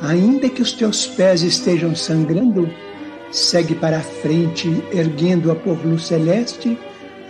Ainda 0.00 0.48
que 0.48 0.62
os 0.62 0.72
teus 0.72 1.06
pés 1.06 1.42
estejam 1.42 1.94
sangrando, 1.94 2.70
segue 3.30 3.74
para 3.74 3.98
a 3.98 4.02
frente, 4.02 4.68
erguendo-a 4.92 5.54
por 5.54 5.84
luz 5.84 6.06
celeste 6.06 6.78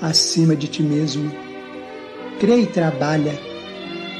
acima 0.00 0.54
de 0.54 0.68
ti 0.68 0.82
mesmo. 0.82 1.30
Crê 2.38 2.62
e 2.62 2.66
trabalha, 2.66 3.38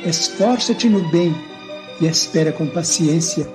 esforça-te 0.05 0.89
no 0.89 1.08
bem 1.11 1.34
e 2.00 2.06
espera 2.06 2.52
com 2.52 2.67
paciência. 2.67 3.47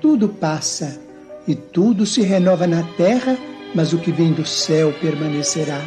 Tudo 0.00 0.28
passa 0.28 1.00
e 1.48 1.54
tudo 1.54 2.06
se 2.06 2.22
renova 2.22 2.66
na 2.66 2.82
terra, 2.96 3.36
mas 3.74 3.92
o 3.92 3.98
que 3.98 4.12
vem 4.12 4.32
do 4.32 4.46
céu 4.46 4.94
permanecerá 5.00 5.80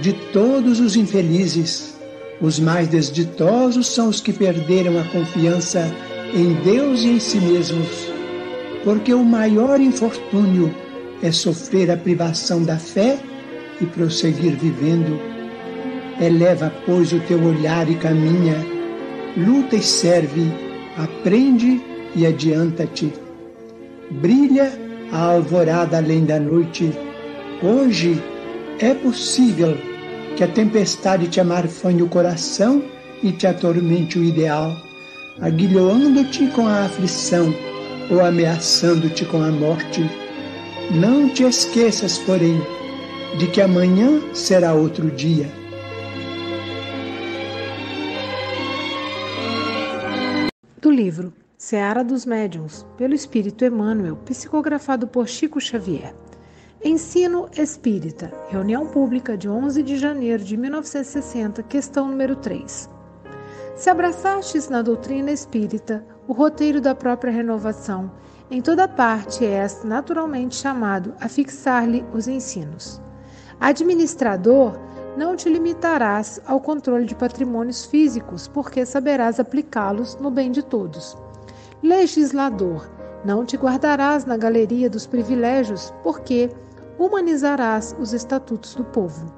de 0.00 0.12
todos 0.12 0.78
os 0.80 0.96
infelizes, 0.96 1.94
os 2.40 2.58
mais 2.58 2.88
desditosos 2.88 3.86
são 3.86 4.08
os 4.08 4.20
que 4.20 4.32
perderam 4.32 4.98
a 4.98 5.04
confiança 5.04 5.90
em 6.34 6.54
Deus 6.64 7.02
e 7.02 7.08
em 7.10 7.20
si 7.20 7.38
mesmos, 7.38 8.08
porque 8.84 9.12
o 9.14 9.24
maior 9.24 9.80
infortúnio 9.80 10.74
é 11.22 11.30
sofrer 11.32 11.90
a 11.90 11.96
privação 11.96 12.62
da 12.62 12.76
fé 12.76 13.18
e 13.80 13.86
prosseguir 13.86 14.56
vivendo. 14.56 15.18
Eleva, 16.20 16.72
pois, 16.84 17.12
o 17.12 17.20
teu 17.20 17.42
olhar 17.42 17.90
e 17.90 17.94
caminha, 17.96 18.56
luta 19.36 19.76
e 19.76 19.82
serve, 19.82 20.50
aprende 20.96 21.80
e 22.14 22.26
adianta-te. 22.26 23.12
Brilha 24.10 24.72
a 25.12 25.32
alvorada 25.32 25.98
além 25.98 26.24
da 26.24 26.40
noite. 26.40 26.90
Hoje, 27.62 28.22
é 28.78 28.94
possível 28.94 29.76
que 30.36 30.44
a 30.44 30.48
tempestade 30.48 31.28
te 31.28 31.40
amarfanhe 31.40 32.02
o 32.02 32.08
coração 32.08 32.82
e 33.22 33.32
te 33.32 33.46
atormente 33.46 34.18
o 34.18 34.24
ideal, 34.24 34.70
aguilhoando-te 35.40 36.46
com 36.48 36.66
a 36.66 36.84
aflição 36.84 37.52
ou 38.10 38.20
ameaçando-te 38.20 39.24
com 39.24 39.42
a 39.42 39.50
morte. 39.50 40.02
Não 40.94 41.28
te 41.28 41.42
esqueças, 41.42 42.18
porém, 42.18 42.60
de 43.38 43.46
que 43.48 43.60
amanhã 43.60 44.22
será 44.32 44.72
outro 44.74 45.10
dia. 45.10 45.50
Do 50.80 50.90
livro 50.90 51.32
Seara 51.58 52.04
dos 52.04 52.24
Médiuns, 52.24 52.86
pelo 52.96 53.14
Espírito 53.14 53.64
Emmanuel, 53.64 54.16
psicografado 54.24 55.08
por 55.08 55.26
Chico 55.26 55.60
Xavier. 55.60 56.14
Ensino 56.84 57.48
Espírita, 57.56 58.32
reunião 58.48 58.86
pública 58.86 59.36
de 59.36 59.48
11 59.48 59.82
de 59.82 59.96
janeiro 59.96 60.44
de 60.44 60.56
1960, 60.56 61.62
questão 61.64 62.08
número 62.08 62.36
3. 62.36 62.95
Se 63.76 63.90
abraçastes 63.90 64.70
na 64.70 64.80
doutrina 64.80 65.30
espírita 65.30 66.02
o 66.26 66.32
roteiro 66.32 66.80
da 66.80 66.94
própria 66.94 67.30
renovação, 67.30 68.10
em 68.50 68.62
toda 68.62 68.88
parte 68.88 69.44
és 69.44 69.84
naturalmente 69.84 70.56
chamado 70.56 71.12
a 71.20 71.28
fixar-lhe 71.28 72.02
os 72.14 72.26
ensinos. 72.26 73.02
Administrador, 73.60 74.72
não 75.14 75.36
te 75.36 75.50
limitarás 75.50 76.40
ao 76.46 76.58
controle 76.58 77.04
de 77.04 77.14
patrimônios 77.14 77.84
físicos, 77.84 78.48
porque 78.48 78.86
saberás 78.86 79.38
aplicá-los 79.38 80.16
no 80.16 80.30
bem 80.30 80.50
de 80.50 80.62
todos. 80.62 81.14
Legislador, 81.82 82.90
não 83.26 83.44
te 83.44 83.58
guardarás 83.58 84.24
na 84.24 84.38
galeria 84.38 84.88
dos 84.88 85.06
privilégios, 85.06 85.92
porque 86.02 86.50
humanizarás 86.98 87.94
os 88.00 88.14
estatutos 88.14 88.74
do 88.74 88.84
povo. 88.84 89.30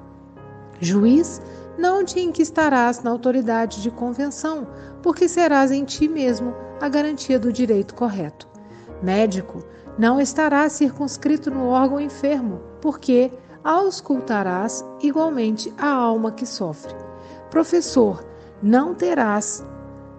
Juiz, 0.79 1.41
não 1.79 2.03
te 2.03 2.19
enquistarás 2.19 3.01
na 3.01 3.09
autoridade 3.09 3.81
de 3.81 3.89
convenção, 3.89 4.67
porque 5.01 5.29
serás 5.29 5.71
em 5.71 5.85
ti 5.85 6.09
mesmo 6.09 6.53
a 6.81 6.89
garantia 6.89 7.39
do 7.39 7.53
direito 7.53 7.95
correto. 7.95 8.49
Médico, 9.01 9.63
não 9.97 10.19
estarás 10.19 10.73
circunscrito 10.73 11.49
no 11.49 11.67
órgão 11.67 11.99
enfermo, 11.99 12.59
porque 12.81 13.31
auscultarás 13.63 14.83
igualmente 15.01 15.73
a 15.77 15.89
alma 15.89 16.33
que 16.33 16.45
sofre. 16.45 16.93
Professor, 17.49 18.25
não 18.61 18.93
terás 18.93 19.65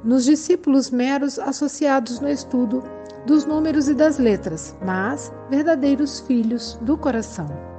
nos 0.02 0.24
discípulos 0.24 0.90
meros 0.90 1.38
associados 1.38 2.20
no 2.20 2.28
estudo 2.28 2.82
dos 3.26 3.44
números 3.44 3.86
e 3.86 3.94
das 3.94 4.18
letras, 4.18 4.74
mas 4.82 5.30
verdadeiros 5.50 6.20
filhos 6.20 6.78
do 6.80 6.96
coração. 6.96 7.69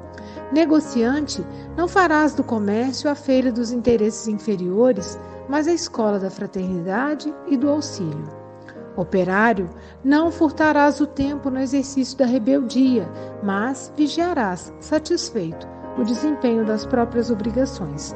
Negociante, 0.52 1.46
não 1.78 1.88
farás 1.88 2.34
do 2.34 2.44
comércio 2.44 3.10
a 3.10 3.16
feira 3.16 3.52
dos 3.52 3.72
interesses 3.72 4.28
inferiores, 4.28 5.20
mas 5.48 5.68
a 5.68 5.74
escola 5.74 6.20
da 6.20 6.30
fraternidade 6.30 7.34
e 7.48 7.58
do 7.58 7.70
auxílio. 7.70 8.42
Operário, 8.96 9.70
não 10.04 10.32
furtarás 10.32 11.00
o 11.00 11.08
tempo 11.08 11.50
no 11.50 11.60
exercício 11.60 12.18
da 12.18 12.26
rebeldia, 12.26 13.10
mas 13.42 13.92
vigiarás, 13.96 14.74
satisfeito, 14.80 15.68
o 15.98 16.04
desempenho 16.04 16.66
das 16.66 16.86
próprias 16.86 17.32
obrigações. 17.32 18.14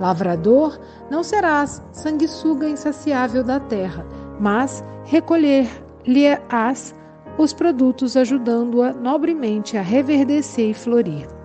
Lavrador, 0.00 0.78
não 1.10 1.22
serás 1.22 1.82
sanguessuga 1.92 2.68
insaciável 2.68 3.44
da 3.44 3.60
terra, 3.60 4.06
mas 4.40 4.82
recolher 5.04 5.68
lhe-ás 6.06 6.94
os 7.38 7.52
produtos, 7.52 8.16
ajudando-a 8.16 8.92
nobremente 8.94 9.76
a 9.76 9.82
reverdecer 9.82 10.70
e 10.70 10.74
florir. 10.74 11.35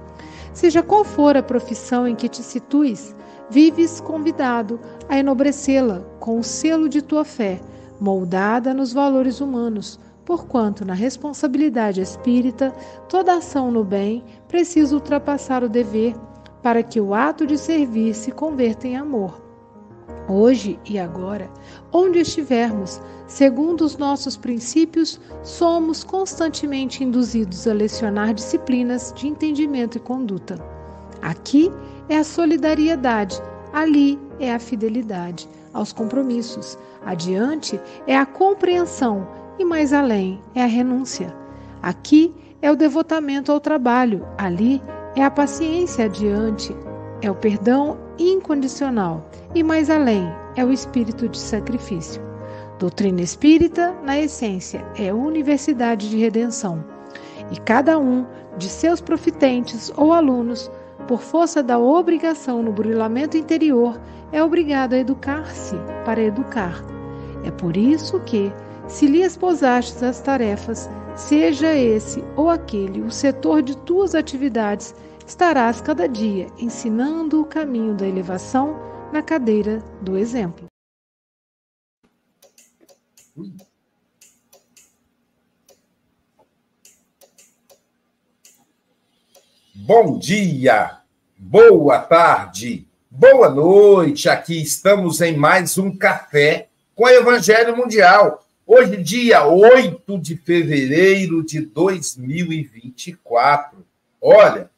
Seja 0.53 0.83
qual 0.83 1.03
for 1.03 1.38
a 1.38 1.44
profissão 1.44 2.07
em 2.07 2.15
que 2.15 2.27
te 2.27 2.44
situes, 2.44 3.15
vives 3.50 4.01
convidado 4.01 4.80
a 5.07 5.18
enobrecê-la 5.18 6.01
com 6.19 6.39
o 6.39 6.44
selo 6.44 6.89
de 6.89 7.01
tua 7.01 7.24
fé, 7.24 7.59
moldada 8.00 8.74
nos 8.74 8.94
valores 8.94 9.42
humanos, 9.42 10.00
porquanto 10.25 10.86
na 10.86 10.94
responsabilidade 10.94 12.01
espírita, 12.01 12.74
toda 13.09 13.36
ação 13.36 13.71
no 13.71 13.83
bem 13.83 14.24
precisa 14.48 14.95
ultrapassar 14.95 15.63
o 15.63 15.69
dever 15.69 16.15
para 16.62 16.83
que 16.83 17.00
o 17.00 17.13
ato 17.13 17.45
de 17.45 17.57
servir 17.57 18.13
se 18.13 18.31
converta 18.31 18.88
em 18.88 18.95
amor. 18.95 19.40
Hoje 20.33 20.80
e 20.86 20.98
agora, 20.98 21.51
onde 21.92 22.19
estivermos, 22.19 23.01
segundo 23.28 23.81
os 23.81 23.98
nossos 23.98 24.38
princípios, 24.38 25.19
somos 25.44 26.06
constantemente 26.06 27.04
induzidos 27.04 27.68
a 27.68 27.74
lecionar 27.74 28.33
disciplinas 28.33 29.12
de 29.13 29.28
entendimento 29.28 29.98
e 29.98 30.00
conduta. 30.00 30.57
Aqui 31.22 31.69
é 32.07 32.18
a 32.18 32.24
solidariedade, 32.24 33.42
ali 33.74 34.18
é 34.39 34.54
a 34.54 34.60
fidelidade 34.60 35.50
aos 35.74 35.92
compromissos, 35.92 36.80
adiante 37.06 37.77
é 38.07 38.16
a 38.16 38.25
compreensão 38.25 39.27
e 39.60 39.66
mais 39.66 39.92
além 39.92 40.39
é 40.56 40.63
a 40.63 40.68
renúncia. 40.68 41.36
Aqui 41.81 42.34
é 42.62 42.72
o 42.72 42.77
devotamento 42.77 43.51
ao 43.51 43.60
trabalho, 43.60 44.25
ali 44.38 44.81
é 45.13 45.25
a 45.25 45.30
paciência 45.30 46.06
adiante, 46.06 46.74
é 47.22 47.30
o 47.30 47.36
perdão 47.36 47.98
incondicional 48.29 49.25
e 49.56 49.63
mais 49.63 49.89
além 49.89 50.23
é 50.56 50.63
o 50.63 50.71
espírito 50.71 51.27
de 51.27 51.38
sacrifício. 51.38 52.21
Doutrina 52.79 53.21
espírita, 53.21 53.94
na 54.03 54.19
essência, 54.19 54.85
é 54.95 55.13
universidade 55.13 56.09
de 56.09 56.18
redenção. 56.18 56.83
E 57.51 57.59
cada 57.59 58.00
um 58.00 58.25
de 58.57 58.68
seus 58.68 59.00
profitentes 59.00 59.91
ou 59.95 60.13
alunos, 60.13 60.71
por 61.07 61.21
força 61.21 61.62
da 61.62 61.77
obrigação 61.77 62.63
no 62.63 62.71
burilamento 62.71 63.38
interior, 63.38 64.00
é 64.31 64.44
obrigado 64.44 64.94
a 64.94 64.97
educar-se 64.97 65.75
para 66.06 66.21
educar. 66.21 66.83
É 67.44 67.51
por 67.51 67.75
isso 67.75 68.19
que, 68.21 68.51
se 68.88 69.06
lhe 69.07 69.21
esposastes 69.21 70.01
as 70.01 70.21
tarefas, 70.21 70.89
seja 71.16 71.75
esse 71.75 72.24
ou 72.36 72.50
aquele 72.50 73.02
o 73.02 73.12
setor 73.12 73.62
de 73.62 73.75
tuas 73.78 74.16
atividades, 74.16 74.96
estarás 75.25 75.81
cada 75.81 76.08
dia 76.08 76.48
ensinando 76.58 77.42
o 77.42 77.46
caminho 77.46 77.94
da 77.94 78.08
elevação 78.08 78.75
na 79.12 79.22
cadeira 79.22 79.80
do 80.02 80.18
exemplo. 80.18 80.66
Bom 89.74 90.18
dia, 90.19 91.00
boa 91.38 92.00
tarde, 92.00 92.88
boa 93.10 93.50
noite. 93.50 94.30
Aqui 94.30 94.62
estamos 94.62 95.22
em 95.22 95.36
mais 95.36 95.78
um 95.78 95.96
café 95.98 96.69
com 96.96 97.04
o 97.04 97.10
Evangelho 97.10 97.75
Mundial. 97.75 98.46
Hoje, 98.73 98.95
dia 99.03 99.45
8 99.45 100.18
de 100.18 100.38
fevereiro 100.38 101.44
de 101.44 101.59
2024. 101.59 103.85
Olha, 104.21 104.71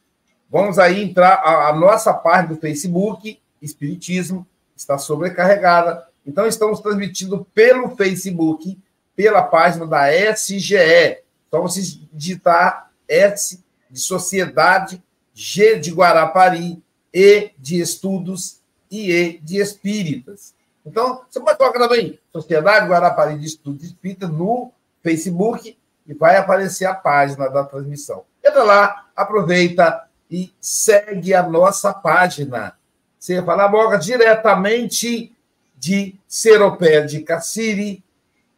vamos 0.50 0.80
aí 0.80 1.00
entrar. 1.00 1.34
A, 1.34 1.68
a 1.68 1.76
nossa 1.76 2.12
página 2.12 2.56
do 2.56 2.60
Facebook, 2.60 3.38
Espiritismo, 3.62 4.44
está 4.74 4.98
sobrecarregada. 4.98 6.08
Então, 6.26 6.44
estamos 6.44 6.80
transmitindo 6.80 7.46
pelo 7.54 7.94
Facebook, 7.94 8.76
pela 9.14 9.44
página 9.44 9.86
da 9.86 10.08
SGE. 10.34 11.18
Então, 11.46 11.62
vocês 11.62 11.96
digitar 12.12 12.90
S 13.06 13.62
de 13.88 14.00
Sociedade, 14.00 15.00
G 15.32 15.78
de 15.78 15.92
Guarapari, 15.92 16.82
E 17.12 17.52
de 17.56 17.78
Estudos 17.78 18.58
e 18.90 19.12
E 19.12 19.38
de 19.38 19.58
Espíritas. 19.58 20.52
Então, 20.84 21.22
você 21.28 21.40
pode 21.40 21.58
colocar 21.58 21.78
também 21.78 22.18
Sociedade 22.32 22.86
Guarapari 22.86 23.38
de 23.38 23.46
Estudos 23.46 23.84
Espíritas 23.84 24.30
no 24.30 24.70
Facebook 25.02 25.76
e 26.06 26.14
vai 26.14 26.36
aparecer 26.36 26.84
a 26.84 26.94
página 26.94 27.48
da 27.48 27.64
transmissão. 27.64 28.24
Entra 28.44 28.62
lá, 28.62 29.06
aproveita 29.16 30.04
e 30.30 30.52
segue 30.60 31.32
a 31.32 31.42
nossa 31.42 31.92
página. 31.92 32.74
Você 33.18 33.36
vai 33.36 33.44
falar 33.44 33.70
Moga 33.70 33.96
diretamente 33.96 35.34
de 35.76 36.14
Seropé 36.28 37.00
de 37.02 37.20
Cassiri, 37.20 38.04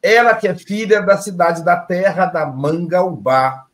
ela 0.03 0.35
que 0.35 0.49
é 0.49 0.55
filha 0.55 1.01
da 1.03 1.17
cidade 1.17 1.65
da 1.65 1.77
terra 1.77 2.27
da 2.27 2.47
Mangaubá, 2.47 3.67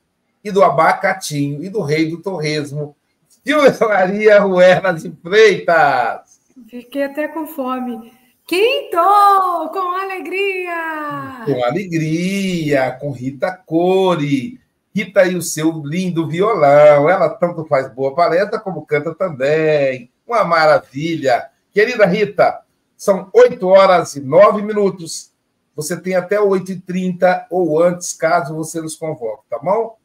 e 0.44 0.50
do 0.50 0.62
abacatinho 0.62 1.62
e 1.62 1.68
do 1.68 1.82
rei 1.82 2.10
do 2.10 2.20
torresmo, 2.20 2.96
Silvia 3.28 3.76
Maria 3.80 4.40
Ruela 4.40 4.92
de 4.92 5.10
Freitas. 5.22 6.40
Fiquei 6.68 7.04
até 7.04 7.28
com 7.28 7.46
fome. 7.46 8.12
Quinto! 8.52 9.70
Com 9.72 9.96
alegria! 9.96 11.42
Com 11.46 11.64
alegria, 11.64 12.92
com 13.00 13.10
Rita 13.10 13.50
Core. 13.50 14.60
Rita 14.94 15.24
e 15.24 15.36
o 15.36 15.40
seu 15.40 15.82
lindo 15.82 16.28
violão. 16.28 17.08
Ela 17.08 17.30
tanto 17.30 17.64
faz 17.64 17.90
boa 17.90 18.14
palestra 18.14 18.60
como 18.60 18.84
canta 18.84 19.14
também. 19.14 20.10
Uma 20.26 20.44
maravilha. 20.44 21.48
Querida 21.72 22.04
Rita, 22.04 22.60
são 22.94 23.30
8 23.32 23.66
horas 23.66 24.16
e 24.16 24.20
9 24.20 24.60
minutos. 24.60 25.30
Você 25.74 25.98
tem 25.98 26.14
até 26.14 26.36
8h30 26.36 27.46
ou 27.50 27.82
antes, 27.82 28.12
caso 28.12 28.54
você 28.54 28.82
nos 28.82 28.96
convoque, 28.96 29.44
tá 29.48 29.58
bom? 29.58 29.96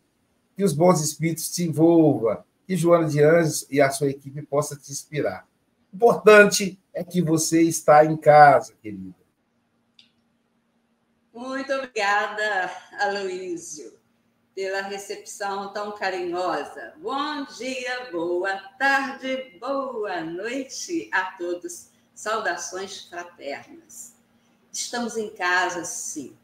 que 0.55 0.63
os 0.63 0.71
bons 0.71 1.01
espíritos 1.01 1.51
te 1.51 1.65
envolvam, 1.65 2.37
que 2.65 2.77
Joana 2.77 3.09
de 3.09 3.21
Anjos 3.21 3.67
e 3.69 3.81
a 3.81 3.89
sua 3.89 4.09
equipe 4.09 4.41
possa 4.41 4.77
te 4.77 4.89
inspirar. 4.89 5.45
Importante 5.93 6.79
é 6.97 7.03
que 7.03 7.21
você 7.21 7.61
está 7.61 8.03
em 8.03 8.17
casa, 8.17 8.73
querida. 8.81 9.15
Muito 11.31 11.71
obrigada, 11.71 12.71
Aloísio, 12.99 13.93
pela 14.55 14.81
recepção 14.81 15.71
tão 15.71 15.91
carinhosa. 15.91 16.95
Bom 16.97 17.45
dia, 17.55 18.09
boa 18.11 18.57
tarde, 18.79 19.55
boa 19.59 20.21
noite 20.21 21.07
a 21.13 21.37
todos. 21.37 21.91
Saudações 22.15 23.03
fraternas. 23.03 24.15
Estamos 24.73 25.17
em 25.17 25.29
casa, 25.29 25.85
sim, 25.85 26.35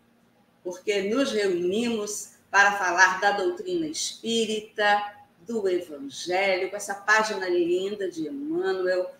porque 0.63 1.01
nos 1.01 1.31
reunimos 1.31 2.33
para 2.51 2.73
falar 2.73 3.19
da 3.19 3.31
doutrina 3.31 3.87
espírita, 3.87 5.15
do 5.39 5.67
Evangelho, 5.67 6.69
com 6.69 6.75
essa 6.75 6.93
página 6.93 7.49
linda 7.49 8.09
de 8.09 8.27
Emmanuel, 8.27 9.11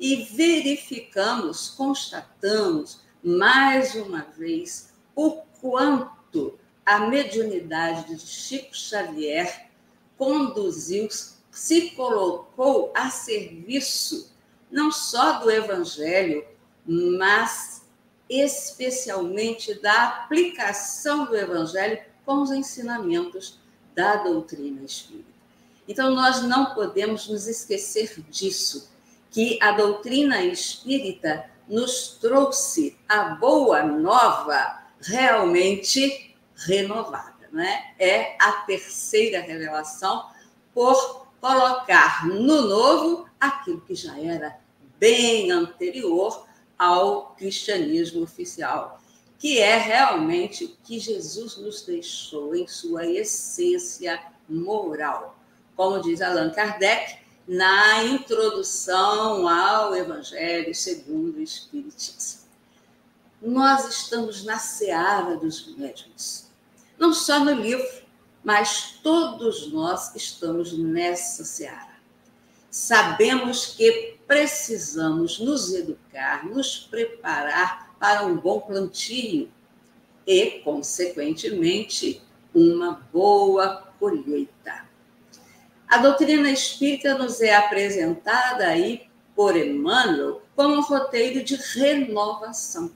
e 0.00 0.24
verificamos, 0.24 1.68
constatamos 1.68 3.02
mais 3.22 3.94
uma 3.94 4.22
vez 4.22 4.94
o 5.14 5.42
quanto 5.60 6.58
a 6.86 7.00
mediunidade 7.00 8.14
de 8.14 8.18
Chico 8.18 8.74
Xavier 8.74 9.68
conduziu, 10.16 11.06
se 11.50 11.90
colocou 11.90 12.90
a 12.96 13.10
serviço 13.10 14.32
não 14.70 14.90
só 14.90 15.40
do 15.40 15.50
Evangelho, 15.50 16.46
mas 16.86 17.82
especialmente 18.28 19.74
da 19.74 20.06
aplicação 20.06 21.26
do 21.26 21.36
Evangelho 21.36 22.00
com 22.24 22.42
os 22.42 22.50
ensinamentos 22.50 23.58
da 23.94 24.16
doutrina 24.16 24.82
espírita. 24.82 25.28
Então, 25.86 26.14
nós 26.14 26.42
não 26.42 26.74
podemos 26.74 27.28
nos 27.28 27.48
esquecer 27.48 28.22
disso, 28.30 28.88
que 29.30 29.58
a 29.62 29.72
doutrina 29.72 30.42
espírita 30.42 31.48
nos 31.68 32.18
trouxe 32.20 32.98
a 33.08 33.34
boa 33.36 33.82
nova 33.82 34.82
realmente 35.00 36.34
renovada. 36.54 37.48
Né? 37.52 37.94
É 37.98 38.36
a 38.40 38.52
terceira 38.66 39.40
revelação 39.40 40.26
por 40.74 41.26
colocar 41.40 42.26
no 42.26 42.62
novo 42.62 43.28
aquilo 43.40 43.80
que 43.80 43.94
já 43.94 44.18
era 44.20 44.58
bem 44.98 45.50
anterior 45.50 46.46
ao 46.78 47.34
cristianismo 47.36 48.22
oficial 48.22 49.00
que 49.40 49.58
é 49.58 49.78
realmente 49.78 50.66
o 50.66 50.76
que 50.84 50.98
Jesus 51.00 51.56
nos 51.56 51.80
deixou 51.82 52.54
em 52.54 52.68
sua 52.68 53.06
essência 53.06 54.20
moral. 54.46 55.34
Como 55.74 56.02
diz 56.02 56.20
Allan 56.20 56.50
Kardec 56.50 57.18
na 57.50 58.04
introdução 58.04 59.48
ao 59.48 59.92
Evangelho 59.92 60.72
segundo 60.72 61.38
o 61.38 61.42
Espiritismo. 61.42 62.42
Nós 63.42 63.88
estamos 63.88 64.44
na 64.44 64.56
seara 64.56 65.34
dos 65.36 65.76
médiuns, 65.76 66.48
não 66.96 67.12
só 67.12 67.40
no 67.40 67.50
livro, 67.50 67.84
mas 68.44 69.00
todos 69.02 69.72
nós 69.72 70.14
estamos 70.14 70.78
nessa 70.78 71.44
seara. 71.44 71.98
Sabemos 72.70 73.74
que 73.74 74.16
precisamos 74.28 75.40
nos 75.40 75.74
educar, 75.74 76.46
nos 76.46 76.78
preparar 76.78 77.96
para 77.98 78.26
um 78.26 78.36
bom 78.36 78.60
plantio 78.60 79.50
e, 80.24 80.60
consequentemente, 80.62 82.22
uma 82.54 82.92
boa 83.12 83.92
colheita. 83.98 84.88
A 85.90 85.98
doutrina 85.98 86.48
espírita 86.48 87.18
nos 87.18 87.40
é 87.40 87.52
apresentada 87.52 88.64
aí 88.64 89.10
por 89.34 89.56
Emmanuel 89.56 90.40
como 90.54 90.76
um 90.76 90.80
roteiro 90.82 91.42
de 91.42 91.56
renovação. 91.56 92.92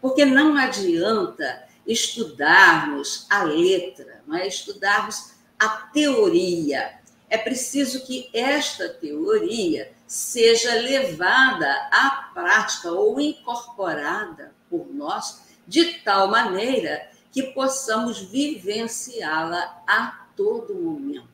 Porque 0.00 0.24
não 0.24 0.56
adianta 0.56 1.64
estudarmos 1.84 3.26
a 3.28 3.42
letra, 3.42 4.22
não 4.28 4.36
é? 4.36 4.46
estudarmos 4.46 5.32
a 5.58 5.68
teoria. 5.92 7.00
É 7.28 7.36
preciso 7.36 8.06
que 8.06 8.30
esta 8.32 8.88
teoria 8.90 9.92
seja 10.06 10.72
levada 10.74 11.68
à 11.90 12.30
prática 12.32 12.92
ou 12.92 13.20
incorporada 13.20 14.54
por 14.70 14.86
nós 14.94 15.42
de 15.66 15.94
tal 15.94 16.28
maneira 16.28 17.10
que 17.32 17.42
possamos 17.42 18.20
vivenciá-la 18.20 19.82
a 19.84 20.28
todo 20.36 20.76
momento. 20.76 21.33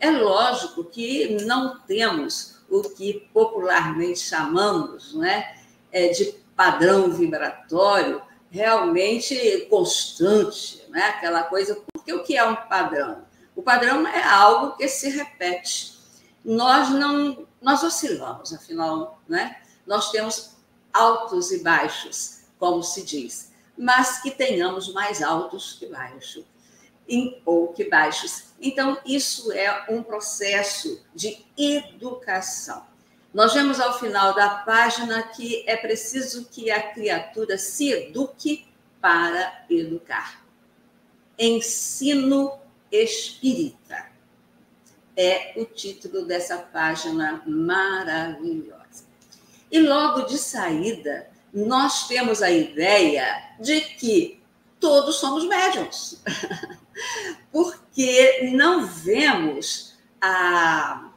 É 0.00 0.10
lógico 0.10 0.84
que 0.84 1.44
não 1.44 1.78
temos 1.80 2.58
o 2.70 2.82
que 2.82 3.28
popularmente 3.32 4.20
chamamos 4.20 5.14
né, 5.14 5.56
de 5.92 6.34
padrão 6.54 7.10
vibratório 7.10 8.22
realmente 8.50 9.66
constante, 9.68 10.84
né? 10.88 11.02
aquela 11.02 11.42
coisa. 11.42 11.82
Porque 11.92 12.12
o 12.12 12.22
que 12.22 12.36
é 12.36 12.44
um 12.44 12.56
padrão? 12.56 13.24
O 13.56 13.62
padrão 13.62 14.06
é 14.06 14.22
algo 14.22 14.76
que 14.76 14.88
se 14.88 15.10
repete 15.10 15.98
nós 16.48 16.88
não 16.90 17.46
nós 17.60 17.82
oscilamos, 17.82 18.54
afinal, 18.54 19.20
né? 19.28 19.60
Nós 19.86 20.10
temos 20.10 20.56
altos 20.92 21.50
e 21.50 21.62
baixos, 21.62 22.42
como 22.58 22.82
se 22.82 23.04
diz, 23.04 23.52
mas 23.76 24.22
que 24.22 24.30
tenhamos 24.30 24.92
mais 24.92 25.22
altos 25.22 25.74
que 25.74 25.86
baixos, 25.86 26.44
ou 27.44 27.68
que 27.68 27.88
baixos. 27.88 28.44
Então, 28.60 28.98
isso 29.06 29.52
é 29.52 29.86
um 29.88 30.02
processo 30.02 31.02
de 31.14 31.44
educação. 31.56 32.86
Nós 33.32 33.54
vemos 33.54 33.78
ao 33.78 33.98
final 33.98 34.34
da 34.34 34.48
página 34.48 35.22
que 35.22 35.64
é 35.66 35.76
preciso 35.76 36.48
que 36.50 36.70
a 36.70 36.92
criatura 36.92 37.56
se 37.56 37.90
eduque 37.90 38.66
para 39.00 39.64
educar. 39.70 40.44
Ensino 41.38 42.58
espírita 42.90 44.08
é 45.16 45.52
o 45.56 45.64
título 45.64 46.24
dessa 46.24 46.58
página 46.58 47.42
maravilhosa. 47.46 49.04
E 49.70 49.80
logo 49.80 50.22
de 50.22 50.38
saída, 50.38 51.28
nós 51.52 52.06
temos 52.06 52.40
a 52.40 52.50
ideia 52.50 53.54
de 53.60 53.80
que 53.80 54.40
todos 54.80 55.16
somos 55.16 55.44
médiums, 55.44 56.22
porque 57.52 58.50
não 58.52 58.86
vemos 58.86 59.96
a, 60.20 61.10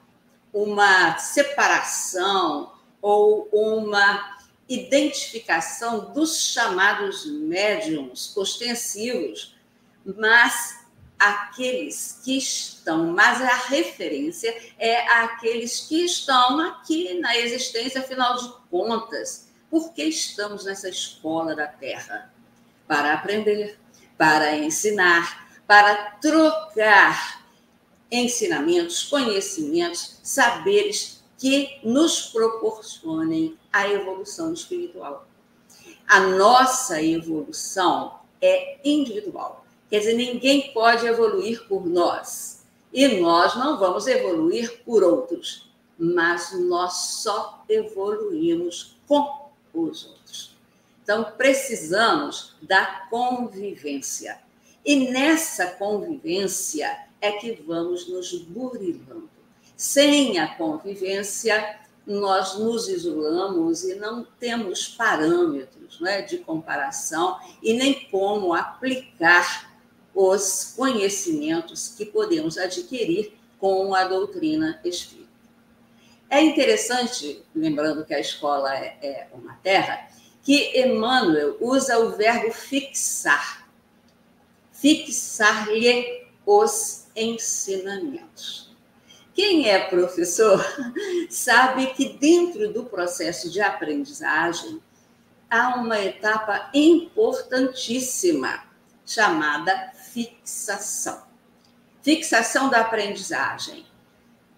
uma 0.54 1.18
separação 1.18 2.74
ou 3.02 3.50
uma 3.52 4.38
identificação 4.68 6.14
dos 6.14 6.52
chamados 6.54 7.26
médiums 7.26 8.36
ostensivos, 8.38 9.56
mas 10.06 10.82
aqueles 11.20 12.20
que 12.24 12.38
estão, 12.38 13.08
mas 13.08 13.42
a 13.42 13.56
referência 13.68 14.56
é 14.80 15.08
aqueles 15.20 15.82
que 15.82 16.04
estão 16.04 16.60
aqui 16.60 17.20
na 17.20 17.38
existência, 17.38 18.02
afinal 18.02 18.38
de 18.38 18.52
contas. 18.70 19.52
Por 19.70 19.94
que 19.94 20.04
estamos 20.04 20.66
nessa 20.66 20.90
escola 20.90 21.56
da 21.56 21.68
Terra? 21.68 22.34
Para 22.88 23.14
aprender, 23.14 23.78
para 24.18 24.56
ensinar, 24.58 25.41
para 25.72 26.18
trocar 26.20 27.46
ensinamentos, 28.12 29.04
conhecimentos, 29.04 30.20
saberes 30.22 31.24
que 31.38 31.80
nos 31.82 32.24
proporcionem 32.24 33.58
a 33.72 33.88
evolução 33.88 34.52
espiritual. 34.54 35.26
A 36.06 36.20
nossa 36.20 37.02
evolução 37.02 38.20
é 38.42 38.80
individual. 38.84 39.66
Quer 39.90 40.00
dizer, 40.00 40.14
ninguém 40.16 40.74
pode 40.74 41.08
evoluir 41.08 41.66
por 41.70 41.86
nós. 41.86 42.66
E 42.92 43.08
nós 43.22 43.56
não 43.56 43.80
vamos 43.80 44.08
evoluir 44.08 44.82
por 44.84 45.06
outros. 45.06 45.72
Mas 45.98 46.52
nós 46.52 46.96
só 47.22 47.64
evoluímos 47.70 48.98
com 49.08 49.50
os 49.74 50.06
outros. 50.06 50.54
Então, 51.02 51.32
precisamos 51.38 52.58
da 52.62 53.08
convivência. 53.10 54.38
E 54.86 55.12
nessa 55.12 55.68
convivência 55.68 57.06
é 57.20 57.34
que 57.34 57.52
vamos 57.66 58.08
nos 58.08 58.34
burilando. 58.34 59.30
Sem 59.78 60.40
a 60.40 60.56
convivência, 60.56 61.80
nós 62.06 62.58
nos 62.58 62.88
isolamos 62.88 63.84
e 63.84 63.96
não 63.96 64.26
temos 64.40 64.88
parâmetros 64.88 66.00
né, 66.00 66.22
de 66.22 66.40
comparação 66.40 67.40
e 67.62 67.74
nem 67.74 68.06
como 68.10 68.54
aplicar 68.54 69.72
os 70.14 70.74
conhecimentos 70.76 71.90
que 71.90 72.06
podemos 72.06 72.58
adquirir 72.58 73.34
com 73.60 73.94
a 73.94 74.04
doutrina 74.06 74.80
espírita. 74.84 75.22
É 76.30 76.42
interessante, 76.42 77.44
lembrando 77.54 78.06
que 78.06 78.14
a 78.14 78.20
escola 78.20 78.74
é, 78.76 78.98
é 79.02 79.28
uma 79.34 79.56
terra, 79.56 80.10
que 80.42 80.80
Emmanuel 80.80 81.58
usa 81.60 82.00
o 82.00 82.12
verbo 82.16 82.52
fixar. 82.52 83.61
Fixar-lhe 84.82 86.26
os 86.44 87.06
ensinamentos. 87.16 88.76
Quem 89.32 89.70
é 89.70 89.88
professor 89.88 90.60
sabe 91.30 91.94
que 91.94 92.10
dentro 92.10 92.74
do 92.74 92.86
processo 92.86 93.48
de 93.52 93.62
aprendizagem 93.62 94.82
há 95.48 95.76
uma 95.76 96.00
etapa 96.00 96.72
importantíssima 96.74 98.64
chamada 99.06 99.92
fixação. 100.12 101.28
Fixação 102.02 102.68
da 102.68 102.82
aprendizagem. 102.82 103.86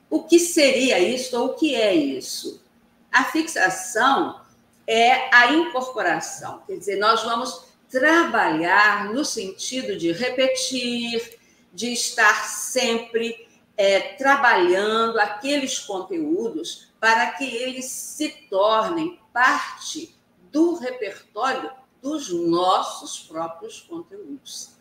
O 0.09 0.23
que 0.23 0.39
seria 0.39 0.99
isso 0.99 1.37
ou 1.37 1.47
o 1.47 1.53
que 1.55 1.75
é 1.75 1.93
isso? 1.93 2.63
A 3.11 3.25
fixação 3.25 4.39
é 4.87 5.35
a 5.35 5.51
incorporação, 5.51 6.61
quer 6.65 6.77
dizer, 6.77 6.95
nós 6.97 7.23
vamos 7.23 7.72
trabalhar 7.93 9.13
no 9.13 9.23
sentido 9.23 9.95
de 9.95 10.11
repetir, 10.11 11.37
de 11.71 11.93
estar 11.93 12.43
sempre 12.45 13.47
é, 13.77 13.99
trabalhando 14.15 15.19
aqueles 15.19 15.77
conteúdos 15.77 16.91
para 16.99 17.33
que 17.33 17.45
eles 17.45 17.85
se 17.85 18.29
tornem 18.49 19.19
parte 19.31 20.15
do 20.51 20.73
repertório 20.73 21.69
dos 22.01 22.33
nossos 22.33 23.19
próprios 23.19 23.81
conteúdos. 23.81 24.71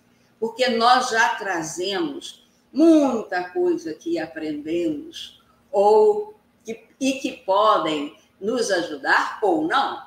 Porque 0.40 0.70
nós 0.70 1.10
já 1.10 1.34
trazemos 1.34 2.48
muita 2.72 3.50
coisa 3.50 3.92
que 3.92 4.18
aprendemos 4.18 5.42
ou 5.70 6.34
que, 6.64 6.88
e 6.98 7.12
que 7.20 7.32
podem 7.32 8.16
nos 8.40 8.70
ajudar 8.70 9.38
ou 9.42 9.68
não. 9.68 10.02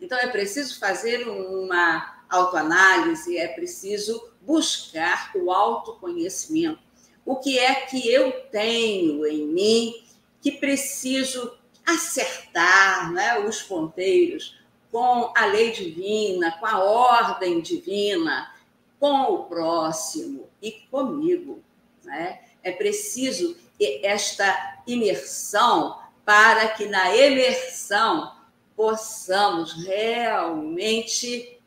Então 0.00 0.16
é 0.18 0.28
preciso 0.28 0.78
fazer 0.78 1.26
uma 1.28 2.13
autoanálise, 2.28 3.36
é 3.38 3.48
preciso 3.48 4.30
buscar 4.42 5.32
o 5.34 5.50
autoconhecimento 5.50 6.84
o 7.24 7.36
que 7.36 7.58
é 7.58 7.74
que 7.86 8.12
eu 8.12 8.32
tenho 8.50 9.26
em 9.26 9.46
mim 9.46 10.04
que 10.40 10.52
preciso 10.52 11.56
acertar 11.86 13.12
né, 13.12 13.38
os 13.40 13.62
ponteiros 13.62 14.58
com 14.90 15.32
a 15.36 15.46
lei 15.46 15.72
divina, 15.72 16.52
com 16.58 16.66
a 16.66 16.82
ordem 16.82 17.60
divina, 17.60 18.54
com 19.00 19.22
o 19.22 19.44
próximo 19.44 20.48
e 20.62 20.72
comigo. 20.90 21.62
Né? 22.04 22.40
É 22.62 22.70
preciso 22.70 23.56
esta 24.02 24.82
imersão 24.86 25.98
para 26.24 26.68
que 26.68 26.86
na 26.86 27.14
imersão 27.16 28.34
possamos 28.76 29.72
realmente 29.84 31.58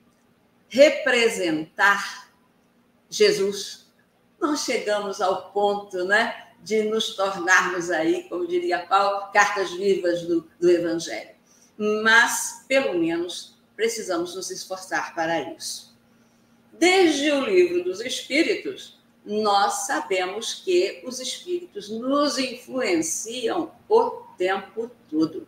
representar 0.69 2.31
Jesus 3.09 3.87
nós 4.39 4.61
chegamos 4.61 5.19
ao 5.19 5.51
ponto 5.51 6.05
né, 6.05 6.47
de 6.63 6.83
nos 6.83 7.15
tornarmos 7.15 7.89
aí, 7.89 8.27
como 8.29 8.47
diria 8.47 8.85
Paulo, 8.85 9.31
cartas 9.31 9.71
vivas 9.71 10.23
do, 10.23 10.47
do 10.59 10.69
Evangelho. 10.69 11.35
Mas, 12.03 12.63
pelo 12.67 12.97
menos, 12.97 13.57
precisamos 13.75 14.35
nos 14.35 14.51
esforçar 14.51 15.13
para 15.15 15.53
isso. 15.53 15.95
Desde 16.71 17.31
o 17.31 17.43
livro 17.43 17.83
dos 17.83 17.99
Espíritos, 18.01 18.99
nós 19.25 19.87
sabemos 19.87 20.53
que 20.53 21.01
os 21.05 21.19
Espíritos 21.19 21.89
nos 21.89 22.37
influenciam 22.37 23.71
o 23.89 24.11
tempo 24.37 24.91
todo. 25.09 25.47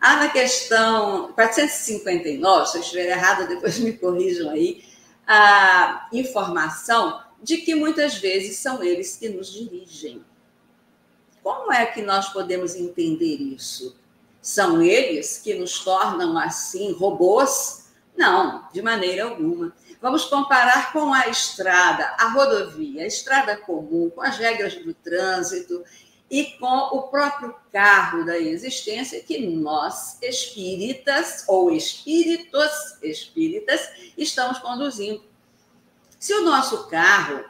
Há 0.00 0.16
na 0.16 0.28
questão 0.28 1.32
459, 1.32 2.66
se 2.66 2.76
eu 2.76 2.82
estiver 2.82 3.06
errada, 3.06 3.46
depois 3.46 3.78
me 3.78 3.92
corrijam 3.92 4.50
aí, 4.50 4.84
a 5.26 6.08
informação 6.12 7.20
de 7.42 7.58
que 7.58 7.74
muitas 7.74 8.16
vezes 8.16 8.58
são 8.58 8.82
eles 8.82 9.16
que 9.16 9.28
nos 9.28 9.52
dirigem. 9.52 10.24
Como 11.42 11.72
é 11.72 11.86
que 11.86 12.02
nós 12.02 12.28
podemos 12.28 12.74
entender 12.74 13.36
isso? 13.36 13.96
São 14.40 14.80
eles 14.80 15.38
que 15.38 15.54
nos 15.54 15.80
tornam 15.80 16.38
assim 16.38 16.92
robôs? 16.92 17.88
Não, 18.16 18.68
de 18.72 18.82
maneira 18.82 19.24
alguma. 19.24 19.74
Vamos 20.00 20.24
comparar 20.24 20.92
com 20.92 21.12
a 21.12 21.28
estrada, 21.28 22.14
a 22.18 22.28
rodovia, 22.28 23.02
a 23.02 23.06
estrada 23.06 23.56
comum, 23.56 24.10
com 24.10 24.22
as 24.22 24.36
regras 24.36 24.74
do 24.76 24.94
trânsito 24.94 25.84
e 26.30 26.44
com 26.58 26.96
o 26.96 27.02
próprio 27.08 27.54
carro 27.72 28.24
da 28.24 28.38
existência 28.38 29.22
que 29.22 29.46
nós, 29.46 30.20
espíritas 30.22 31.44
ou 31.48 31.70
espíritos 31.70 32.98
espíritas, 33.02 33.88
estamos 34.16 34.58
conduzindo. 34.58 35.22
Se 36.18 36.34
o 36.34 36.42
nosso 36.42 36.88
carro, 36.88 37.44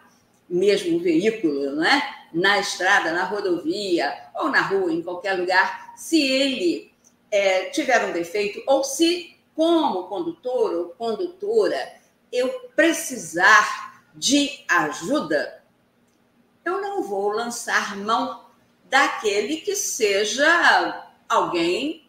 mesmo 0.48 1.00
veículo, 1.00 1.74
né, 1.76 2.02
na 2.32 2.58
estrada, 2.58 3.12
na 3.12 3.24
rodovia 3.24 4.14
ou 4.36 4.48
na 4.48 4.60
rua, 4.60 4.92
em 4.92 5.02
qualquer 5.02 5.34
lugar, 5.34 5.94
se 5.96 6.22
ele 6.22 6.92
é, 7.30 7.70
tiver 7.70 8.04
um 8.04 8.12
defeito 8.12 8.62
ou 8.66 8.84
se, 8.84 9.36
como 9.56 10.04
condutor 10.04 10.74
ou 10.74 10.88
condutora, 10.90 11.94
eu 12.30 12.48
precisar 12.76 14.04
de 14.14 14.64
ajuda, 14.68 15.64
eu 16.64 16.80
não 16.80 17.02
vou 17.02 17.30
lançar 17.30 17.96
mão 17.96 18.47
daquele 18.88 19.58
que 19.58 19.76
seja 19.76 21.08
alguém 21.28 22.08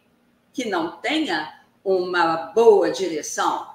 que 0.52 0.64
não 0.64 0.92
tenha 1.00 1.60
uma 1.84 2.52
boa 2.54 2.90
direção, 2.90 3.74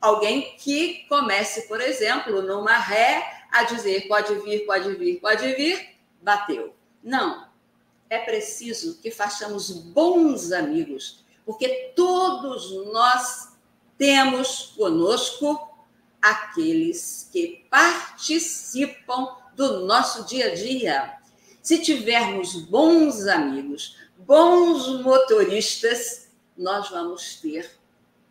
alguém 0.00 0.56
que 0.56 1.06
comece, 1.08 1.68
por 1.68 1.80
exemplo, 1.80 2.42
numa 2.42 2.76
ré, 2.76 3.44
a 3.50 3.64
dizer 3.64 4.08
pode 4.08 4.34
vir, 4.36 4.66
pode 4.66 4.94
vir, 4.94 5.20
pode 5.20 5.54
vir, 5.54 5.96
bateu. 6.20 6.74
Não. 7.02 7.50
é 8.08 8.18
preciso 8.18 9.00
que 9.00 9.10
façamos 9.10 9.70
bons 9.70 10.52
amigos, 10.52 11.24
porque 11.46 11.92
todos 11.96 12.70
nós 12.92 13.56
temos 13.96 14.74
conosco 14.76 15.68
aqueles 16.20 17.28
que 17.32 17.66
participam 17.70 19.34
do 19.56 19.86
nosso 19.86 20.24
dia 20.24 20.52
a 20.52 20.54
dia. 20.54 21.18
Se 21.62 21.78
tivermos 21.78 22.56
bons 22.56 23.28
amigos, 23.28 23.96
bons 24.18 25.00
motoristas, 25.00 26.28
nós 26.58 26.90
vamos 26.90 27.36
ter 27.36 27.70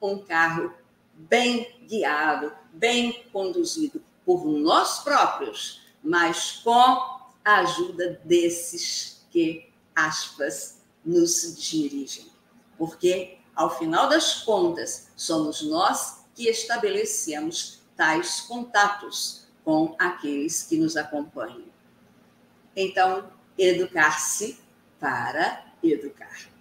um 0.01 0.19
carro 0.19 0.73
bem 1.13 1.79
guiado, 1.87 2.51
bem 2.73 3.23
conduzido 3.31 4.03
por 4.25 4.45
nós 4.45 4.99
próprios, 4.99 5.81
mas 6.03 6.59
com 6.61 7.21
a 7.45 7.59
ajuda 7.59 8.19
desses 8.25 9.25
que, 9.31 9.71
aspas, 9.95 10.81
nos 11.05 11.55
dirigem. 11.57 12.29
Porque, 12.77 13.37
ao 13.55 13.77
final 13.77 14.09
das 14.09 14.43
contas, 14.43 15.09
somos 15.15 15.61
nós 15.61 16.25
que 16.35 16.49
estabelecemos 16.49 17.79
tais 17.95 18.41
contatos 18.41 19.47
com 19.63 19.95
aqueles 19.97 20.63
que 20.63 20.75
nos 20.75 20.97
acompanham. 20.97 21.70
Então, 22.75 23.31
educar-se 23.57 24.59
para 24.99 25.65
educar. 25.83 26.51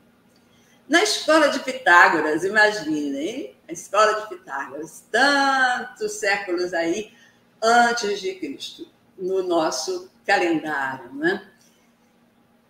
Na 0.88 1.02
escola 1.02 1.48
de 1.48 1.60
Pitágoras, 1.60 2.42
imaginem, 2.42 3.54
a 3.68 3.72
escola 3.72 4.20
de 4.20 4.28
Pitágoras, 4.28 5.04
tantos 5.10 6.12
séculos 6.14 6.74
aí 6.74 7.14
antes 7.62 8.20
de 8.20 8.34
Cristo, 8.34 8.88
no 9.16 9.42
nosso 9.42 10.10
calendário, 10.26 11.12
né? 11.14 11.48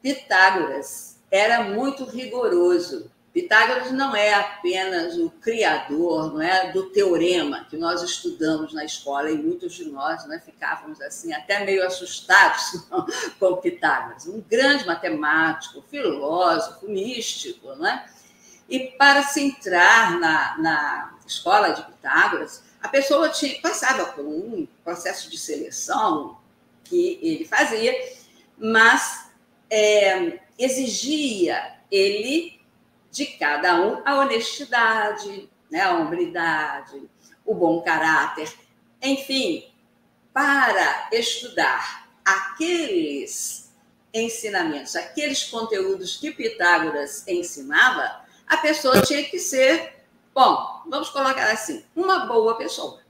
Pitágoras 0.03 1.19
era 1.31 1.63
muito 1.63 2.05
rigoroso 2.05 3.11
Pitágoras 3.33 3.93
não 3.93 4.15
é 4.17 4.35
apenas 4.35 5.17
o 5.17 5.31
criador 5.31 6.35
não 6.35 6.43
é, 6.43 6.73
do 6.73 6.91
teorema 6.91 7.65
que 7.71 7.77
nós 7.77 8.03
estudamos 8.03 8.73
na 8.73 8.85
escola, 8.85 9.31
e 9.31 9.39
muitos 9.39 9.75
de 9.75 9.85
nós 9.85 10.27
né, 10.27 10.43
ficávamos 10.45 11.01
assim 11.01 11.33
até 11.33 11.65
meio 11.65 11.87
assustados 11.87 12.85
com 13.39 13.57
Pitágoras. 13.57 14.27
Um 14.27 14.41
grande 14.41 14.85
matemático, 14.85 15.85
filósofo, 15.89 16.89
místico. 16.89 17.75
Não 17.77 17.87
é? 17.87 18.05
E 18.69 18.81
para 18.99 19.23
se 19.23 19.43
entrar 19.43 20.19
na, 20.19 20.59
na 20.59 21.19
escola 21.25 21.71
de 21.71 21.83
Pitágoras, 21.83 22.65
a 22.83 22.89
pessoa 22.89 23.29
tinha, 23.29 23.61
passava 23.61 24.07
por 24.07 24.25
um 24.25 24.67
processo 24.83 25.31
de 25.31 25.39
seleção 25.39 26.39
que 26.83 27.21
ele 27.23 27.45
fazia, 27.45 27.95
mas 28.59 29.31
é, 29.71 30.41
exigia 30.59 31.77
ele 31.91 32.60
de 33.11 33.27
cada 33.27 33.81
um 33.81 34.03
a 34.05 34.21
honestidade, 34.21 35.51
né, 35.71 35.83
a 35.83 35.95
hombridade, 35.95 37.09
o 37.45 37.55
bom 37.55 37.83
caráter, 37.83 38.53
enfim, 39.03 39.65
para 40.33 41.09
estudar 41.13 42.09
aqueles 42.25 43.73
ensinamentos, 44.13 44.97
aqueles 44.97 45.45
conteúdos 45.45 46.17
que 46.17 46.31
Pitágoras 46.31 47.27
ensinava, 47.27 48.25
a 48.47 48.57
pessoa 48.57 49.03
tinha 49.03 49.25
que 49.25 49.39
ser, 49.39 50.05
bom, 50.35 50.83
vamos 50.89 51.11
colocar 51.11 51.51
assim, 51.51 51.85
uma 51.95 52.27
boa 52.27 52.57
pessoa. 52.57 53.01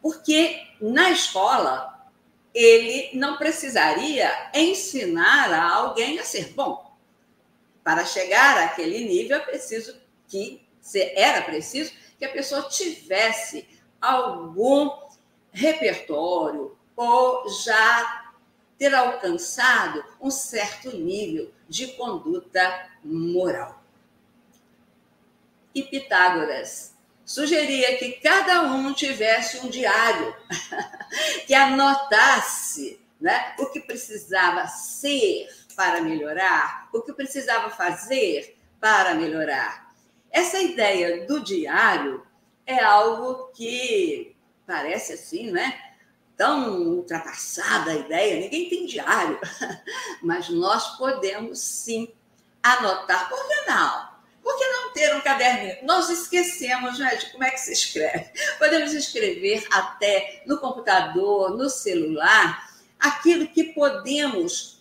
Porque 0.00 0.62
na 0.80 1.10
escola 1.10 1.94
ele 2.54 3.10
não 3.18 3.36
precisaria 3.36 4.50
ensinar 4.54 5.52
a 5.52 5.74
alguém 5.74 6.18
a 6.18 6.24
ser 6.24 6.54
bom 6.54 6.85
para 7.86 8.04
chegar 8.04 8.58
àquele 8.64 9.04
nível, 9.04 9.36
é 9.36 9.40
preciso 9.40 9.96
que 10.26 10.66
era 11.14 11.42
preciso 11.42 11.92
que 12.18 12.24
a 12.24 12.32
pessoa 12.32 12.68
tivesse 12.68 13.64
algum 14.00 14.90
repertório 15.52 16.76
ou 16.96 17.48
já 17.48 18.32
ter 18.76 18.92
alcançado 18.92 20.04
um 20.20 20.32
certo 20.32 20.96
nível 20.96 21.52
de 21.68 21.86
conduta 21.92 22.90
moral. 23.04 23.80
E 25.72 25.84
Pitágoras 25.84 26.92
sugeria 27.24 27.98
que 27.98 28.14
cada 28.14 28.62
um 28.62 28.92
tivesse 28.94 29.64
um 29.64 29.70
diário 29.70 30.34
que 31.46 31.54
anotasse 31.54 33.00
né, 33.20 33.54
o 33.60 33.66
que 33.66 33.78
precisava 33.78 34.66
ser 34.66 35.48
para 35.76 36.00
melhorar, 36.00 36.88
o 36.92 37.02
que 37.02 37.12
precisava 37.12 37.68
fazer 37.70 38.58
para 38.80 39.14
melhorar. 39.14 39.94
Essa 40.30 40.58
ideia 40.58 41.26
do 41.26 41.40
diário 41.40 42.26
é 42.66 42.82
algo 42.82 43.52
que 43.54 44.34
parece 44.66 45.12
assim, 45.12 45.50
né? 45.50 45.78
Tão 46.36 46.82
ultrapassada 46.82 47.92
a 47.92 47.96
ideia, 47.96 48.40
ninguém 48.40 48.68
tem 48.68 48.86
diário, 48.86 49.38
mas 50.22 50.48
nós 50.48 50.96
podemos 50.96 51.60
sim 51.60 52.12
anotar, 52.62 53.28
por 53.28 53.46
que 53.46 53.70
não? 53.70 54.16
Por 54.42 54.56
que 54.58 54.64
não 54.68 54.92
ter 54.92 55.14
um 55.16 55.20
caderninho? 55.20 55.78
Nós 55.82 56.08
esquecemos 56.08 56.98
né, 56.98 57.16
de 57.16 57.32
como 57.32 57.42
é 57.42 57.50
que 57.50 57.58
se 57.58 57.72
escreve. 57.72 58.30
Podemos 58.58 58.92
escrever 58.92 59.66
até 59.72 60.44
no 60.46 60.58
computador, 60.58 61.56
no 61.56 61.68
celular, 61.68 62.70
aquilo 62.98 63.48
que 63.48 63.64
podemos 63.74 64.75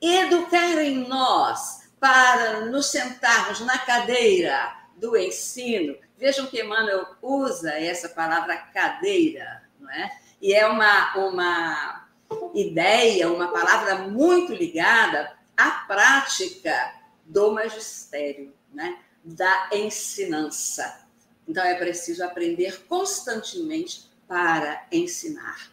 educar 0.00 0.78
em 0.82 1.06
nós 1.08 1.88
para 2.00 2.66
nos 2.66 2.86
sentarmos 2.86 3.60
na 3.60 3.78
cadeira 3.78 4.76
do 4.96 5.16
ensino. 5.16 5.96
Vejam 6.16 6.46
que 6.46 6.62
Emmanuel 6.62 7.06
usa 7.22 7.72
essa 7.72 8.08
palavra 8.08 8.56
cadeira, 8.56 9.62
não 9.78 9.90
é? 9.90 10.10
E 10.40 10.54
é 10.54 10.66
uma, 10.66 11.16
uma 11.16 12.08
ideia, 12.54 13.30
uma 13.30 13.48
palavra 13.48 13.96
muito 14.08 14.52
ligada 14.52 15.36
à 15.56 15.70
prática 15.86 16.94
do 17.24 17.52
magistério, 17.52 18.54
né? 18.72 18.98
da 19.24 19.70
ensinança. 19.72 21.06
Então 21.46 21.64
é 21.64 21.74
preciso 21.74 22.24
aprender 22.24 22.84
constantemente 22.86 24.10
para 24.26 24.86
ensinar. 24.92 25.70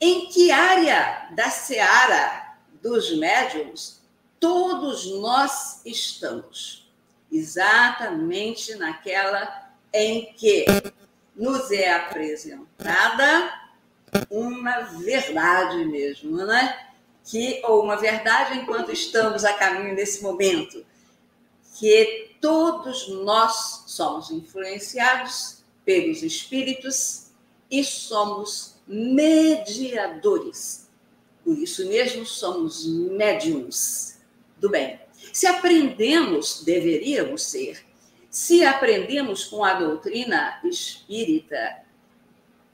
Em 0.00 0.26
que 0.28 0.50
área 0.50 1.28
da 1.34 1.48
seara 1.48 2.43
dos 2.84 3.16
médiums, 3.16 4.02
todos 4.38 5.06
nós 5.06 5.80
estamos 5.86 6.86
exatamente 7.32 8.74
naquela 8.74 9.72
em 9.90 10.34
que 10.34 10.66
nos 11.34 11.70
é 11.70 11.94
apresentada 11.94 13.54
uma 14.30 14.80
verdade 14.82 15.86
mesmo, 15.86 16.36
né? 16.36 16.90
Que 17.24 17.62
ou 17.64 17.82
uma 17.82 17.96
verdade 17.96 18.58
enquanto 18.58 18.92
estamos 18.92 19.46
a 19.46 19.54
caminho 19.54 19.94
nesse 19.94 20.22
momento, 20.22 20.84
que 21.78 22.36
todos 22.38 23.08
nós 23.08 23.84
somos 23.86 24.30
influenciados 24.30 25.64
pelos 25.86 26.22
espíritos 26.22 27.28
e 27.70 27.82
somos 27.82 28.74
mediadores 28.86 30.83
por 31.44 31.58
isso 31.58 31.86
mesmo 31.88 32.24
somos 32.24 32.86
médiums 32.86 34.18
do 34.58 34.70
bem. 34.70 34.98
Se 35.32 35.46
aprendemos, 35.46 36.62
deveríamos 36.64 37.42
ser, 37.42 37.84
se 38.30 38.64
aprendemos 38.64 39.44
com 39.44 39.64
a 39.64 39.74
doutrina 39.74 40.60
espírita, 40.64 41.82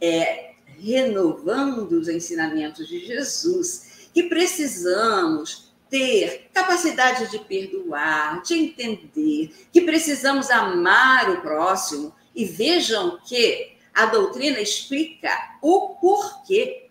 é, 0.01 0.55
renovando 0.79 1.93
os 1.93 2.09
ensinamentos 2.09 2.89
de 2.89 3.05
Jesus, 3.05 4.09
que 4.15 4.25
precisamos 4.25 5.71
ter 5.89 6.49
capacidade 6.53 7.31
de 7.31 7.39
perdoar, 7.41 8.43
de 8.43 8.55
entender, 8.55 9.53
que 9.73 9.81
precisamos 9.81 10.51
amar 10.51 11.31
o 11.31 11.43
próximo. 11.43 12.15
E 12.35 12.45
vejam 12.45 13.19
que 13.27 13.77
a 13.93 14.07
doutrina 14.07 14.61
explica 14.61 15.59
o 15.61 15.97
porquê 16.01 16.90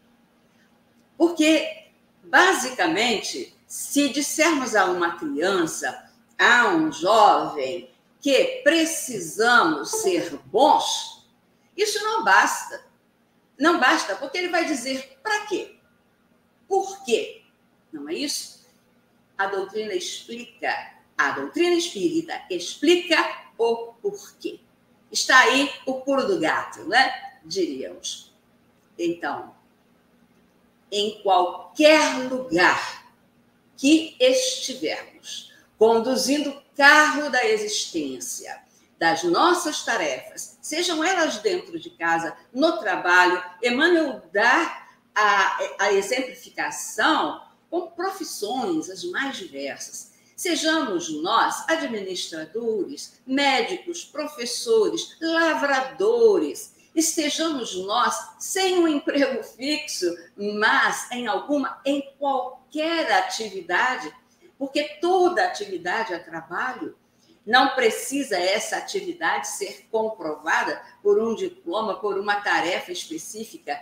porque, 1.19 1.89
basicamente, 2.23 3.53
se 3.67 4.07
dissermos 4.07 4.73
a 4.73 4.85
uma 4.85 5.17
criança, 5.17 6.09
a 6.37 6.69
um 6.69 6.89
jovem, 6.93 7.91
que 8.21 8.61
precisamos 8.63 9.91
ser 9.91 10.37
bons, 10.45 11.27
isso 11.75 12.01
não 12.01 12.23
basta. 12.23 12.85
Não 13.59 13.81
basta, 13.81 14.15
porque 14.15 14.37
ele 14.37 14.47
vai 14.47 14.63
dizer 14.63 15.19
para 15.21 15.45
quê? 15.45 15.75
Por 16.69 17.03
quê? 17.03 17.41
Não 17.91 18.07
é 18.07 18.13
isso? 18.13 18.65
A 19.37 19.47
doutrina 19.47 19.93
explica, 19.93 20.73
a 21.17 21.31
doutrina 21.31 21.75
espírita 21.75 22.41
explica 22.49 23.17
o 23.57 23.93
porquê. 24.01 24.61
Está 25.11 25.37
aí 25.37 25.69
o 25.85 25.95
pulo 25.95 26.25
do 26.25 26.39
gato, 26.39 26.87
né? 26.87 27.39
Diríamos. 27.43 28.33
Então, 28.97 29.58
em 30.91 31.21
qualquer 31.21 32.29
lugar 32.29 33.05
que 33.77 34.15
estivermos 34.19 35.53
conduzindo 35.77 36.49
o 36.49 36.61
carro 36.75 37.29
da 37.29 37.45
existência, 37.45 38.61
das 38.97 39.23
nossas 39.23 39.83
tarefas, 39.85 40.57
sejam 40.61 41.01
elas 41.01 41.37
dentro 41.37 41.79
de 41.79 41.89
casa, 41.91 42.35
no 42.53 42.77
trabalho, 42.79 43.41
Emmanuel 43.63 44.21
dá 44.33 44.87
a, 45.15 45.59
a 45.79 45.93
exemplificação 45.93 47.41
com 47.69 47.87
profissões 47.91 48.89
as 48.89 49.05
mais 49.05 49.37
diversas. 49.37 50.11
Sejamos 50.35 51.09
nós 51.21 51.63
administradores, 51.69 53.21
médicos, 53.25 54.03
professores, 54.03 55.15
lavradores, 55.21 56.73
estejamos 56.95 57.75
nós 57.85 58.35
sem 58.39 58.79
um 58.79 58.87
emprego 58.87 59.43
fixo, 59.43 60.05
mas 60.35 61.11
em 61.11 61.27
alguma, 61.27 61.81
em 61.85 62.13
qualquer 62.17 63.11
atividade, 63.11 64.13
porque 64.57 64.83
toda 65.01 65.45
atividade 65.45 66.13
é 66.13 66.19
trabalho. 66.19 66.97
Não 67.45 67.69
precisa 67.69 68.37
essa 68.37 68.77
atividade 68.77 69.47
ser 69.47 69.87
comprovada 69.89 70.81
por 71.01 71.21
um 71.21 71.33
diploma, 71.33 71.95
por 71.95 72.17
uma 72.17 72.41
tarefa 72.41 72.91
específica, 72.91 73.79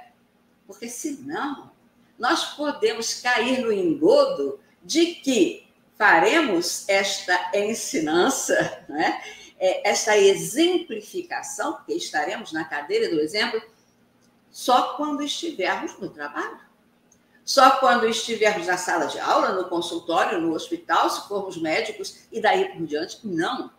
porque 0.65 0.88
senão 0.88 1.72
nós 2.17 2.56
podemos 2.56 3.15
cair 3.15 3.60
no 3.60 3.72
engodo 3.72 4.60
de 4.84 5.15
que 5.15 5.67
faremos 5.98 6.88
esta 6.88 7.52
ensinança, 7.54 8.86
né? 8.88 9.22
É, 9.60 9.89
essa 9.89 10.17
exemplificação, 10.17 11.74
porque 11.74 11.93
estaremos 11.93 12.52
na 12.52 12.63
cadeira 12.63 13.10
do 13.10 13.20
exemplo, 13.20 13.62
só 14.52 14.96
quando 14.96 15.24
estivermos 15.24 15.98
no 16.00 16.10
trabalho. 16.10 16.67
Só 17.43 17.78
quando 17.80 18.06
estivermos 18.10 18.67
na 18.67 18.76
sala 18.76 19.06
de 19.06 19.17
aula, 19.20 19.54
no 19.54 19.70
consultório, 19.70 20.41
no 20.41 20.54
hospital, 20.54 21.10
se 21.10 21.30
formos 21.30 21.56
médicos 21.58 22.24
e 22.30 22.41
daí 22.41 22.74
por 22.74 22.86
diante. 22.86 23.20
Não. 23.24 23.72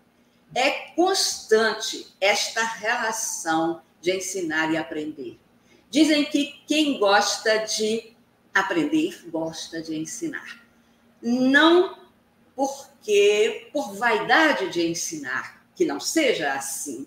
É 0.55 0.71
constante 0.97 2.07
esta 2.19 2.65
relação 2.65 3.83
de 4.01 4.17
ensinar 4.17 4.73
e 4.73 4.77
aprender. 4.79 5.39
Dizem 5.91 6.25
que 6.25 6.63
quem 6.67 6.99
gosta 6.99 7.59
de 7.59 8.17
aprender 8.55 9.23
gosta 9.29 9.83
de 9.83 9.99
ensinar. 9.99 10.63
Não 11.21 11.99
porque 12.57 13.69
por 13.73 13.95
vaidade 13.97 14.71
de 14.71 14.87
ensinar, 14.87 15.58
que 15.79 15.85
não 15.85 16.01
seja 16.01 16.55
assim, 16.55 17.07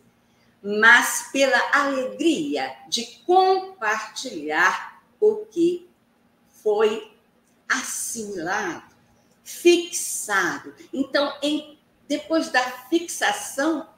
mas 0.64 1.28
pela 1.34 1.60
alegria 1.74 2.74
de 2.88 3.06
compartilhar 3.26 5.04
o 5.20 5.46
que 5.48 5.90
foi 6.64 7.14
assimilado, 7.68 8.96
fixado. 9.44 10.74
Então, 10.94 11.38
em, 11.42 11.78
depois 12.08 12.50
da 12.50 12.64
fixação 12.90 13.90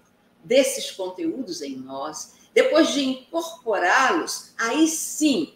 desses 0.43 0.89
conteúdos 0.89 1.61
em 1.61 1.75
nós, 1.75 2.33
depois 2.51 2.89
de 2.93 3.03
incorporá-los, 3.03 4.53
aí 4.57 4.87
sim 4.87 5.53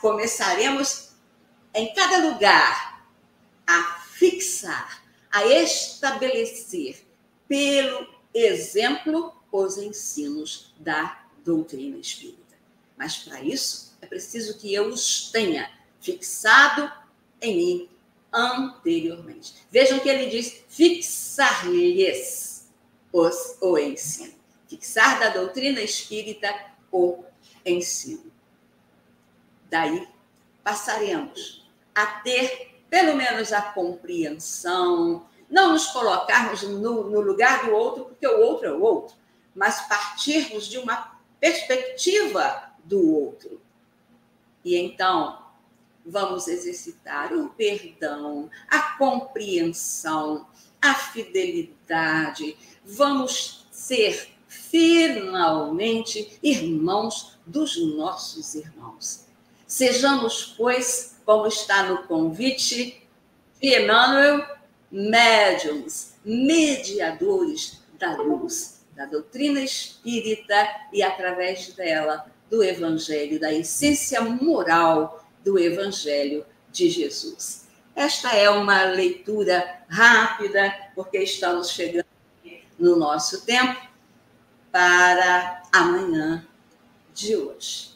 começaremos 0.00 1.14
em 1.74 1.92
cada 1.94 2.18
lugar 2.28 3.08
a 3.66 3.82
fixar, 4.12 5.02
a 5.32 5.44
estabelecer 5.46 7.11
pelo 7.52 8.08
exemplo 8.32 9.34
os 9.52 9.76
ensinos 9.76 10.72
da 10.80 11.22
doutrina 11.44 11.98
espírita. 11.98 12.56
Mas 12.96 13.18
para 13.18 13.42
isso 13.42 13.94
é 14.00 14.06
preciso 14.06 14.56
que 14.56 14.72
eu 14.72 14.88
os 14.88 15.30
tenha 15.30 15.70
fixado 16.00 16.90
em 17.42 17.54
mim 17.54 17.90
anteriormente. 18.32 19.52
Vejam 19.70 20.00
que 20.00 20.08
ele 20.08 20.30
diz 20.30 20.64
fixar-lhes 20.66 22.70
o 23.12 23.76
ensino. 23.76 24.32
Fixar 24.66 25.20
da 25.20 25.28
doutrina 25.28 25.82
espírita 25.82 26.48
o 26.90 27.22
ensino. 27.66 28.32
Daí 29.68 30.08
passaremos 30.64 31.70
a 31.94 32.06
ter 32.06 32.82
pelo 32.88 33.14
menos 33.14 33.52
a 33.52 33.60
compreensão, 33.60 35.26
não 35.52 35.74
nos 35.74 35.88
colocarmos 35.88 36.62
no, 36.62 37.10
no 37.10 37.20
lugar 37.20 37.66
do 37.66 37.72
outro, 37.72 38.06
porque 38.06 38.26
o 38.26 38.40
outro 38.40 38.66
é 38.66 38.72
o 38.72 38.80
outro, 38.80 39.14
mas 39.54 39.86
partirmos 39.86 40.66
de 40.66 40.78
uma 40.78 41.20
perspectiva 41.38 42.72
do 42.82 43.14
outro. 43.14 43.60
E 44.64 44.76
então, 44.76 45.44
vamos 46.06 46.48
exercitar 46.48 47.34
o 47.34 47.50
perdão, 47.50 48.48
a 48.66 48.96
compreensão, 48.96 50.46
a 50.80 50.94
fidelidade. 50.94 52.56
Vamos 52.82 53.66
ser 53.70 54.32
finalmente 54.48 56.38
irmãos 56.42 57.38
dos 57.44 57.76
nossos 57.94 58.54
irmãos. 58.54 59.26
Sejamos, 59.66 60.54
pois, 60.56 61.18
como 61.26 61.46
está 61.46 61.82
no 61.82 62.04
convite 62.04 63.06
de 63.60 63.82
Emmanuel, 63.82 64.46
médiums, 64.92 66.14
mediadores 66.22 67.82
da 67.98 68.14
luz, 68.16 68.84
da 68.94 69.06
doutrina 69.06 69.60
espírita 69.60 70.68
e, 70.92 71.02
através 71.02 71.72
dela, 71.72 72.26
do 72.50 72.62
Evangelho, 72.62 73.40
da 73.40 73.50
essência 73.52 74.20
moral 74.20 75.26
do 75.42 75.58
Evangelho 75.58 76.44
de 76.70 76.90
Jesus. 76.90 77.66
Esta 77.96 78.36
é 78.36 78.50
uma 78.50 78.84
leitura 78.84 79.82
rápida, 79.88 80.74
porque 80.94 81.18
estamos 81.18 81.70
chegando 81.70 82.06
no 82.78 82.96
nosso 82.96 83.46
tempo 83.46 83.80
para 84.70 85.62
amanhã 85.72 86.46
de 87.14 87.36
hoje. 87.36 87.92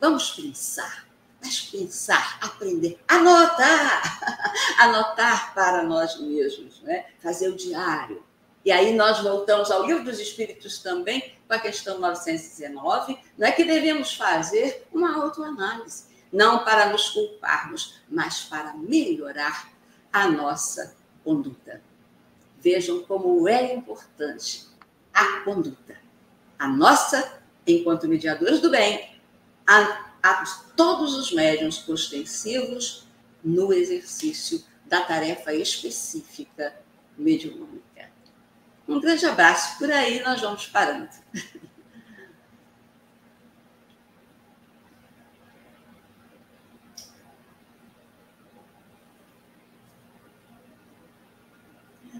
Vamos 0.00 0.30
pensar 0.30 1.05
mas 1.46 1.60
pensar, 1.60 2.38
aprender, 2.40 2.98
anotar, 3.06 4.20
anotar 4.78 5.54
para 5.54 5.84
nós 5.84 6.20
mesmos, 6.20 6.82
né? 6.82 7.06
fazer 7.20 7.48
o 7.48 7.56
diário. 7.56 8.24
E 8.64 8.72
aí 8.72 8.92
nós 8.92 9.20
voltamos 9.20 9.70
ao 9.70 9.86
Livro 9.86 10.02
dos 10.02 10.18
Espíritos 10.18 10.80
também, 10.80 11.36
com 11.46 11.54
a 11.54 11.58
questão 11.60 12.00
919, 12.00 13.16
não 13.38 13.46
é 13.46 13.52
que 13.52 13.62
devemos 13.62 14.14
fazer 14.14 14.84
uma 14.92 15.22
autoanálise, 15.22 16.06
não 16.32 16.64
para 16.64 16.90
nos 16.90 17.10
culparmos, 17.10 18.00
mas 18.10 18.40
para 18.40 18.74
melhorar 18.74 19.70
a 20.12 20.28
nossa 20.28 20.96
conduta. 21.22 21.80
Vejam 22.58 23.04
como 23.04 23.48
é 23.48 23.72
importante 23.72 24.66
a 25.14 25.42
conduta. 25.42 25.96
A 26.58 26.66
nossa, 26.66 27.40
enquanto 27.64 28.08
mediadores 28.08 28.60
do 28.60 28.68
bem, 28.68 29.16
a 29.64 30.06
a 30.30 30.44
todos 30.76 31.14
os 31.14 31.32
médiums 31.32 31.88
ostensivos 31.88 33.06
no 33.42 33.72
exercício 33.72 34.62
da 34.84 35.00
tarefa 35.02 35.52
específica 35.54 36.74
mediúnica. 37.16 38.10
Um 38.88 39.00
grande 39.00 39.26
abraço. 39.26 39.78
Por 39.78 39.90
aí 39.90 40.22
nós 40.22 40.40
vamos 40.40 40.66
parando. 40.66 41.08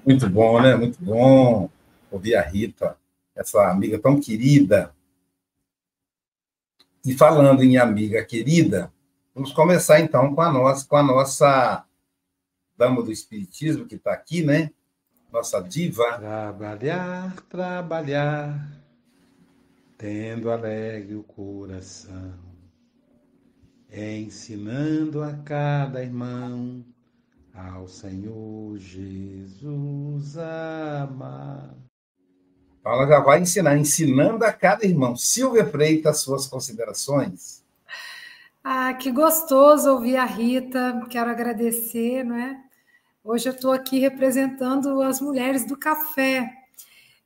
Muito 0.04 0.28
bom, 0.30 0.60
né? 0.60 0.76
Muito 0.76 1.02
bom 1.02 1.68
ouvir 2.10 2.36
a 2.36 2.42
Rita, 2.42 2.96
essa 3.34 3.70
amiga 3.70 3.98
tão 3.98 4.20
querida, 4.20 4.94
e 7.06 7.16
falando 7.16 7.62
em 7.62 7.78
amiga 7.78 8.24
querida, 8.24 8.92
vamos 9.32 9.52
começar 9.52 10.00
então 10.00 10.34
com 10.34 10.42
a 10.42 10.52
nossa, 10.52 10.88
com 10.88 10.96
a 10.96 11.02
nossa 11.04 11.86
dama 12.76 13.00
do 13.00 13.12
espiritismo 13.12 13.86
que 13.86 13.94
está 13.94 14.12
aqui, 14.12 14.42
né? 14.42 14.72
Nossa 15.32 15.60
diva. 15.62 16.18
Trabalhar, 16.18 17.36
trabalhar, 17.48 18.82
tendo 19.96 20.50
alegre 20.50 21.14
o 21.14 21.22
coração, 21.22 22.34
ensinando 23.88 25.22
a 25.22 25.32
cada 25.32 26.02
irmão 26.02 26.84
ao 27.54 27.86
Senhor 27.86 28.76
Jesus 28.78 30.36
amar. 30.36 31.85
Ela 32.86 33.06
já 33.06 33.18
vai 33.18 33.40
ensinar, 33.40 33.76
ensinando 33.76 34.44
a 34.44 34.52
cada 34.52 34.86
irmão. 34.86 35.16
Silvia 35.16 35.66
Freitas, 35.66 36.20
suas 36.20 36.46
considerações. 36.46 37.64
Ah, 38.62 38.94
que 38.94 39.10
gostoso 39.10 39.90
ouvir 39.90 40.16
a 40.16 40.24
Rita, 40.24 41.04
quero 41.10 41.30
agradecer, 41.30 42.24
não 42.24 42.36
é? 42.36 42.60
Hoje 43.24 43.48
eu 43.48 43.52
estou 43.52 43.72
aqui 43.72 43.98
representando 43.98 45.02
as 45.02 45.20
mulheres 45.20 45.66
do 45.66 45.76
café. 45.76 46.48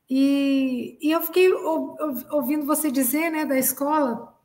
E, 0.09 0.97
e 0.99 1.11
eu 1.11 1.21
fiquei 1.21 1.53
ouvindo 1.53 2.65
você 2.65 2.91
dizer, 2.91 3.29
né, 3.29 3.45
da 3.45 3.57
escola 3.57 4.35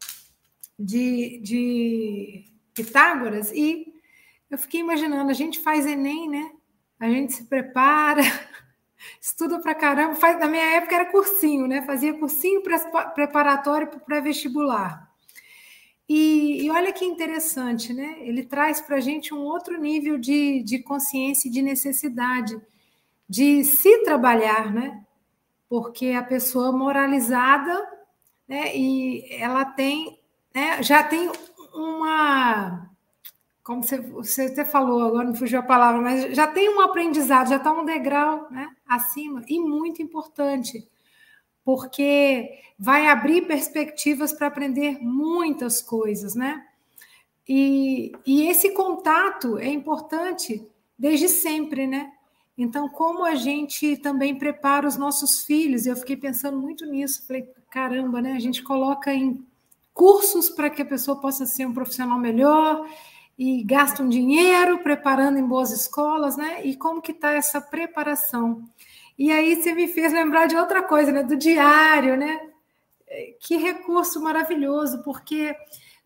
de, 0.79 1.41
de 1.43 2.45
Pitágoras, 2.75 3.51
e 3.53 3.87
eu 4.51 4.59
fiquei 4.59 4.81
imaginando, 4.81 5.31
a 5.31 5.35
gente 5.35 5.61
faz 5.61 5.87
Enem, 5.87 6.29
né? 6.29 6.53
A 7.01 7.09
gente 7.09 7.33
se 7.33 7.45
prepara, 7.45 8.23
estuda 9.21 9.59
pra 9.61 9.75
caramba. 9.75 10.15
Faz, 10.15 10.39
na 10.39 10.47
minha 10.47 10.77
época 10.77 10.95
era 10.95 11.11
cursinho, 11.11 11.67
né? 11.67 11.83
Fazia 11.83 12.19
cursinho 12.19 12.63
preparatório 13.15 13.89
para 13.89 14.01
pré-vestibular. 14.01 15.11
E, 16.09 16.65
e, 16.65 16.71
olha 16.71 16.93
que 16.93 17.05
interessante, 17.05 17.93
né? 17.93 18.17
Ele 18.21 18.45
traz 18.45 18.81
para 18.81 18.97
a 18.97 19.01
gente 19.01 19.35
um 19.35 19.41
outro 19.41 19.79
nível 19.81 20.19
de, 20.19 20.63
de 20.63 20.79
consciência 20.79 21.49
e 21.49 21.51
de 21.51 21.63
necessidade 21.63 22.61
de 23.29 23.65
se 23.65 24.05
trabalhar, 24.05 24.73
né? 24.73 25.03
Porque 25.69 26.11
a 26.11 26.23
pessoa 26.23 26.71
moralizada, 26.71 27.89
né? 28.47 28.77
E 28.77 29.27
ela 29.33 29.65
tem, 29.65 30.21
né? 30.55 30.83
Já 30.83 31.03
tem 31.03 31.31
uma 31.75 32.89
como 33.67 33.83
você, 33.83 33.99
você 33.99 34.43
até 34.43 34.65
falou, 34.65 35.05
agora 35.05 35.27
não 35.27 35.35
fugiu 35.35 35.59
a 35.59 35.63
palavra, 35.63 36.01
mas 36.01 36.37
já 36.37 36.47
tem 36.47 36.71
um 36.71 36.81
aprendizado, 36.81 37.49
já 37.49 37.57
está 37.57 37.73
um 37.73 37.85
degrau 37.85 38.47
né, 38.49 38.69
acima, 38.87 39.43
e 39.49 39.59
muito 39.61 40.03
importante, 40.03 40.87
porque 41.65 42.61
vai 42.79 43.07
abrir 43.09 43.47
perspectivas 43.47 44.33
para 44.33 44.47
aprender 44.47 44.99
muitas 45.01 45.83
coisas, 45.83 46.35
né? 46.35 46.65
E, 47.49 48.13
e 48.27 48.49
esse 48.49 48.71
contato 48.73 49.59
é 49.59 49.69
importante 49.69 50.67
desde 50.99 51.29
sempre, 51.29 51.87
né? 51.87 52.13
Então, 52.59 52.89
como 52.89 53.25
a 53.25 53.35
gente 53.35 53.97
também 53.99 54.35
prepara 54.35 54.89
os 54.89 54.97
nossos 54.97 55.45
filhos, 55.45 55.87
eu 55.87 55.97
fiquei 55.97 56.17
pensando 56.17 56.59
muito 56.59 56.87
nisso, 56.87 57.27
falei, 57.27 57.49
caramba, 57.71 58.23
né? 58.23 58.33
A 58.33 58.41
gente 58.41 58.63
coloca 58.63 59.13
em 59.13 59.45
cursos 59.93 60.49
para 60.49 60.71
que 60.71 60.83
a 60.83 60.87
pessoa 60.87 61.21
possa 61.21 61.47
ser 61.47 61.67
um 61.67 61.75
profissional 61.75 62.19
melhor, 62.19 62.87
e 63.39 63.63
gastam 63.65 64.09
dinheiro 64.09 64.79
preparando 64.79 65.39
em 65.39 65.47
boas 65.47 65.71
escolas, 65.71 66.37
né? 66.37 66.65
E 66.65 66.75
como 66.77 67.03
que 67.03 67.13
está 67.13 67.33
essa 67.33 67.61
preparação? 67.61 68.65
E 69.19 69.31
aí 69.31 69.57
você 69.57 69.73
me 69.75 69.87
fez 69.89 70.13
lembrar 70.13 70.47
de 70.47 70.57
outra 70.57 70.83
coisa, 70.83 71.13
né? 71.13 71.23
Do 71.23 71.37
diário, 71.37 72.17
né? 72.17 72.41
Que 73.41 73.57
recurso 73.57 74.21
maravilhoso, 74.23 75.03
porque 75.03 75.55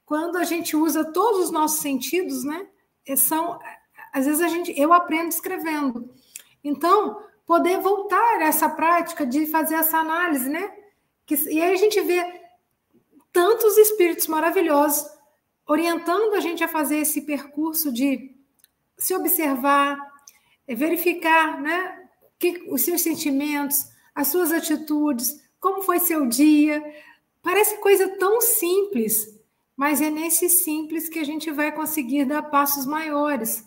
quando 0.05 0.37
a 0.37 0.45
gente 0.45 0.77
usa 0.77 1.05
todos 1.05 1.45
os 1.45 1.51
nossos 1.51 1.81
sentidos, 1.81 2.45
né? 2.45 2.67
São, 3.17 3.59
às 4.13 4.27
vezes 4.27 4.43
a 4.43 4.49
gente, 4.49 4.73
eu 4.79 4.93
aprendo 4.93 5.29
escrevendo. 5.29 6.13
Então, 6.63 7.23
poder 7.47 7.79
voltar 7.81 8.39
a 8.39 8.45
essa 8.45 8.69
prática 8.69 9.25
de 9.25 9.47
fazer 9.47 9.77
essa 9.77 9.99
análise, 9.99 10.49
né? 10.49 10.73
Que, 11.25 11.37
e 11.49 11.63
aí 11.63 11.73
a 11.73 11.77
gente 11.77 12.01
vê 12.01 12.41
tantos 13.33 13.77
espíritos 13.79 14.27
maravilhosos 14.27 15.20
orientando 15.71 16.35
a 16.35 16.41
gente 16.41 16.65
a 16.65 16.69
fazer 16.69 16.99
esse 16.99 17.21
percurso 17.21 17.93
de 17.93 18.35
se 18.99 19.15
observar, 19.15 19.97
é, 20.67 20.75
verificar 20.75 21.61
né, 21.61 22.09
que, 22.37 22.67
os 22.69 22.83
seus 22.83 23.03
sentimentos, 23.03 23.87
as 24.13 24.27
suas 24.27 24.51
atitudes, 24.51 25.41
como 25.61 25.83
foi 25.83 26.01
seu 26.01 26.27
dia. 26.27 26.83
Parece 27.41 27.77
coisa 27.77 28.09
tão 28.19 28.41
simples, 28.41 29.41
mas 29.77 30.01
é 30.01 30.11
nesse 30.11 30.49
simples 30.49 31.09
que 31.09 31.21
a 31.21 31.25
gente 31.25 31.53
vai 31.53 31.71
conseguir 31.71 32.25
dar 32.25 32.43
passos 32.43 32.85
maiores. 32.85 33.65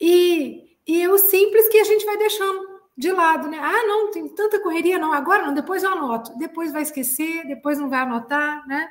E, 0.00 0.76
e 0.86 1.02
é 1.02 1.10
o 1.10 1.18
simples 1.18 1.68
que 1.70 1.78
a 1.78 1.84
gente 1.84 2.06
vai 2.06 2.16
deixando 2.18 2.68
de 2.96 3.10
lado, 3.10 3.48
né? 3.48 3.58
Ah, 3.60 3.84
não, 3.84 4.12
tem 4.12 4.28
tanta 4.28 4.60
correria, 4.60 4.96
não, 4.96 5.12
agora 5.12 5.44
não, 5.44 5.52
depois 5.52 5.82
eu 5.82 5.90
anoto. 5.90 6.38
Depois 6.38 6.72
vai 6.72 6.82
esquecer, 6.82 7.44
depois 7.48 7.80
não 7.80 7.90
vai 7.90 7.98
anotar, 7.98 8.64
né? 8.68 8.88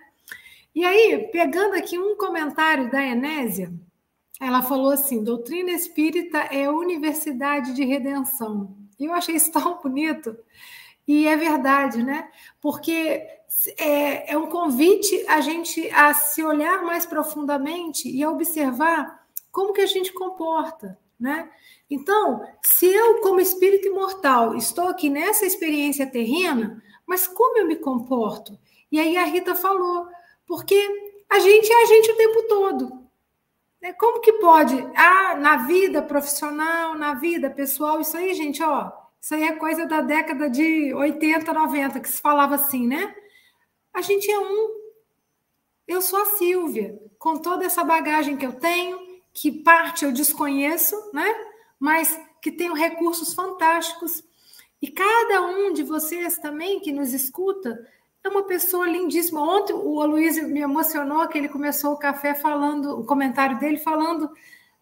E 0.74 0.86
aí, 0.86 1.30
pegando 1.32 1.76
aqui 1.76 2.00
um 2.00 2.16
comentário 2.16 2.90
da 2.90 3.04
Enésia, 3.04 3.74
ela 4.40 4.62
falou 4.62 4.92
assim: 4.92 5.24
doutrina 5.24 5.72
espírita 5.72 6.38
é 6.38 6.70
universidade 6.70 7.74
de 7.74 7.84
redenção. 7.84 8.76
E 9.00 9.06
eu 9.06 9.14
achei 9.14 9.36
isso 9.36 9.52
tão 9.52 9.80
bonito. 9.84 10.36
E 11.08 11.28
é 11.28 11.36
verdade, 11.36 12.04
né? 12.04 12.30
Porque 12.62 13.28
é, 13.78 14.34
é 14.34 14.38
um 14.38 14.48
convite 14.48 15.26
a 15.28 15.42
gente 15.42 15.90
a 15.92 16.14
se 16.14 16.44
olhar 16.44 16.84
mais 16.84 17.06
profundamente 17.06 18.10
e 18.10 18.24
a 18.24 18.30
observar 18.30 19.22
como 19.52 19.74
que 19.74 19.82
a 19.82 19.86
gente 19.86 20.14
comporta, 20.14 20.98
né? 21.20 21.50
Então, 21.90 22.46
se 22.64 22.86
eu, 22.86 23.20
como 23.20 23.42
espírito 23.42 23.88
imortal, 23.88 24.56
estou 24.56 24.88
aqui 24.88 25.10
nessa 25.10 25.46
experiência 25.46 26.08
terrena, 26.08 26.82
mas 27.06 27.28
como 27.28 27.58
eu 27.58 27.68
me 27.68 27.76
comporto? 27.76 28.58
E 28.90 29.00
aí 29.00 29.18
a 29.18 29.26
Rita 29.26 29.54
falou, 29.54 30.08
porque 30.45 30.75
a 31.30 31.39
gente 31.39 31.71
é 31.71 31.84
a 31.84 31.86
gente 31.86 32.12
o 32.12 32.17
tempo 32.17 32.43
todo. 32.47 33.01
Né? 33.82 33.93
Como 33.93 34.21
que 34.21 34.34
pode? 34.34 34.75
Ah, 34.95 35.36
na 35.36 35.58
vida 35.65 36.01
profissional, 36.01 36.95
na 36.95 37.13
vida 37.15 37.49
pessoal, 37.49 37.99
isso 37.99 38.15
aí, 38.15 38.34
gente, 38.34 38.62
ó, 38.62 38.91
isso 39.19 39.34
aí 39.34 39.43
é 39.43 39.56
coisa 39.56 39.86
da 39.86 40.01
década 40.01 40.49
de 40.49 40.93
80, 40.93 41.51
90, 41.51 41.99
que 41.99 42.10
se 42.10 42.21
falava 42.21 42.56
assim, 42.56 42.88
né? 42.88 43.15
A 43.93 44.01
gente 44.01 44.30
é 44.30 44.39
um. 44.39 44.82
Eu 45.88 46.01
sou 46.01 46.21
a 46.21 46.25
Silvia, 46.25 46.99
com 47.19 47.38
toda 47.38 47.65
essa 47.65 47.84
bagagem 47.84 48.38
que 48.38 48.45
eu 48.45 48.54
tenho, 48.54 48.99
que 49.34 49.51
parte 49.51 50.06
eu 50.06 50.12
desconheço, 50.12 50.95
né? 51.13 51.34
Mas 51.80 52.19
que 52.41 52.51
tenho 52.51 52.73
recursos 52.73 53.34
fantásticos. 53.34 54.23
E 54.82 54.89
cada 54.89 55.41
um 55.41 55.71
de 55.73 55.84
vocês 55.84 56.39
também 56.39 56.80
que 56.80 56.91
nos 56.91 57.13
escuta 57.13 57.88
é 58.24 58.30
uma 58.30 58.44
pessoa 58.44 58.88
lindíssima. 58.88 59.42
Ontem 59.42 59.74
o 59.74 60.02
Aloysio 60.02 60.48
me 60.48 60.62
emocionou 60.62 61.28
que 61.28 61.38
ele 61.38 61.50
começou 61.50 61.94
o 61.94 61.98
café 61.98 62.34
falando, 62.34 63.00
o 63.00 63.06
comentário 63.06 63.58
dele 63.60 63.78
falando 63.78 64.30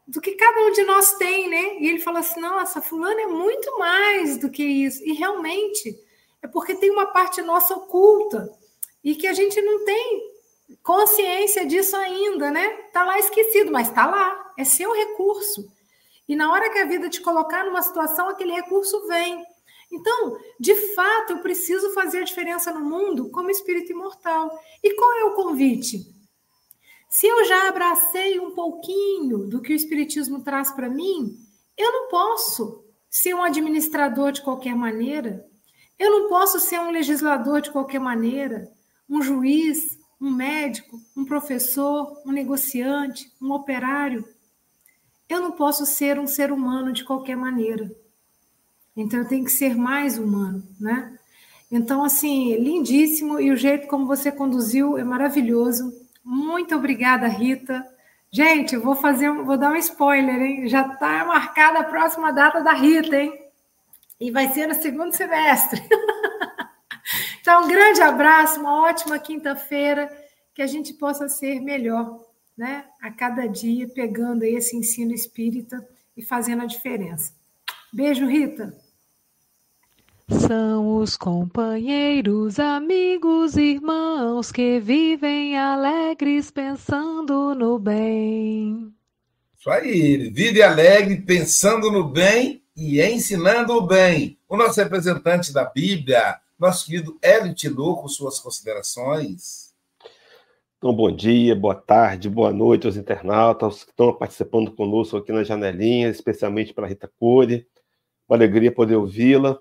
do 0.08 0.20
que 0.20 0.32
cada 0.32 0.60
um 0.62 0.72
de 0.72 0.84
nós 0.84 1.14
tem, 1.14 1.48
né? 1.48 1.78
E 1.80 1.88
ele 1.88 2.00
falou 2.00 2.20
assim: 2.20 2.40
nossa, 2.40 2.82
fulano 2.82 3.20
é 3.20 3.28
muito 3.28 3.78
mais 3.78 4.38
do 4.38 4.50
que 4.50 4.64
isso. 4.64 5.04
E 5.04 5.14
realmente 5.14 5.96
é 6.42 6.48
porque 6.48 6.76
tem 6.76 6.90
uma 6.90 7.08
parte 7.08 7.42
nossa 7.42 7.76
oculta 7.76 8.50
e 9.04 9.16
que 9.16 9.28
a 9.28 9.34
gente 9.34 9.62
não 9.62 9.86
tem 9.86 10.30
consciência 10.84 11.66
disso 11.66 11.96
ainda, 11.96 12.52
né? 12.52 12.68
Tá 12.92 13.06
lá 13.06 13.20
esquecido, 13.20 13.72
mas 13.72 13.90
tá 13.92 14.06
lá, 14.06 14.54
é 14.58 14.64
seu 14.64 14.94
recurso. 14.94 15.72
E 16.28 16.36
na 16.36 16.52
hora 16.52 16.70
que 16.70 16.78
a 16.78 16.86
vida 16.86 17.10
te 17.10 17.22
colocar 17.22 17.64
numa 17.66 17.82
situação, 17.82 18.30
aquele 18.30 18.52
recurso 18.52 19.08
vem. 19.08 19.44
Então, 19.92 20.38
de 20.60 20.76
fato, 20.94 21.34
eu 21.34 21.40
preciso 21.40 21.94
fazer 21.94 22.20
a 22.20 22.24
diferença 22.24 22.72
no 22.72 22.82
mundo 22.82 23.30
como 23.30 23.50
espírito 23.50 23.92
imortal. 23.92 24.50
E 24.84 24.94
qual 24.96 25.14
é 25.14 25.24
o 25.26 25.34
convite? 25.34 26.06
Se 27.10 27.26
eu 27.28 27.44
já 27.46 27.68
abracei 27.68 28.40
um 28.40 28.52
pouquinho 28.52 29.48
do 29.48 29.62
que 29.62 29.74
o 29.74 29.76
espiritismo 29.76 30.44
traz 30.44 30.72
para 30.72 30.90
mim, 30.90 31.36
eu 31.76 31.92
não 31.92 32.08
posso 32.08 32.86
ser 33.10 33.34
um 33.34 33.42
administrador 33.42 34.32
de 34.32 34.44
qualquer 34.44 34.76
maneira. 34.76 35.44
Eu 35.98 36.12
não 36.12 36.30
posso 36.30 36.60
ser 36.60 36.80
um 36.80 36.92
legislador 36.92 37.62
de 37.62 37.72
qualquer 37.72 38.00
maneira, 38.00 38.72
um 39.10 39.22
juiz, 39.22 39.98
um 40.22 40.30
médico, 40.30 41.02
um 41.18 41.26
professor, 41.26 42.22
um 42.26 42.32
negociante, 42.32 43.34
um 43.42 43.52
operário. 43.52 44.24
Eu 45.28 45.42
não 45.42 45.52
posso 45.52 45.86
ser 45.86 46.20
um 46.20 46.28
ser 46.28 46.52
humano 46.52 46.94
de 46.94 47.04
qualquer 47.04 47.36
maneira. 47.36 47.90
Então 48.96 49.20
eu 49.20 49.28
tenho 49.28 49.46
que 49.46 49.52
ser 49.52 49.76
mais 49.76 50.18
humano, 50.18 50.64
né? 50.80 51.18
Então, 51.72 52.04
assim, 52.04 52.56
lindíssimo 52.56 53.40
e 53.40 53.52
o 53.52 53.58
jeito 53.58 53.88
como 53.88 54.08
você 54.08 54.32
conduziu 54.32 54.98
é 54.98 55.04
maravilhoso. 55.04 55.94
Muito 56.24 56.76
obrigada, 56.76 57.28
Rita. 57.28 57.86
Gente, 58.32 58.76
vou 58.76 58.96
fazer, 58.96 59.32
vou 59.32 59.58
dar 59.58 59.72
um 59.72 59.76
spoiler, 59.76 60.42
hein? 60.42 60.68
Já 60.68 60.82
está 60.88 61.26
marcada 61.26 61.80
a 61.80 61.84
próxima 61.84 62.32
data 62.32 62.62
da 62.62 62.74
Rita, 62.74 63.16
hein? 63.16 63.34
E 64.20 64.32
vai 64.32 64.50
ser 64.50 64.68
no 64.68 64.74
segundo 64.76 65.14
semestre. 65.16 65.82
então, 67.42 67.64
um 67.64 67.68
grande 67.68 68.02
abraço, 68.02 68.60
uma 68.60 68.82
ótima 68.82 69.20
quinta-feira, 69.20 70.12
que 70.54 70.62
a 70.64 70.68
gente 70.68 70.94
possa 70.94 71.30
ser 71.30 71.62
melhor, 71.62 72.20
né? 72.58 72.86
A 73.02 73.12
cada 73.12 73.48
dia, 73.48 73.88
pegando 73.88 74.44
esse 74.44 74.76
ensino 74.76 75.14
espírita 75.14 75.88
e 76.18 76.24
fazendo 76.24 76.64
a 76.64 76.68
diferença. 76.68 77.39
Beijo, 77.92 78.28
Rita. 78.28 78.76
São 80.30 80.98
os 80.98 81.18
companheiros, 81.18 82.60
amigos, 82.60 83.58
irmãos 83.58 84.52
que 84.52 84.80
vivem 84.80 85.58
alegres 85.58 86.52
pensando 86.52 87.56
no 87.56 87.80
bem. 87.80 88.94
Isso 89.58 89.72
aí, 89.72 90.30
vive 90.30 90.62
alegre 90.62 91.18
pensando 91.18 91.92
no 91.92 92.08
bem 92.08 92.64
e 92.78 93.02
ensinando 93.02 93.74
o 93.74 93.82
bem. 93.82 94.38
O 94.48 94.56
nosso 94.56 94.80
representante 94.80 95.52
da 95.52 95.66
Bíblia, 95.66 96.40
nosso 96.60 96.86
querido 96.86 97.18
Hélio 97.24 97.56
Tilô, 97.56 97.96
com 97.96 98.08
suas 98.08 98.40
considerações. 98.40 99.74
Então, 100.78 100.94
bom 100.94 101.12
dia, 101.12 101.56
boa 101.56 101.76
tarde, 101.76 102.30
boa 102.30 102.54
noite 102.54 102.86
aos 102.86 102.96
internautas 102.96 103.84
que 103.84 103.90
estão 103.90 104.14
participando 104.14 104.72
conosco 104.72 105.18
aqui 105.18 105.32
na 105.32 105.44
janelinha, 105.44 106.08
especialmente 106.08 106.72
para 106.72 106.86
a 106.86 106.88
Rita 106.88 107.12
Cury. 107.20 107.68
Uma 108.30 108.38
alegria 108.38 108.72
poder 108.72 108.96
ouvi-la. 108.96 109.60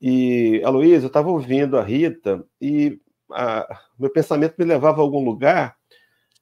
E, 0.00 0.60
Aloysio, 0.64 1.04
eu 1.04 1.06
estava 1.06 1.30
ouvindo 1.30 1.78
a 1.78 1.82
Rita 1.82 2.44
e 2.60 3.00
a, 3.30 3.80
meu 3.98 4.10
pensamento 4.10 4.54
me 4.58 4.64
levava 4.64 4.98
a 4.98 5.02
algum 5.02 5.24
lugar 5.24 5.76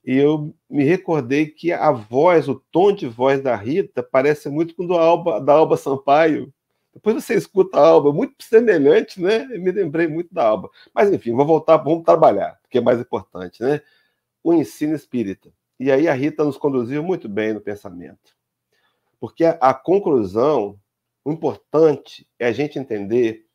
e 0.06 0.16
eu 0.16 0.54
me 0.70 0.84
recordei 0.84 1.46
que 1.46 1.72
a 1.72 1.90
voz, 1.90 2.48
o 2.48 2.62
tom 2.70 2.92
de 2.92 3.08
voz 3.08 3.42
da 3.42 3.56
Rita 3.56 4.04
parece 4.04 4.48
muito 4.48 4.74
com 4.76 4.86
do 4.86 4.94
Alba, 4.94 5.40
da 5.40 5.52
Alba 5.54 5.76
Sampaio. 5.76 6.54
Depois 6.94 7.16
você 7.16 7.34
escuta 7.34 7.76
a 7.76 7.88
Alba, 7.88 8.12
muito 8.12 8.34
semelhante, 8.40 9.20
né? 9.20 9.48
Eu 9.50 9.60
me 9.60 9.72
lembrei 9.72 10.06
muito 10.06 10.32
da 10.32 10.46
Alba. 10.46 10.70
Mas 10.94 11.12
enfim, 11.12 11.32
vou 11.32 11.44
voltar, 11.44 11.78
vamos 11.78 12.04
trabalhar, 12.04 12.56
porque 12.62 12.78
é 12.78 12.80
mais 12.80 13.00
importante, 13.00 13.60
né? 13.60 13.82
O 14.44 14.54
ensino 14.54 14.94
espírita. 14.94 15.52
E 15.78 15.90
aí 15.90 16.06
a 16.06 16.14
Rita 16.14 16.44
nos 16.44 16.56
conduziu 16.56 17.02
muito 17.02 17.28
bem 17.28 17.52
no 17.52 17.60
pensamento. 17.60 18.36
Porque 19.18 19.44
a, 19.44 19.58
a 19.60 19.74
conclusão, 19.74 20.78
o 21.26 21.32
importante 21.32 22.24
é 22.38 22.46
a 22.46 22.52
gente 22.52 22.78
entender 22.78 23.46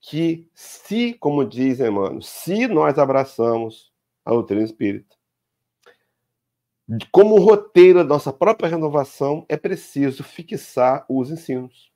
que 0.00 0.48
se, 0.54 1.14
como 1.14 1.44
dizem, 1.44 1.90
mano, 1.90 2.22
se 2.22 2.68
nós 2.68 2.96
abraçamos 2.96 3.92
a 4.24 4.30
doutrina 4.30 4.62
espírita, 4.62 5.16
como 7.10 7.40
roteiro 7.40 8.04
da 8.04 8.08
nossa 8.10 8.32
própria 8.32 8.68
renovação, 8.68 9.44
é 9.48 9.56
preciso 9.56 10.22
fixar 10.22 11.04
os 11.08 11.32
ensinos. 11.32 11.90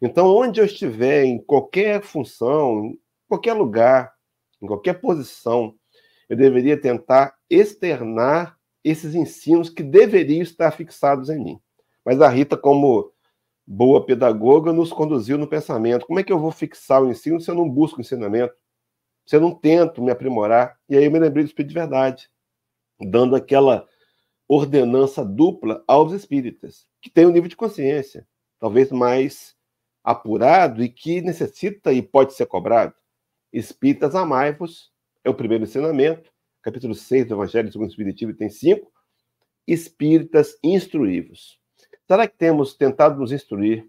Então, 0.00 0.28
onde 0.28 0.60
eu 0.60 0.64
estiver, 0.64 1.24
em 1.24 1.42
qualquer 1.42 2.00
função, 2.00 2.86
em 2.86 2.98
qualquer 3.28 3.54
lugar, 3.54 4.14
em 4.62 4.68
qualquer 4.68 5.00
posição, 5.00 5.74
eu 6.28 6.36
deveria 6.36 6.80
tentar 6.80 7.34
externar 7.50 8.56
esses 8.84 9.16
ensinos 9.16 9.68
que 9.68 9.82
deveriam 9.82 10.42
estar 10.42 10.70
fixados 10.70 11.28
em 11.28 11.42
mim. 11.42 11.60
Mas 12.04 12.20
a 12.20 12.28
Rita, 12.28 12.56
como 12.56 13.12
boa 13.72 14.04
pedagoga, 14.04 14.72
nos 14.72 14.92
conduziu 14.92 15.38
no 15.38 15.46
pensamento. 15.46 16.04
Como 16.04 16.18
é 16.18 16.24
que 16.24 16.32
eu 16.32 16.40
vou 16.40 16.50
fixar 16.50 17.00
o 17.00 17.08
ensino 17.08 17.40
se 17.40 17.48
eu 17.48 17.54
não 17.54 17.70
busco 17.70 18.00
ensinamento? 18.00 18.52
Se 19.24 19.36
eu 19.36 19.40
não 19.40 19.54
tento 19.54 20.02
me 20.02 20.10
aprimorar? 20.10 20.76
E 20.88 20.96
aí 20.96 21.04
eu 21.04 21.10
me 21.10 21.20
lembrei 21.20 21.44
do 21.44 21.46
Espírito 21.46 21.68
de 21.68 21.74
Verdade, 21.74 22.28
dando 23.00 23.36
aquela 23.36 23.86
ordenança 24.48 25.24
dupla 25.24 25.84
aos 25.86 26.12
espíritas, 26.12 26.84
que 27.00 27.08
tem 27.08 27.26
um 27.26 27.30
nível 27.30 27.48
de 27.48 27.54
consciência, 27.54 28.26
talvez 28.58 28.90
mais 28.90 29.54
apurado 30.02 30.82
e 30.82 30.88
que 30.88 31.20
necessita 31.20 31.92
e 31.92 32.02
pode 32.02 32.34
ser 32.34 32.46
cobrado. 32.46 32.92
Espíritas 33.52 34.16
amai-vos, 34.16 34.90
é 35.22 35.30
o 35.30 35.34
primeiro 35.34 35.62
ensinamento, 35.62 36.28
capítulo 36.60 36.94
6 36.94 37.28
do 37.28 37.34
Evangelho 37.34 37.70
segundo 37.70 37.86
o 37.86 37.90
Espiritismo, 37.90 38.34
tem 38.34 38.50
cinco. 38.50 38.90
Espíritas 39.64 40.58
instruí-vos. 40.60 41.59
Será 42.10 42.26
que 42.26 42.36
temos 42.36 42.74
tentado 42.74 43.20
nos 43.20 43.30
instruir 43.30 43.88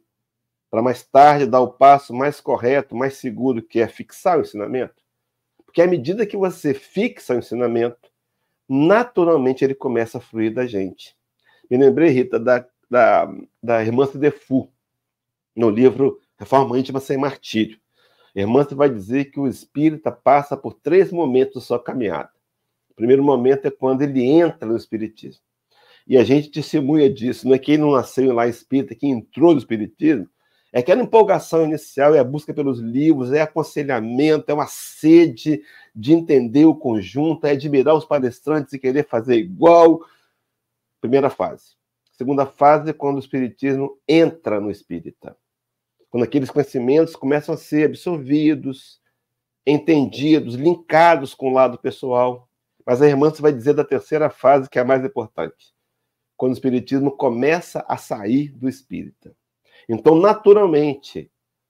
para 0.69 0.79
mais 0.79 1.01
tarde 1.03 1.47
dar 1.47 1.59
o 1.59 1.73
passo 1.73 2.13
mais 2.13 2.39
correto, 2.39 2.95
mais 2.95 3.15
seguro, 3.17 3.63
que 3.63 3.79
é 3.79 3.87
fixar 3.87 4.37
o 4.37 4.41
ensinamento? 4.41 4.93
Porque 5.65 5.81
à 5.81 5.87
medida 5.87 6.23
que 6.23 6.37
você 6.37 6.71
fixa 6.71 7.33
o 7.33 7.39
ensinamento, 7.39 8.11
naturalmente 8.69 9.63
ele 9.65 9.73
começa 9.73 10.19
a 10.19 10.21
fluir 10.21 10.53
da 10.53 10.67
gente. 10.67 11.17
Me 11.67 11.77
lembrei, 11.77 12.09
Rita, 12.09 12.39
da, 12.39 12.63
da, 12.87 13.27
da 13.63 13.83
irmã 13.83 14.07
Defu, 14.13 14.71
no 15.55 15.71
livro 15.71 16.21
Reforma 16.37 16.77
Íntima 16.77 16.99
Sem 16.99 17.17
Martírio. 17.17 17.79
A 18.35 18.39
irmã 18.39 18.63
vai 18.69 18.91
dizer 18.91 19.31
que 19.31 19.39
o 19.39 19.47
espírita 19.47 20.11
passa 20.11 20.55
por 20.55 20.75
três 20.75 21.11
momentos 21.11 21.55
da 21.55 21.61
sua 21.61 21.83
caminhada. 21.83 22.29
O 22.91 22.93
primeiro 22.93 23.23
momento 23.23 23.65
é 23.65 23.71
quando 23.71 24.03
ele 24.03 24.23
entra 24.23 24.67
no 24.67 24.77
espiritismo. 24.77 25.41
E 26.11 26.17
a 26.17 26.25
gente 26.25 26.51
testemunha 26.51 27.09
disso, 27.09 27.47
não 27.47 27.55
é 27.55 27.57
que 27.57 27.71
ele 27.71 27.83
não 27.83 27.93
nasceu 27.93 28.33
lá 28.33 28.45
espírita, 28.45 28.93
que 28.93 29.07
entrou 29.07 29.53
no 29.53 29.59
espiritismo, 29.59 30.27
é 30.73 30.79
aquela 30.79 31.01
empolgação 31.01 31.63
inicial, 31.63 32.13
é 32.13 32.19
a 32.19 32.23
busca 32.23 32.53
pelos 32.53 32.79
livros, 32.79 33.31
é 33.31 33.39
aconselhamento, 33.39 34.51
é 34.51 34.53
uma 34.53 34.67
sede 34.67 35.63
de 35.95 36.11
entender 36.11 36.65
o 36.65 36.75
conjunto, 36.75 37.47
é 37.47 37.51
admirar 37.51 37.95
os 37.95 38.03
palestrantes 38.03 38.73
e 38.73 38.79
querer 38.79 39.07
fazer 39.07 39.37
igual. 39.37 40.01
Primeira 40.99 41.29
fase. 41.29 41.77
Segunda 42.11 42.45
fase 42.45 42.89
é 42.89 42.93
quando 42.93 43.15
o 43.15 43.19
espiritismo 43.19 43.97
entra 44.05 44.59
no 44.59 44.69
espírita. 44.69 45.37
Quando 46.09 46.23
aqueles 46.23 46.49
conhecimentos 46.49 47.15
começam 47.15 47.55
a 47.55 47.57
ser 47.57 47.85
absorvidos, 47.85 48.99
entendidos, 49.65 50.55
linkados 50.55 51.33
com 51.33 51.51
o 51.51 51.53
lado 51.53 51.77
pessoal. 51.77 52.49
Mas 52.85 53.01
a 53.01 53.07
irmã 53.07 53.31
vai 53.39 53.53
dizer 53.53 53.75
da 53.75 53.85
terceira 53.85 54.29
fase, 54.29 54.69
que 54.69 54.77
é 54.77 54.81
a 54.81 54.85
mais 54.85 55.05
importante. 55.05 55.71
Quando 56.41 56.53
o 56.53 56.55
espiritismo 56.55 57.11
começa 57.11 57.85
a 57.87 57.97
sair 57.97 58.49
do 58.49 58.67
espírita. 58.67 59.31
Então, 59.87 60.15
naturalmente, 60.15 61.29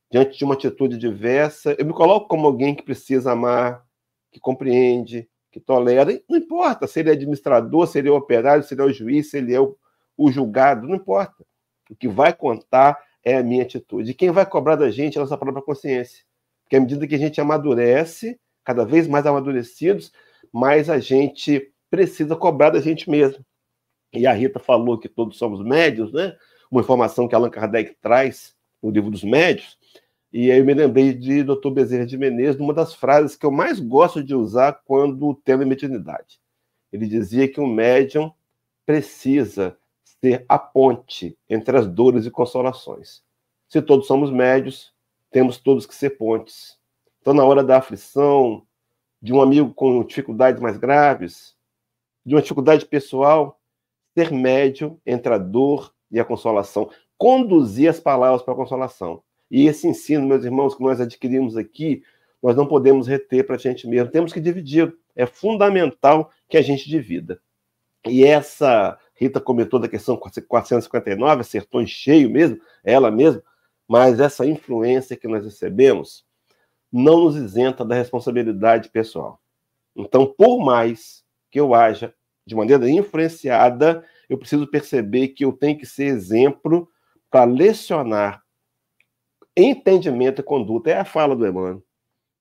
diante 0.10 0.38
de 0.38 0.46
uma 0.46 0.54
atitude 0.54 0.98
diversa, 0.98 1.76
eu 1.78 1.86
me 1.86 1.92
coloco 1.92 2.30
como 2.30 2.48
alguém 2.48 2.74
que 2.74 2.82
precisa 2.82 3.34
amar, 3.34 3.86
que 4.32 4.40
compreende, 4.40 5.28
que 5.52 5.60
tolera. 5.60 6.18
Não 6.30 6.38
importa 6.38 6.88
se 6.88 7.02
ele 7.02 7.10
é 7.10 7.12
administrador, 7.12 7.86
se 7.86 8.00
ele 8.00 8.08
é 8.08 8.14
operário, 8.14 8.64
se 8.64 8.74
ele 8.74 8.82
é 8.82 8.86
o 8.86 8.94
juiz, 8.94 9.32
se 9.32 9.40
ele 9.40 9.54
é 9.54 9.60
o, 9.60 9.76
o 10.16 10.32
julgado, 10.32 10.88
não 10.88 10.96
importa. 10.96 11.46
O 11.90 11.96
que 11.98 12.08
vai 12.08 12.32
contar 12.32 12.98
é 13.26 13.36
a 13.36 13.44
minha 13.44 13.64
atitude. 13.64 14.12
E 14.12 14.14
quem 14.14 14.32
vai 14.32 14.46
cobrar 14.46 14.78
da 14.78 14.90
gente 14.90 15.18
é 15.18 15.20
a 15.20 15.26
nossa 15.26 15.38
própria 15.38 15.62
consciência. 15.62 16.24
Porque 16.64 16.78
à 16.78 16.80
medida 16.80 17.06
que 17.06 17.16
a 17.16 17.20
gente 17.20 17.42
amadurece, 17.42 18.40
cada 18.64 18.86
vez 18.86 19.06
mais 19.06 19.26
amadurecidos, 19.26 20.14
mais 20.50 20.90
a 20.90 20.98
gente 20.98 21.74
precisa 21.90 22.38
cobrar 22.38 22.70
da 22.70 22.80
gente 22.80 23.10
mesmo. 23.10 23.44
E 24.14 24.28
a 24.28 24.34
Rita 24.34 24.60
falou 24.60 24.98
que 24.98 25.08
todos 25.08 25.38
somos 25.38 25.64
médios, 25.64 26.12
né? 26.12 26.36
uma 26.72 26.82
informação 26.82 27.28
que 27.28 27.36
Allan 27.36 27.50
Kardec 27.50 27.96
traz 28.02 28.56
no 28.82 28.90
livro 28.90 29.12
dos 29.12 29.24
médios, 29.24 29.78
e 30.34 30.50
aí 30.50 30.60
eu 30.60 30.66
me 30.66 30.74
lembrei 30.74 31.14
de 31.14 31.44
Dr. 31.44 31.70
Bezerra 31.70 32.06
de 32.06 32.18
Menezes, 32.18 32.60
uma 32.60 32.74
das 32.74 32.94
frases 32.94 33.36
que 33.36 33.46
eu 33.46 33.52
mais 33.52 33.82
gosto 33.82 34.24
de 34.24 34.34
usar 34.34 34.82
quando 34.86 35.28
o 35.28 35.36
tema 35.36 35.64
é 35.64 35.66
mediunidade. 35.66 36.40
Ele 36.92 37.06
dizia 37.06 37.50
que 37.50 37.60
um 37.60 37.68
médium 37.68 38.32
precisa 38.86 39.78
ser 40.22 40.46
a 40.48 40.58
ponte 40.58 41.38
entre 41.50 41.78
as 41.78 41.86
dores 41.86 42.26
e 42.26 42.32
consolações. 42.32 43.22
Se 43.68 43.82
todos 43.82 44.08
somos 44.08 44.32
médios, 44.32 44.94
temos 45.30 45.58
todos 45.58 45.86
que 45.86 45.94
ser 45.94 46.12
pontes. 46.12 46.78
Então, 47.22 47.34
na 47.34 47.44
hora 47.44 47.64
da 47.64 47.78
aflição, 47.78 48.66
de 49.22 49.34
um 49.34 49.42
amigo 49.42 49.74
com 49.74 50.04
dificuldades 50.04 50.62
mais 50.62 50.78
graves, 50.78 51.56
de 52.26 52.36
uma 52.36 52.42
dificuldade 52.42 52.86
pessoal, 52.86 53.61
ser 54.14 54.32
médio 54.32 55.00
entre 55.06 55.34
a 55.34 55.38
dor 55.38 55.94
e 56.12 56.20
a 56.20 56.26
consolação, 56.26 56.90
conduzir 57.18 57.90
as 57.90 58.00
palavras 58.00 58.42
para 58.42 58.54
a 58.54 58.58
consolação. 58.58 59.24
E 59.50 59.68
esse 59.68 59.88
ensino, 59.88 60.26
meus 60.26 60.44
irmãos, 60.44 60.76
que 60.76 60.84
nós 60.84 61.00
adquirimos 61.00 61.58
aqui, 61.58 62.04
nós 62.42 62.56
não 62.56 62.66
podemos 62.66 63.08
reter 63.08 63.46
para 63.46 63.56
a 63.56 63.60
gente 63.60 63.88
mesmo, 63.88 64.12
temos 64.12 64.34
que 64.34 64.40
dividir. 64.40 64.94
É 65.16 65.26
fundamental 65.26 66.32
que 66.48 66.58
a 66.58 66.62
gente 66.62 66.90
divida. 66.90 67.40
E 68.08 68.24
essa, 68.24 68.98
Rita 69.14 69.40
comentou 69.40 69.80
da 69.80 69.88
questão 69.88 70.18
459, 70.18 71.42
acertou 71.42 71.82
em 71.82 71.88
cheio 71.88 72.30
mesmo, 72.30 72.60
ela 72.84 73.12
mesma, 73.12 73.44
mas 73.88 74.20
essa 74.20 74.46
influência 74.46 75.18
que 75.18 75.28
nós 75.28 75.44
recebemos 75.44 76.26
não 76.92 77.26
nos 77.26 77.36
isenta 77.36 77.86
da 77.86 77.94
responsabilidade 77.94 78.90
pessoal. 78.90 79.40
Então, 79.96 80.26
por 80.26 80.64
mais 80.64 81.24
que 81.50 81.60
eu 81.60 81.74
haja 81.74 82.14
de 82.46 82.56
maneira 82.56 82.90
influenciada, 82.90 84.06
eu 84.30 84.38
preciso 84.38 84.68
perceber 84.68 85.30
que 85.30 85.46
eu 85.46 85.54
tenho 85.54 85.78
que 85.78 85.86
ser 85.86 86.06
exemplo 86.06 86.90
para 87.30 87.46
lecionar 87.46 88.44
entendimento 89.56 90.42
e 90.42 90.44
conduta. 90.44 90.90
É 90.90 91.00
a 91.00 91.06
fala 91.06 91.36
do 91.36 91.46
Emmanuel. 91.46 91.84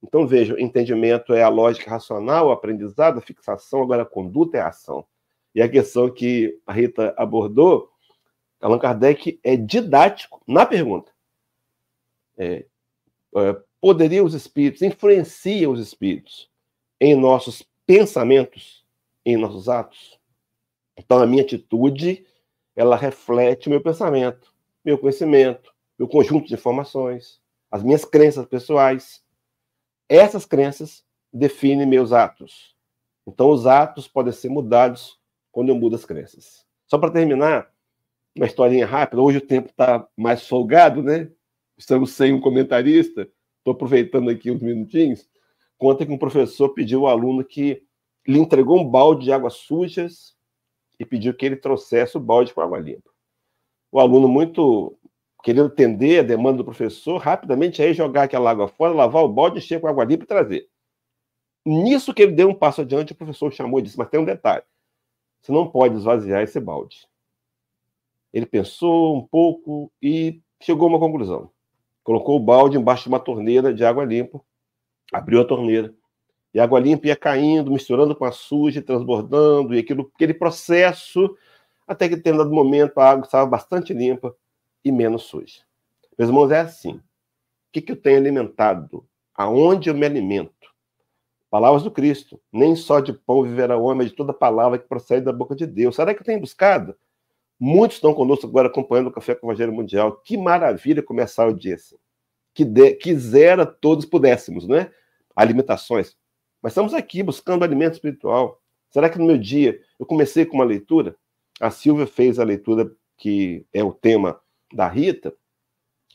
Então, 0.03 0.26
veja, 0.26 0.59
entendimento 0.61 1.34
é 1.34 1.42
a 1.42 1.48
lógica 1.48 1.90
racional, 1.90 2.51
aprendizado, 2.51 3.18
a 3.18 3.22
fixação, 3.22 3.82
agora 3.82 4.03
a 4.03 4.07
conduta 4.07 4.57
é 4.57 4.61
a 4.61 4.68
ação. 4.68 5.07
E 5.55 5.61
a 5.61 5.68
questão 5.68 6.11
que 6.11 6.59
a 6.66 6.72
Rita 6.72 7.14
abordou, 7.18 7.90
Allan 8.61 8.78
Kardec 8.78 9.38
é 9.42 9.57
didático 9.57 10.42
na 10.46 10.64
pergunta. 10.64 11.12
É, 12.38 12.64
é, 13.36 13.57
poderia 13.80 14.24
os 14.24 14.32
espíritos, 14.32 14.82
influencia 14.82 15.68
os 15.68 15.80
espíritos 15.80 16.51
em 17.01 17.14
nossos 17.14 17.66
pensamentos, 17.86 18.80
em 19.25 19.37
nossos 19.37 19.68
atos? 19.68 20.18
Então, 20.97 21.18
a 21.18 21.27
minha 21.27 21.43
atitude, 21.43 22.27
ela 22.77 22.97
reflete 22.97 23.68
o 23.68 23.71
meu 23.71 23.81
pensamento, 23.81 24.53
meu 24.85 24.99
conhecimento, 24.99 25.75
meu 25.99 26.09
conjunto 26.09 26.49
de 26.49 26.55
informações, 26.55 27.41
as 27.71 27.83
minhas 27.83 28.05
crenças 28.05 28.47
pessoais. 28.47 29.23
Essas 30.09 30.45
crenças 30.45 31.05
definem 31.33 31.87
meus 31.87 32.12
atos. 32.12 32.75
Então, 33.27 33.51
os 33.51 33.66
atos 33.66 34.09
podem 34.09 34.33
ser 34.33 34.49
mudados 34.49 35.18
quando 35.53 35.68
eu 35.68 35.75
mudo 35.75 35.97
as 35.97 36.05
crenças. 36.05 36.66
Só 36.87 36.99
para 36.99 37.11
terminar, 37.11 37.71
uma 38.37 38.47
historinha 38.47 38.87
rápida. 38.87 39.23
Hoje 39.23 39.39
o 39.39 39.47
tempo 39.47 39.68
está 39.68 40.07
mais 40.16 40.47
folgado, 40.47 41.03
né? 41.03 41.31
Estamos 41.77 42.12
sem 42.12 42.33
um 42.33 42.41
comentarista. 42.41 43.29
Estou 43.59 43.73
aproveitando 43.73 44.31
aqui 44.31 44.51
uns 44.51 44.61
minutinhos. 44.61 45.29
Conta 45.79 46.05
que 46.05 46.12
um 46.12 46.18
professor 46.18 46.71
pediu 46.71 47.07
ao 47.07 47.12
aluno 47.12 47.45
que 47.45 47.83
lhe 48.27 48.39
entregou 48.39 48.79
um 48.79 48.89
balde 48.89 49.25
de 49.25 49.33
águas 49.33 49.55
sujas 49.55 50.37
e 50.99 51.05
pediu 51.05 51.35
que 51.35 51.47
ele 51.47 51.57
trouxesse 51.57 52.16
o 52.16 52.21
balde 52.21 52.53
com 52.53 52.61
água 52.61 52.79
limpa. 52.79 53.11
O 53.91 53.99
aluno, 53.99 54.29
muito 54.29 54.97
querendo 55.43 55.66
atender 55.66 56.21
a 56.21 56.23
demanda 56.23 56.59
do 56.59 56.64
professor, 56.64 57.16
rapidamente 57.16 57.83
aí 57.83 57.95
jogar 57.95 58.25
aquela 58.25 58.51
água 58.51 58.68
fora, 58.68 58.93
lavar 58.93 59.25
o 59.25 59.29
balde, 59.29 59.59
encher 59.59 59.81
com 59.81 59.89
água 59.89 60.05
limpa 60.05 60.25
e 60.25 60.27
trazer. 60.27 60.68
Nisso 61.64 62.14
que 62.14 62.23
ele 62.23 62.33
deu 62.33 62.49
um 62.49 62.55
passo 62.55 62.83
adiante, 62.83 63.12
o 63.12 63.16
professor 63.16 63.53
chamou 63.53 63.81
e 63.81 63.83
disse: 63.83 63.99
Mas 63.99 64.09
tem 64.09 64.21
um 64.21 64.25
detalhe. 64.25 64.64
você 65.41 65.53
não 65.53 65.68
pode 65.71 65.97
esvaziar 65.97 66.43
esse 66.43 66.59
balde. 66.61 67.09
Ele 68.33 68.47
pensou 68.47 69.16
um 69.16 69.27
pouco 69.27 69.93
e 70.01 70.41
chegou 70.61 70.87
a 70.87 70.91
uma 70.91 70.99
conclusão. 70.99 71.51
Colocou 72.03 72.37
o 72.37 72.41
balde 72.41 72.77
embaixo 72.77 73.05
de 73.05 73.09
uma 73.09 73.21
torneira 73.21 73.75
de 73.75 73.85
água 73.85 74.05
limpa, 74.05 74.41
abriu 75.12 75.41
a 75.41 75.45
torneira, 75.45 75.95
e 76.53 76.61
a 76.61 76.64
água 76.64 76.80
limpa 76.80 77.07
ia 77.07 77.16
caindo, 77.16 77.70
misturando 77.70 78.14
com 78.14 78.24
a 78.24 78.32
suja, 78.32 78.82
transbordando, 78.82 79.74
e 79.74 79.78
aquilo, 79.78 80.11
aquele 80.14 80.34
processo, 80.34 81.36
até 81.86 82.09
que, 82.09 82.14
em 82.14 82.16
determinado 82.16 82.51
momento, 82.51 82.98
a 82.98 83.11
água 83.11 83.24
estava 83.24 83.46
bastante 83.46 83.92
limpa 83.92 84.34
e 84.84 84.90
menos 84.90 85.22
suja. 85.22 85.62
Meus 86.18 86.28
irmãos, 86.28 86.51
é 86.51 86.61
assim. 86.61 86.94
O 86.94 87.03
que, 87.72 87.80
que 87.80 87.92
eu 87.92 87.96
tenho 87.96 88.18
alimentado? 88.18 89.07
Aonde 89.34 89.88
eu 89.88 89.94
me 89.94 90.05
alimento? 90.05 90.74
Palavras 91.48 91.82
do 91.82 91.90
Cristo. 91.90 92.40
Nem 92.53 92.76
só 92.76 93.01
de 93.01 93.12
pão 93.12 93.42
viverá 93.42 93.76
o 93.76 93.84
homem, 93.84 93.98
mas 93.98 94.11
de 94.11 94.16
toda 94.16 94.32
palavra 94.32 94.78
que 94.78 94.88
procede 94.88 95.24
da 95.24 95.32
boca 95.32 95.55
de 95.55 95.66
Deus. 95.66 95.96
Será 95.96 96.12
que 96.14 96.20
eu 96.20 96.24
tenho 96.24 96.40
buscado? 96.40 96.94
Muitos 97.59 97.96
estão 97.96 98.14
conosco 98.14 98.46
agora 98.46 98.68
acompanhando 98.68 99.09
o 99.09 99.12
Café 99.12 99.34
com 99.34 99.46
o 99.46 99.51
Evangelho 99.51 99.72
Mundial. 99.72 100.16
Que 100.24 100.36
maravilha 100.36 101.03
começar 101.03 101.46
o 101.46 101.55
dia 101.55 101.74
assim. 101.74 101.96
Que 102.55 102.64
de, 102.64 102.94
quisera 102.94 103.66
todos 103.66 104.05
pudéssemos, 104.05 104.66
né? 104.66 104.90
Alimentações. 105.34 106.16
Mas 106.62 106.72
estamos 106.72 106.92
aqui 106.92 107.22
buscando 107.22 107.64
alimento 107.64 107.94
espiritual. 107.94 108.61
Será 108.90 109.08
que 109.08 109.18
no 109.18 109.26
meu 109.26 109.38
dia 109.38 109.80
eu 109.98 110.04
comecei 110.04 110.44
com 110.44 110.56
uma 110.56 110.64
leitura? 110.64 111.16
A 111.61 111.70
Silvia 111.70 112.06
fez 112.06 112.38
a 112.38 112.44
leitura 112.44 112.90
que 113.16 113.66
é 113.72 113.82
o 113.82 113.92
tema 113.92 114.40
da 114.72 114.88
Rita, 114.88 115.34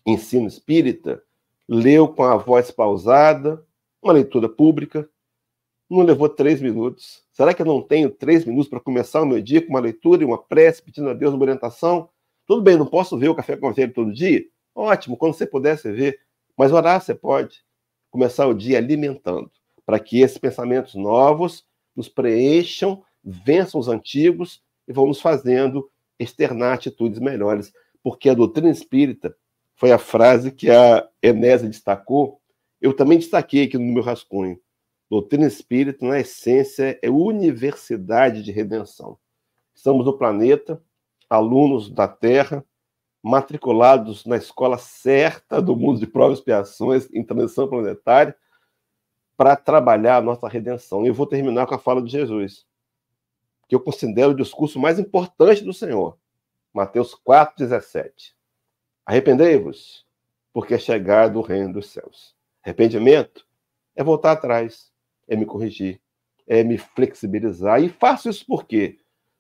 ensino 0.06 0.48
espírita, 0.48 1.22
leu 1.68 2.08
com 2.08 2.24
a 2.24 2.36
voz 2.36 2.72
pausada, 2.72 3.66
uma 4.02 4.14
leitura 4.14 4.48
pública, 4.48 5.10
não 5.90 6.02
levou 6.02 6.30
três 6.30 6.62
minutos. 6.62 7.24
Será 7.32 7.54
que 7.54 7.62
eu 7.62 7.66
não 7.66 7.82
tenho 7.82 8.10
três 8.10 8.46
minutos 8.46 8.70
para 8.70 8.80
começar 8.80 9.22
o 9.22 9.26
meu 9.26 9.42
dia 9.42 9.62
com 9.62 9.70
uma 9.70 9.80
leitura 9.80 10.24
e 10.24 10.26
uma 10.26 10.38
prece, 10.38 10.82
pedindo 10.82 11.10
a 11.10 11.14
Deus 11.14 11.34
uma 11.34 11.44
orientação? 11.44 12.10
Tudo 12.46 12.62
bem, 12.62 12.78
não 12.78 12.86
posso 12.86 13.18
ver 13.18 13.30
o 13.30 13.36
café 13.36 13.56
com 13.58 13.74
ele 13.76 13.92
todo 13.92 14.14
dia? 14.14 14.44
Ótimo, 14.74 15.18
quando 15.18 15.34
você 15.34 15.46
puder, 15.46 15.78
você 15.78 15.92
vê. 15.92 16.20
Mas 16.58 16.72
orar 16.72 17.02
você 17.02 17.14
pode. 17.14 17.64
Começar 18.10 18.48
o 18.48 18.54
dia 18.54 18.78
alimentando 18.78 19.52
para 19.86 20.00
que 20.00 20.22
esses 20.22 20.38
pensamentos 20.38 20.96
novos 20.96 21.66
nos 21.96 22.10
preencham, 22.10 23.04
vençam 23.24 23.80
os 23.80 23.88
antigos 23.88 24.62
e 24.88 24.94
vão 24.94 25.08
nos 25.08 25.22
fazendo 25.22 25.90
externar 26.20 26.74
atitudes 26.74 27.20
melhores. 27.20 27.74
Porque 28.04 28.30
a 28.30 28.34
doutrina 28.34 28.70
espírita 28.70 29.36
foi 29.76 29.92
a 29.92 29.98
frase 29.98 30.52
que 30.52 30.70
a 30.70 31.08
Enésia 31.22 31.68
destacou, 31.68 32.40
eu 32.82 32.94
também 32.94 33.18
destaquei 33.18 33.64
aqui 33.64 33.78
no 33.78 33.94
meu 33.94 34.04
rascunho. 34.04 34.60
Doutrina 35.10 35.46
espírita, 35.46 36.06
na 36.06 36.20
essência, 36.20 37.00
é 37.02 37.10
universidade 37.10 38.42
de 38.44 38.52
redenção. 38.52 39.18
Estamos 39.74 40.06
no 40.06 40.18
planeta, 40.18 40.82
alunos 41.30 41.90
da 41.90 42.08
Terra, 42.08 42.66
matriculados 43.22 44.26
na 44.26 44.38
escola 44.38 44.78
certa 44.78 45.62
do 45.62 45.76
mundo 45.76 46.00
de 46.00 46.08
provas 46.08 46.38
e 46.38 46.42
expiações 46.42 47.10
em 47.12 47.24
transição 47.24 47.68
planetária, 47.68 48.36
para 49.38 49.56
trabalhar 49.56 50.18
a 50.18 50.22
nossa 50.22 50.48
redenção. 50.48 51.04
E 51.04 51.08
eu 51.10 51.14
vou 51.14 51.28
terminar 51.28 51.66
com 51.68 51.76
a 51.76 51.80
fala 51.80 52.02
de 52.02 52.12
Jesus, 52.12 52.66
que 53.68 53.76
eu 53.76 53.80
considero 53.80 54.32
o 54.32 54.36
discurso 54.36 54.80
mais 54.80 55.00
importante 55.00 55.64
do 55.64 55.74
Senhor. 55.74 56.18
Mateus 56.74 57.16
4,17. 57.16 58.34
Arrependei-vos, 59.06 60.06
porque 60.52 60.74
é 60.74 60.80
chegado 60.80 61.38
o 61.38 61.42
reino 61.42 61.74
dos 61.74 61.90
céus. 61.90 62.36
Arrependimento 62.64 63.46
é 63.96 64.04
voltar 64.04 64.32
atrás, 64.32 64.92
é 65.28 65.36
me 65.36 65.46
corrigir, 65.46 66.02
é 66.48 66.64
me 66.64 66.78
flexibilizar. 66.78 67.82
E 67.82 67.90
faço 67.90 68.30
isso 68.30 68.46
por 68.46 68.66
quê? 68.66 68.98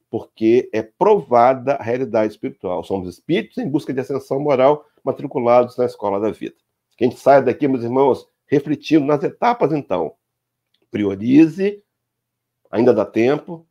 Porque 0.09 0.69
é 0.71 0.81
provada 0.81 1.73
a 1.75 1.83
realidade 1.83 2.33
espiritual. 2.33 2.83
Somos 2.83 3.09
espíritos 3.09 3.57
em 3.57 3.69
busca 3.69 3.93
de 3.93 3.99
ascensão 3.99 4.39
moral, 4.39 4.85
matriculados 5.03 5.77
na 5.77 5.85
escola 5.85 6.19
da 6.19 6.31
vida. 6.31 6.55
Que 6.97 7.03
a 7.05 7.07
gente 7.09 7.19
saia 7.19 7.41
daqui, 7.41 7.67
meus 7.67 7.83
irmãos, 7.83 8.27
refletindo 8.47 9.05
nas 9.05 9.23
etapas, 9.23 9.71
então. 9.71 10.15
Priorize, 10.91 11.83
ainda 12.71 12.93
dá 12.93 13.05
tempo, 13.05 13.67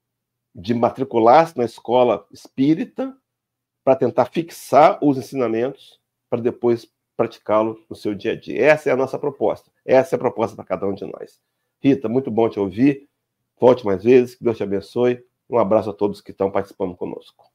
de 0.54 0.74
matricular-se 0.74 1.56
na 1.56 1.64
escola 1.64 2.26
espírita, 2.32 3.16
para 3.82 3.96
tentar 3.96 4.24
fixar 4.26 4.98
os 5.02 5.18
ensinamentos, 5.18 6.00
para 6.30 6.40
depois 6.40 6.90
praticá-los 7.16 7.78
no 7.88 7.94
seu 7.94 8.14
dia 8.14 8.32
a 8.32 8.40
dia. 8.40 8.64
Essa 8.64 8.88
é 8.88 8.92
a 8.92 8.96
nossa 8.96 9.18
proposta. 9.18 9.70
Essa 9.84 10.14
é 10.14 10.16
a 10.16 10.18
proposta 10.18 10.56
para 10.56 10.64
cada 10.64 10.86
um 10.86 10.94
de 10.94 11.04
nós. 11.04 11.38
Rita, 11.80 12.08
muito 12.08 12.30
bom 12.30 12.48
te 12.48 12.58
ouvir. 12.58 13.08
Volte 13.60 13.84
mais 13.84 14.02
vezes, 14.02 14.34
que 14.34 14.42
Deus 14.42 14.56
te 14.56 14.62
abençoe. 14.62 15.22
Um 15.48 15.58
abraço 15.58 15.90
a 15.90 15.92
todos 15.92 16.20
que 16.22 16.30
estão 16.30 16.50
participando 16.50 16.96
conosco. 16.96 17.53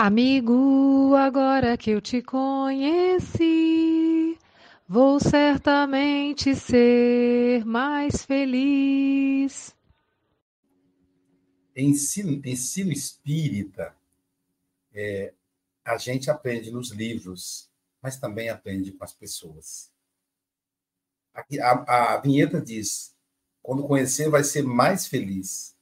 Amigo, 0.00 1.16
agora 1.16 1.76
que 1.76 1.90
eu 1.90 2.00
te 2.00 2.22
conheci, 2.22 3.48
vou 4.88 5.18
certamente 5.18 6.54
ser 6.54 7.64
mais 7.64 8.24
feliz. 8.24 9.74
Ensino, 11.74 12.40
ensino 12.46 12.92
espírita, 12.92 13.92
é, 14.94 15.34
a 15.84 15.98
gente 15.98 16.30
aprende 16.30 16.70
nos 16.70 16.92
livros, 16.92 17.68
mas 18.00 18.16
também 18.16 18.50
aprende 18.50 18.92
com 18.92 19.02
as 19.02 19.12
pessoas. 19.12 19.90
Aqui, 21.34 21.58
a, 21.58 21.72
a 22.14 22.20
vinheta 22.20 22.60
diz: 22.60 23.16
quando 23.60 23.82
conhecer, 23.82 24.30
vai 24.30 24.44
ser 24.44 24.62
mais 24.62 25.08
feliz. 25.08 25.76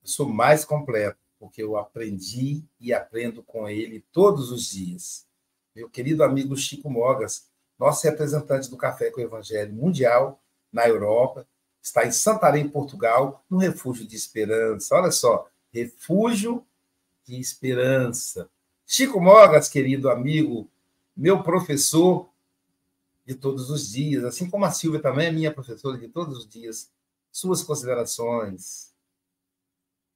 Eu 0.00 0.08
sou 0.08 0.26
mais 0.26 0.64
completo 0.64 1.21
porque 1.42 1.60
eu 1.60 1.76
aprendi 1.76 2.62
e 2.80 2.94
aprendo 2.94 3.42
com 3.42 3.68
ele 3.68 4.04
todos 4.12 4.52
os 4.52 4.70
dias. 4.70 5.26
Meu 5.74 5.90
querido 5.90 6.22
amigo 6.22 6.56
Chico 6.56 6.88
Mogas, 6.88 7.48
nosso 7.76 8.06
representante 8.06 8.70
do 8.70 8.76
Café 8.76 9.10
com 9.10 9.20
o 9.20 9.24
Evangelho 9.24 9.74
Mundial 9.74 10.40
na 10.72 10.86
Europa, 10.86 11.44
está 11.82 12.06
em 12.06 12.12
Santarém, 12.12 12.68
Portugal, 12.68 13.44
no 13.50 13.58
Refúgio 13.58 14.06
de 14.06 14.14
Esperança. 14.14 14.94
Olha 14.94 15.10
só, 15.10 15.48
Refúgio 15.72 16.64
de 17.26 17.40
Esperança. 17.40 18.48
Chico 18.86 19.20
Mogas, 19.20 19.68
querido 19.68 20.10
amigo, 20.10 20.70
meu 21.16 21.42
professor 21.42 22.28
de 23.26 23.34
todos 23.34 23.68
os 23.68 23.90
dias, 23.90 24.22
assim 24.22 24.48
como 24.48 24.64
a 24.64 24.70
Silvia 24.70 25.02
também 25.02 25.26
é 25.26 25.32
minha 25.32 25.52
professora 25.52 25.98
de 25.98 26.06
todos 26.06 26.38
os 26.38 26.48
dias. 26.48 26.88
Suas 27.32 27.64
considerações. 27.64 28.91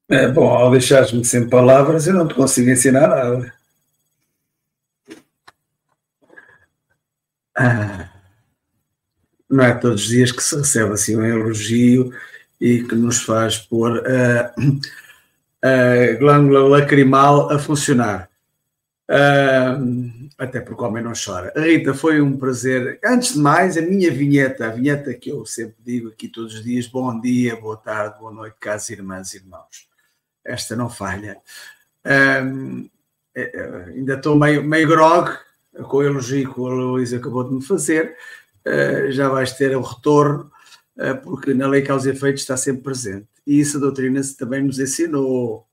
É, 0.09 0.28
bom, 0.28 0.48
ao 0.48 0.70
deixares-me 0.70 1.24
sem 1.24 1.48
palavras, 1.48 2.07
eu 2.07 2.14
não 2.14 2.28
te 2.28 2.34
consigo 2.34 2.70
ensinar 2.70 3.09
nada. 3.09 3.52
Ah, 7.57 8.09
não 9.50 9.64
é 9.64 9.74
todos 9.74 10.02
os 10.02 10.09
dias 10.09 10.30
que 10.30 10.42
se 10.42 10.57
recebe 10.57 10.92
assim 10.92 11.16
um 11.16 11.24
elogio 11.24 12.12
e 12.61 12.82
que 12.84 12.94
nos 12.94 13.22
faz 13.22 13.59
pôr 13.59 14.04
a, 14.07 14.54
a 15.62 16.12
glândula 16.18 16.68
lacrimal 16.68 17.50
a 17.50 17.59
funcionar. 17.59 18.30
Ah, 19.09 19.78
até 20.38 20.61
porque 20.61 20.82
o 20.82 20.86
homem 20.86 21.02
não 21.02 21.12
chora. 21.14 21.52
Rita, 21.57 21.94
foi 21.94 22.20
um 22.20 22.36
prazer. 22.38 23.00
Antes 23.04 23.34
de 23.34 23.40
mais, 23.40 23.76
a 23.76 23.82
minha 23.82 24.11
vinheta, 24.12 24.66
a 24.66 24.70
vinheta 24.70 25.14
que 25.14 25.30
eu 25.30 25.44
sempre 25.46 25.76
digo 25.84 26.09
aqui 26.11 26.28
todos 26.28 26.54
os 26.54 26.64
dias: 26.64 26.86
bom 26.86 27.20
dia, 27.20 27.57
boa 27.57 27.76
tarde, 27.76 28.18
boa 28.20 28.32
noite, 28.32 28.57
caros 28.61 28.88
irmãs 28.90 29.34
e 29.34 29.38
irmãos 29.38 29.95
esta 30.47 30.76
não 30.76 30.88
falha. 30.88 31.36
Um, 32.05 32.88
é, 33.34 33.51
é, 33.55 33.84
ainda 33.90 34.14
estou 34.14 34.38
meio, 34.38 34.62
meio 34.64 34.88
grog 34.88 35.36
com 35.88 35.99
o 35.99 36.03
elogio 36.03 36.55
que 36.55 36.61
a 36.61 36.64
Luísa 36.64 37.18
acabou 37.18 37.44
de 37.44 37.55
me 37.55 37.62
fazer. 37.62 38.16
Uh, 38.66 39.11
já 39.12 39.28
vais 39.28 39.53
ter 39.53 39.76
o 39.76 39.82
retorno, 39.82 40.51
uh, 40.97 41.22
porque 41.22 41.53
na 41.53 41.66
lei 41.66 41.82
causa 41.82 42.09
e 42.09 42.12
efeito 42.12 42.38
está 42.38 42.57
sempre 42.57 42.82
presente. 42.82 43.28
E 43.47 43.61
isso 43.61 43.76
a 43.76 43.80
doutrina 43.80 44.20
também 44.38 44.62
nos 44.62 44.78
ensinou. 44.78 45.66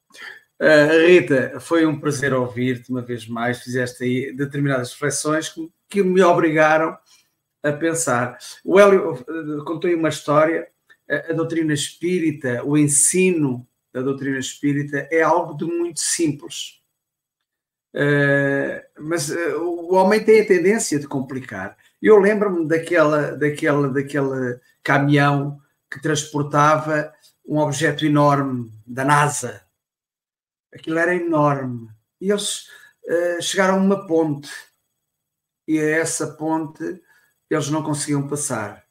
Uh, 0.59 1.07
Rita, 1.07 1.59
foi 1.59 1.85
um 1.85 1.99
prazer 1.99 2.33
ouvir-te 2.33 2.91
uma 2.91 3.01
vez 3.01 3.27
mais. 3.27 3.61
Fizeste 3.61 4.03
aí 4.03 4.33
determinadas 4.35 4.91
reflexões 4.91 5.49
que, 5.49 5.69
que 5.89 6.03
me 6.03 6.21
obrigaram 6.21 6.97
a 7.63 7.71
pensar. 7.71 8.37
O 8.63 8.79
Hélio 8.79 9.23
contou 9.63 9.89
uma 9.95 10.09
história, 10.09 10.67
a, 11.09 11.31
a 11.31 11.33
doutrina 11.33 11.73
espírita, 11.73 12.61
o 12.63 12.77
ensino 12.77 13.65
da 13.93 14.01
doutrina 14.01 14.39
espírita 14.39 15.07
é 15.11 15.21
algo 15.21 15.55
de 15.55 15.65
muito 15.65 15.99
simples. 15.99 16.81
Uh, 17.95 18.81
mas 18.99 19.29
uh, 19.29 19.59
o 19.61 19.93
homem 19.93 20.23
tem 20.23 20.41
a 20.41 20.47
tendência 20.47 20.99
de 20.99 21.07
complicar. 21.07 21.77
Eu 22.01 22.17
lembro-me 22.17 22.67
daquela, 22.67 23.37
daquela, 23.37 23.87
daquele 23.87 24.59
caminhão 24.81 25.61
que 25.91 26.01
transportava 26.01 27.13
um 27.45 27.59
objeto 27.59 28.03
enorme 28.03 28.73
da 28.85 29.05
NASA. 29.05 29.61
Aquilo 30.73 30.97
era 30.97 31.13
enorme. 31.13 31.87
E 32.19 32.31
eles 32.31 32.67
uh, 33.05 33.41
chegaram 33.41 33.75
a 33.75 33.77
uma 33.77 34.07
ponte. 34.07 34.49
E 35.67 35.79
a 35.79 35.83
essa 35.83 36.27
ponte 36.33 36.99
eles 37.47 37.69
não 37.69 37.83
conseguiam 37.83 38.27
passar. 38.27 38.83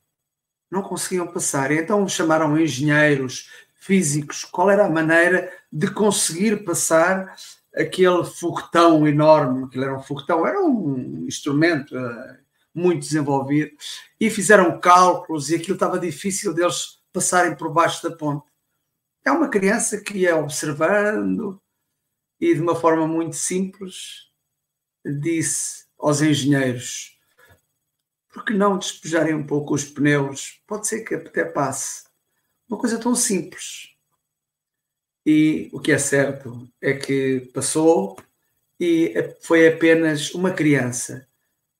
não 0.70 0.80
conseguiam 0.80 1.26
passar. 1.26 1.72
E 1.72 1.78
então 1.78 2.08
chamaram 2.08 2.56
engenheiros, 2.56 3.50
físicos, 3.82 4.44
qual 4.44 4.70
era 4.70 4.86
a 4.86 4.90
maneira 4.90 5.52
de 5.70 5.90
conseguir 5.90 6.64
passar 6.64 7.36
aquele 7.74 8.24
foguetão 8.24 9.08
enorme, 9.08 9.68
que 9.68 9.78
era 9.78 9.96
um 9.96 10.02
foguetão, 10.02 10.46
era 10.46 10.62
um 10.62 11.26
instrumento 11.26 11.96
uh, 11.96 12.36
muito 12.72 13.00
desenvolvido, 13.00 13.72
e 14.20 14.30
fizeram 14.30 14.78
cálculos 14.78 15.50
e 15.50 15.56
aquilo 15.56 15.74
estava 15.74 15.98
difícil 15.98 16.54
deles 16.54 17.02
passarem 17.12 17.56
por 17.56 17.72
baixo 17.72 18.08
da 18.08 18.14
ponte. 18.14 18.46
É 19.24 19.32
uma 19.32 19.48
criança 19.48 20.00
que 20.00 20.18
ia 20.18 20.36
observando 20.36 21.60
e 22.40 22.54
de 22.54 22.60
uma 22.60 22.76
forma 22.76 23.06
muito 23.06 23.34
simples 23.34 24.30
disse 25.04 25.86
aos 25.98 26.22
engenheiros: 26.22 27.18
por 28.32 28.44
que 28.44 28.54
não 28.54 28.78
despejarem 28.78 29.34
um 29.34 29.46
pouco 29.46 29.74
os 29.74 29.84
pneus? 29.84 30.62
Pode 30.68 30.86
ser 30.86 31.00
que 31.00 31.16
até 31.16 31.44
passe. 31.44 32.11
Uma 32.72 32.78
coisa 32.78 32.98
tão 32.98 33.14
simples. 33.14 33.90
E 35.26 35.68
o 35.74 35.78
que 35.78 35.92
é 35.92 35.98
certo 35.98 36.66
é 36.80 36.94
que 36.94 37.50
passou 37.52 38.16
e 38.80 39.12
foi 39.42 39.68
apenas 39.68 40.32
uma 40.34 40.52
criança 40.52 41.28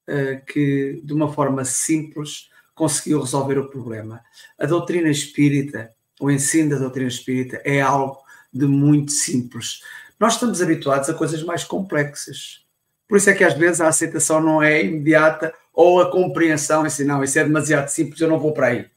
uh, 0.07 0.45
que, 0.45 1.01
de 1.03 1.15
uma 1.15 1.33
forma 1.33 1.65
simples, 1.65 2.51
conseguiu 2.75 3.23
resolver 3.23 3.59
o 3.59 3.71
problema. 3.71 4.23
A 4.59 4.67
doutrina 4.67 5.09
espírita, 5.09 5.91
o 6.21 6.31
ensino 6.31 6.69
da 6.69 6.77
doutrina 6.77 7.09
espírita, 7.09 7.63
é 7.65 7.81
algo 7.81 8.19
de 8.53 8.67
muito 8.67 9.13
simples. 9.13 9.81
Nós 10.21 10.35
estamos 10.35 10.61
habituados 10.61 11.09
a 11.09 11.15
coisas 11.15 11.43
mais 11.43 11.65
complexas. 11.65 12.67
Por 13.09 13.17
isso 13.17 13.31
é 13.31 13.35
que 13.35 13.45
às 13.45 13.55
vezes 13.55 13.81
a 13.81 13.89
aceitação 13.89 14.43
não 14.43 14.63
é 14.63 14.85
imediata 14.85 15.55
ou 15.73 16.03
a 16.03 16.13
compreensão, 16.13 16.85
assim, 16.85 17.05
não, 17.05 17.25
isso 17.25 17.39
é 17.39 17.45
demasiado 17.45 17.89
simples, 17.89 18.21
eu 18.21 18.29
não 18.29 18.39
vou 18.39 18.53
para 18.53 18.67
aí. 18.67 18.93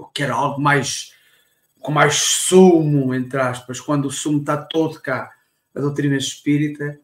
Eu 0.00 0.06
quero 0.14 0.34
algo 0.34 0.60
mais 0.60 1.12
com 1.80 1.92
mais 1.92 2.14
sumo, 2.16 3.14
entre 3.14 3.40
aspas, 3.40 3.80
quando 3.80 4.06
o 4.06 4.10
sumo 4.10 4.40
está 4.40 4.56
todo 4.56 5.00
cá. 5.00 5.30
A 5.74 5.80
doutrina 5.80 6.16
espírita 6.16 7.00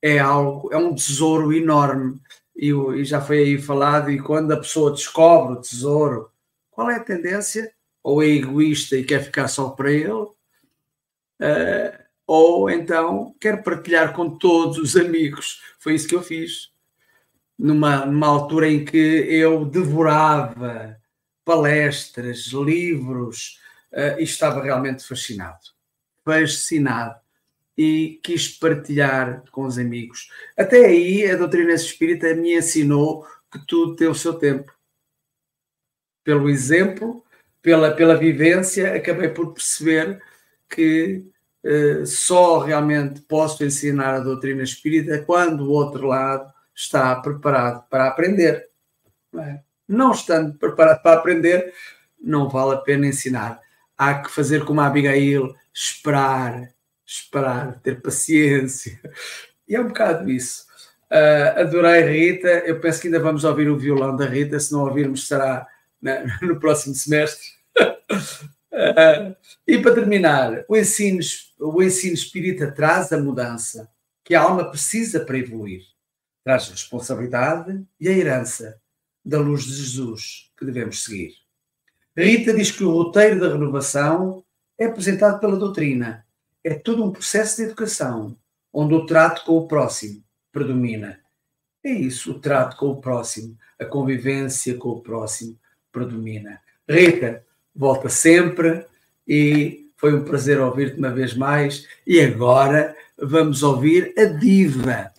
é 0.00 0.18
algo, 0.18 0.72
é 0.72 0.76
um 0.76 0.94
tesouro 0.94 1.52
enorme. 1.52 2.20
E, 2.54 2.70
e 2.70 3.04
já 3.04 3.20
foi 3.20 3.38
aí 3.38 3.58
falado, 3.60 4.10
e 4.10 4.20
quando 4.20 4.52
a 4.52 4.58
pessoa 4.58 4.92
descobre 4.92 5.54
o 5.54 5.60
tesouro, 5.60 6.30
qual 6.70 6.90
é 6.90 6.96
a 6.96 7.04
tendência? 7.04 7.72
Ou 8.02 8.22
é 8.22 8.26
egoísta 8.26 8.96
e 8.96 9.04
quer 9.04 9.22
ficar 9.22 9.48
só 9.48 9.70
para 9.70 9.92
ele, 9.92 10.10
uh, 10.10 10.36
ou 12.26 12.68
então 12.68 13.34
quer 13.40 13.62
partilhar 13.62 14.12
com 14.12 14.38
todos 14.38 14.78
os 14.78 14.96
amigos. 14.96 15.60
Foi 15.78 15.94
isso 15.94 16.08
que 16.08 16.14
eu 16.14 16.22
fiz. 16.22 16.70
Numa, 17.58 18.04
numa 18.06 18.26
altura 18.26 18.68
em 18.68 18.84
que 18.84 18.96
eu 18.96 19.64
devorava 19.64 21.00
palestras, 21.44 22.46
livros, 22.46 23.60
uh, 23.92 24.18
e 24.18 24.22
estava 24.22 24.62
realmente 24.62 25.06
fascinado. 25.06 25.60
Fascinado. 26.24 27.20
E 27.76 28.20
quis 28.22 28.48
partilhar 28.48 29.44
com 29.50 29.64
os 29.64 29.78
amigos. 29.78 30.28
Até 30.56 30.84
aí, 30.86 31.30
a 31.30 31.36
doutrina 31.36 31.72
espírita 31.72 32.34
me 32.34 32.56
ensinou 32.56 33.26
que 33.50 33.58
tudo 33.66 33.96
tem 33.96 34.08
o 34.08 34.14
seu 34.14 34.34
tempo. 34.34 34.72
Pelo 36.22 36.48
exemplo, 36.48 37.24
pela, 37.60 37.92
pela 37.92 38.16
vivência, 38.16 38.94
acabei 38.94 39.28
por 39.28 39.52
perceber 39.54 40.22
que 40.68 41.26
uh, 41.64 42.06
só 42.06 42.58
realmente 42.58 43.20
posso 43.22 43.64
ensinar 43.64 44.14
a 44.14 44.20
doutrina 44.20 44.62
espírita 44.62 45.22
quando 45.24 45.62
o 45.62 45.70
outro 45.70 46.06
lado 46.06 46.52
está 46.74 47.14
preparado 47.16 47.86
para 47.88 48.08
aprender. 48.08 48.68
Não, 49.32 49.42
é? 49.42 49.62
Não 49.92 50.12
estando 50.12 50.54
preparado 50.58 51.02
para 51.02 51.18
aprender, 51.18 51.72
não 52.20 52.48
vale 52.48 52.74
a 52.74 52.78
pena 52.78 53.06
ensinar 53.06 53.60
há 54.02 54.14
que 54.22 54.30
fazer 54.30 54.64
como 54.64 54.80
a 54.80 54.86
Abigail, 54.86 55.54
esperar, 55.72 56.72
esperar, 57.06 57.80
ter 57.80 58.00
paciência. 58.00 58.98
E 59.68 59.76
é 59.76 59.80
um 59.80 59.88
bocado 59.88 60.28
isso. 60.30 60.66
Uh, 61.10 61.60
adorei 61.60 62.02
Rita, 62.02 62.48
eu 62.66 62.80
penso 62.80 63.00
que 63.00 63.06
ainda 63.06 63.20
vamos 63.20 63.44
ouvir 63.44 63.68
o 63.68 63.78
violão 63.78 64.16
da 64.16 64.26
Rita, 64.26 64.58
se 64.58 64.72
não 64.72 64.80
ouvirmos 64.80 65.28
será 65.28 65.66
né, 66.00 66.24
no 66.42 66.58
próximo 66.58 66.94
semestre. 66.94 67.46
uh, 67.80 69.36
e 69.66 69.78
para 69.78 69.94
terminar, 69.94 70.64
o 70.68 70.76
ensino, 70.76 71.20
o 71.60 71.82
ensino 71.82 72.14
espírita 72.14 72.72
traz 72.72 73.12
a 73.12 73.18
mudança 73.18 73.88
que 74.24 74.34
a 74.34 74.42
alma 74.42 74.68
precisa 74.68 75.20
para 75.20 75.38
evoluir. 75.38 75.82
Traz 76.44 76.68
responsabilidade 76.68 77.84
e 78.00 78.08
a 78.08 78.12
herança 78.12 78.80
da 79.24 79.38
luz 79.38 79.64
de 79.64 79.74
Jesus 79.74 80.50
que 80.58 80.64
devemos 80.64 81.04
seguir. 81.04 81.34
Rita 82.16 82.52
diz 82.52 82.70
que 82.70 82.84
o 82.84 82.92
roteiro 82.92 83.40
da 83.40 83.48
renovação 83.48 84.44
é 84.78 84.86
apresentado 84.86 85.40
pela 85.40 85.56
doutrina. 85.56 86.26
É 86.62 86.74
todo 86.74 87.04
um 87.04 87.10
processo 87.10 87.56
de 87.56 87.62
educação, 87.64 88.36
onde 88.72 88.94
o 88.94 89.06
trato 89.06 89.44
com 89.44 89.56
o 89.56 89.66
próximo 89.66 90.22
predomina. 90.52 91.20
É 91.84 91.90
isso, 91.90 92.32
o 92.32 92.38
trato 92.38 92.76
com 92.76 92.90
o 92.90 93.00
próximo, 93.00 93.56
a 93.78 93.84
convivência 93.84 94.76
com 94.76 94.90
o 94.90 95.00
próximo 95.00 95.58
predomina. 95.90 96.60
Rita, 96.88 97.44
volta 97.74 98.08
sempre 98.08 98.84
e 99.26 99.90
foi 99.96 100.14
um 100.14 100.24
prazer 100.24 100.60
ouvir-te 100.60 100.98
uma 100.98 101.10
vez 101.10 101.34
mais. 101.34 101.86
E 102.06 102.20
agora 102.20 102.96
vamos 103.16 103.62
ouvir 103.62 104.12
a 104.18 104.24
diva. 104.24 105.12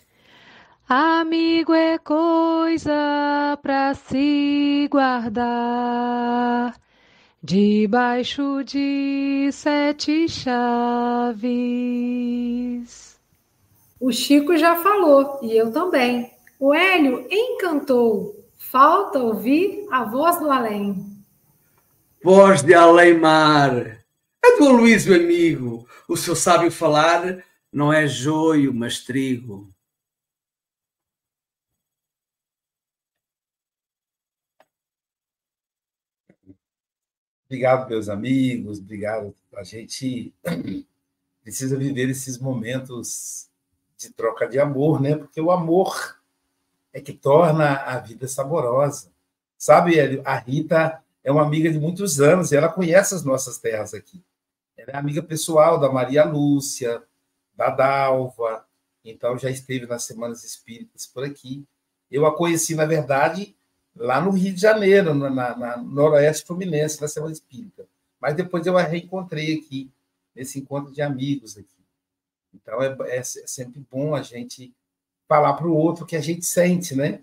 Amigo 0.96 1.74
é 1.74 1.98
coisa 1.98 3.58
para 3.64 3.96
se 3.96 4.88
guardar 4.92 6.80
debaixo 7.42 8.64
de 8.64 9.50
sete 9.52 10.30
chaves. 10.30 11.34
O 14.00 14.12
Chico 14.12 14.56
já 14.56 14.76
falou 14.76 15.40
e 15.42 15.58
eu 15.58 15.72
também. 15.72 16.30
O 16.60 16.72
Hélio 16.76 17.26
encantou. 17.28 18.46
Falta 18.56 19.18
ouvir 19.18 19.88
a 19.90 20.04
voz 20.04 20.38
do 20.38 20.52
além. 20.52 21.04
Voz 22.24 22.62
de 22.62 22.76
além-mar. 22.76 23.98
É 24.46 24.60
do 24.60 24.70
Luísio 24.70 25.16
amigo. 25.16 25.88
O 26.08 26.16
seu 26.16 26.36
sábio 26.36 26.70
falar 26.70 27.44
não 27.72 27.92
é 27.92 28.06
joio, 28.06 28.72
mas 28.72 29.00
trigo. 29.00 29.74
Obrigado, 37.54 37.88
meus 37.88 38.10
amigos, 38.10 38.80
obrigado. 38.80 39.32
A 39.56 39.64
gente 39.64 40.34
precisa 41.44 41.78
viver 41.78 42.10
esses 42.10 42.40
momentos 42.40 43.48
de 43.96 44.10
troca 44.10 44.48
de 44.48 44.60
amor, 44.60 45.00
né? 45.00 45.16
Porque 45.16 45.40
o 45.40 45.52
amor 45.52 46.18
é 46.92 47.00
que 47.00 47.14
torna 47.14 47.76
a 47.76 48.00
vida 48.00 48.28
saborosa. 48.28 49.12
Sabe, 49.56 50.20
a 50.26 50.36
Rita 50.36 51.00
é 51.24 51.32
uma 51.32 51.44
amiga 51.44 51.72
de 51.72 51.78
muitos 51.78 52.20
anos 52.20 52.52
e 52.52 52.56
ela 52.56 52.70
conhece 52.70 53.14
as 53.14 53.24
nossas 53.24 53.60
terras 53.60 53.94
aqui. 53.94 54.20
Ela 54.76 54.94
é 54.94 54.98
amiga 54.98 55.22
pessoal 55.22 55.80
da 55.80 55.92
Maria 55.92 56.26
Lúcia, 56.26 57.04
da 57.56 57.70
Dalva, 57.70 58.66
então 59.06 59.38
já 59.38 59.52
esteve 59.52 59.86
nas 59.86 60.06
Semanas 60.06 60.44
Espíritas 60.44 61.06
por 61.06 61.24
aqui. 61.24 61.64
Eu 62.10 62.26
a 62.26 62.36
conheci, 62.36 62.74
na 62.74 62.86
verdade, 62.86 63.56
lá 63.96 64.20
no 64.22 64.32
Rio 64.32 64.54
de 64.54 64.62
Janeiro, 64.62 65.14
na, 65.14 65.30
na 65.30 65.78
Noroeste 65.78 66.46
Fluminense, 66.46 67.02
na 67.02 67.08
Semana 67.08 67.34
Espírita. 67.34 67.86
Mas 68.20 68.36
depois 68.36 68.66
eu 68.66 68.78
a 68.78 68.84
reencontrei 68.84 69.56
aqui, 69.56 69.90
nesse 70.36 70.60
encontro 70.60 70.92
de 70.92 71.02
amigos 71.02 71.58
aqui. 71.58 71.68
Então 72.54 72.82
é, 72.82 72.96
é, 73.08 73.18
é 73.18 73.24
sempre 73.24 73.86
bom 73.92 74.16
a 74.16 74.22
gente 74.22 74.74
falar 75.28 75.54
para 75.54 75.68
o 75.68 75.76
outro 75.76 76.04
o 76.04 76.08
que 76.08 76.16
a 76.16 76.22
gente 76.22 76.46
sente, 76.46 76.96
né? 76.96 77.22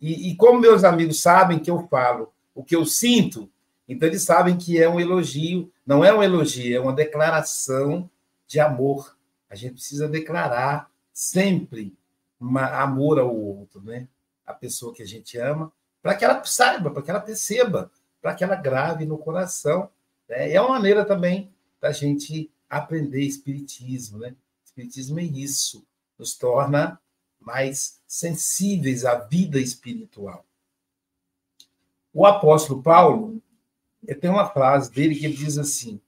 E, 0.00 0.30
e, 0.30 0.36
como 0.36 0.58
meus 0.58 0.82
amigos 0.82 1.20
sabem 1.20 1.58
que 1.58 1.70
eu 1.70 1.86
falo 1.88 2.32
o 2.54 2.64
que 2.64 2.74
eu 2.74 2.86
sinto, 2.86 3.50
então 3.86 4.08
eles 4.08 4.22
sabem 4.22 4.56
que 4.56 4.80
é 4.80 4.88
um 4.88 4.98
elogio, 4.98 5.70
não 5.86 6.02
é 6.02 6.12
um 6.12 6.22
elogio, 6.22 6.76
é 6.76 6.80
uma 6.80 6.92
declaração 6.92 8.08
de 8.46 8.58
amor. 8.58 9.16
A 9.50 9.54
gente 9.54 9.74
precisa 9.74 10.08
declarar 10.08 10.90
sempre 11.12 11.94
uma, 12.40 12.66
amor 12.82 13.18
ao 13.18 13.34
outro, 13.34 13.82
né? 13.82 14.08
A 14.46 14.54
pessoa 14.54 14.94
que 14.94 15.02
a 15.02 15.06
gente 15.06 15.36
ama, 15.36 15.70
para 16.02 16.14
que 16.14 16.24
ela 16.24 16.42
saiba, 16.44 16.90
para 16.90 17.02
que 17.02 17.10
ela 17.10 17.20
perceba, 17.20 17.90
para 18.20 18.34
que 18.34 18.44
ela 18.44 18.56
grave 18.56 19.04
no 19.04 19.18
coração. 19.18 19.90
Né? 20.28 20.52
É 20.52 20.60
uma 20.60 20.70
maneira 20.70 21.04
também 21.04 21.52
da 21.80 21.92
gente 21.92 22.50
aprender 22.68 23.22
Espiritismo. 23.22 24.18
Né? 24.18 24.34
Espiritismo 24.64 25.18
é 25.18 25.24
isso, 25.24 25.86
nos 26.18 26.34
torna 26.36 27.00
mais 27.38 28.00
sensíveis 28.06 29.04
à 29.04 29.14
vida 29.14 29.58
espiritual. 29.58 30.44
O 32.12 32.26
apóstolo 32.26 32.82
Paulo 32.82 33.40
tem 34.20 34.30
uma 34.30 34.48
frase 34.48 34.90
dele 34.90 35.14
que 35.14 35.24
ele 35.24 35.36
diz 35.36 35.56
assim: 35.56 36.00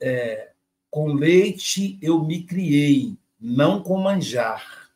é, 0.00 0.52
com 0.90 1.12
leite 1.12 1.98
eu 2.00 2.24
me 2.24 2.42
criei, 2.42 3.16
não 3.38 3.82
com 3.82 3.98
manjar. 3.98 4.90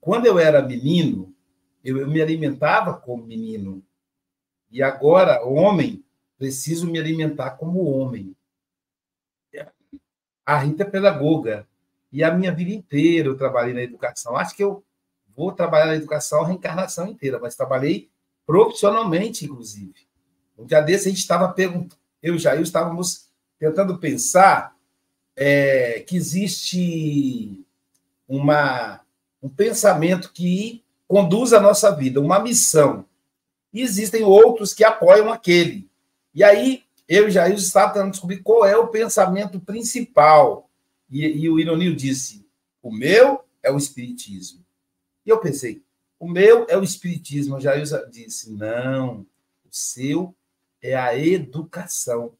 Quando 0.00 0.26
eu 0.26 0.38
era 0.38 0.62
menino, 0.62 1.33
eu, 1.84 1.98
eu 1.98 2.08
me 2.08 2.22
alimentava 2.22 2.94
como 2.94 3.26
menino. 3.26 3.82
E 4.70 4.82
agora, 4.82 5.44
homem, 5.44 6.02
preciso 6.38 6.90
me 6.90 6.98
alimentar 6.98 7.50
como 7.52 7.84
homem. 7.84 8.34
A 10.44 10.58
Rita 10.58 10.82
é 10.82 10.86
pedagoga. 10.86 11.66
E 12.12 12.22
a 12.22 12.32
minha 12.32 12.52
vida 12.52 12.70
inteira 12.70 13.28
eu 13.28 13.36
trabalhei 13.36 13.74
na 13.74 13.82
educação. 13.82 14.36
Acho 14.36 14.54
que 14.54 14.62
eu 14.62 14.84
vou 15.34 15.52
trabalhar 15.52 15.86
na 15.86 15.96
educação 15.96 16.42
a 16.42 16.46
reencarnação 16.46 17.08
inteira, 17.08 17.38
mas 17.40 17.56
trabalhei 17.56 18.08
profissionalmente, 18.46 19.44
inclusive. 19.44 20.06
Um 20.56 20.64
dia 20.64 20.80
desse 20.80 21.08
a 21.08 21.10
gente 21.10 21.20
estava 21.20 21.48
perguntando, 21.48 21.96
eu 22.22 22.36
e 22.36 22.38
Jair 22.38 22.60
estávamos 22.60 23.28
tentando 23.58 23.98
pensar 23.98 24.76
é, 25.34 26.00
que 26.00 26.16
existe 26.16 27.64
uma, 28.28 29.00
um 29.42 29.48
pensamento 29.48 30.32
que 30.32 30.83
conduz 31.06 31.52
a 31.52 31.60
nossa 31.60 31.94
vida, 31.94 32.20
uma 32.20 32.38
missão. 32.38 33.06
E 33.72 33.80
existem 33.80 34.22
outros 34.22 34.72
que 34.72 34.84
apoiam 34.84 35.32
aquele. 35.32 35.88
E 36.34 36.42
aí, 36.42 36.84
eu 37.08 37.28
e 37.28 37.30
Jair 37.30 37.54
estávamos 37.54 37.94
tentando 37.94 38.10
descobrir 38.12 38.42
qual 38.42 38.64
é 38.64 38.76
o 38.76 38.88
pensamento 38.88 39.60
principal. 39.60 40.70
E, 41.10 41.24
e 41.24 41.48
o 41.48 41.58
Ironil 41.58 41.94
disse: 41.94 42.46
o 42.82 42.92
meu 42.92 43.44
é 43.62 43.70
o 43.70 43.76
Espiritismo. 43.76 44.64
E 45.24 45.30
eu 45.30 45.38
pensei: 45.40 45.82
o 46.18 46.28
meu 46.28 46.66
é 46.68 46.76
o 46.76 46.82
Espiritismo. 46.82 47.56
O 47.56 47.60
Jair 47.60 47.84
disse: 48.10 48.52
não, 48.52 49.26
o 49.64 49.68
seu 49.70 50.34
é 50.80 50.94
a 50.94 51.16
educação. 51.16 52.36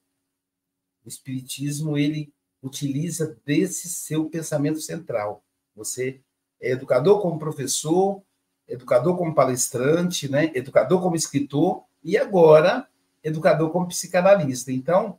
O 1.04 1.08
Espiritismo, 1.08 1.98
ele 1.98 2.32
utiliza 2.62 3.38
desse 3.44 3.88
seu 3.88 4.28
pensamento 4.30 4.80
central. 4.80 5.44
Você 5.74 6.20
é 6.60 6.70
educador 6.70 7.20
como 7.20 7.38
professor, 7.38 8.22
educador 8.68 9.16
como 9.16 9.34
palestrante, 9.34 10.30
né? 10.30 10.50
educador 10.54 11.00
como 11.00 11.16
escritor 11.16 11.82
e 12.02 12.16
agora 12.16 12.88
educador 13.22 13.70
como 13.70 13.88
psicanalista. 13.88 14.70
Então, 14.70 15.18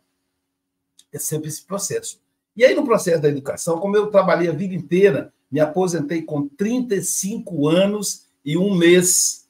é 1.11 1.19
sempre 1.19 1.49
esse 1.49 1.63
processo. 1.63 2.21
E 2.55 2.63
aí, 2.63 2.75
no 2.75 2.85
processo 2.85 3.21
da 3.21 3.29
educação, 3.29 3.79
como 3.79 3.97
eu 3.97 4.07
trabalhei 4.07 4.49
a 4.49 4.53
vida 4.53 4.73
inteira, 4.73 5.33
me 5.51 5.59
aposentei 5.59 6.21
com 6.21 6.47
35 6.47 7.67
anos 7.67 8.27
e 8.43 8.57
um 8.57 8.75
mês 8.75 9.47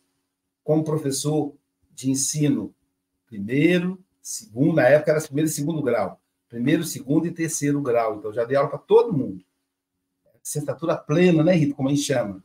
como 0.63 0.83
professor 0.83 1.53
de 1.93 2.09
ensino 2.09 2.73
primeiro, 3.27 3.99
segundo, 4.21 4.75
na 4.75 4.87
época 4.87 5.11
era 5.11 5.21
primeiro 5.21 5.49
e 5.49 5.53
segundo 5.53 5.81
grau. 5.81 6.19
Primeiro, 6.47 6.83
segundo 6.83 7.27
e 7.27 7.31
terceiro 7.31 7.81
grau. 7.81 8.17
Então, 8.17 8.33
já 8.33 8.43
dei 8.43 8.55
aula 8.55 8.69
para 8.69 8.79
todo 8.79 9.13
mundo. 9.13 9.43
Sentatura 10.41 10.95
plena, 10.95 11.43
né, 11.43 11.53
Rita? 11.53 11.75
Como 11.75 11.89
a 11.89 11.91
gente 11.91 12.03
chama. 12.03 12.43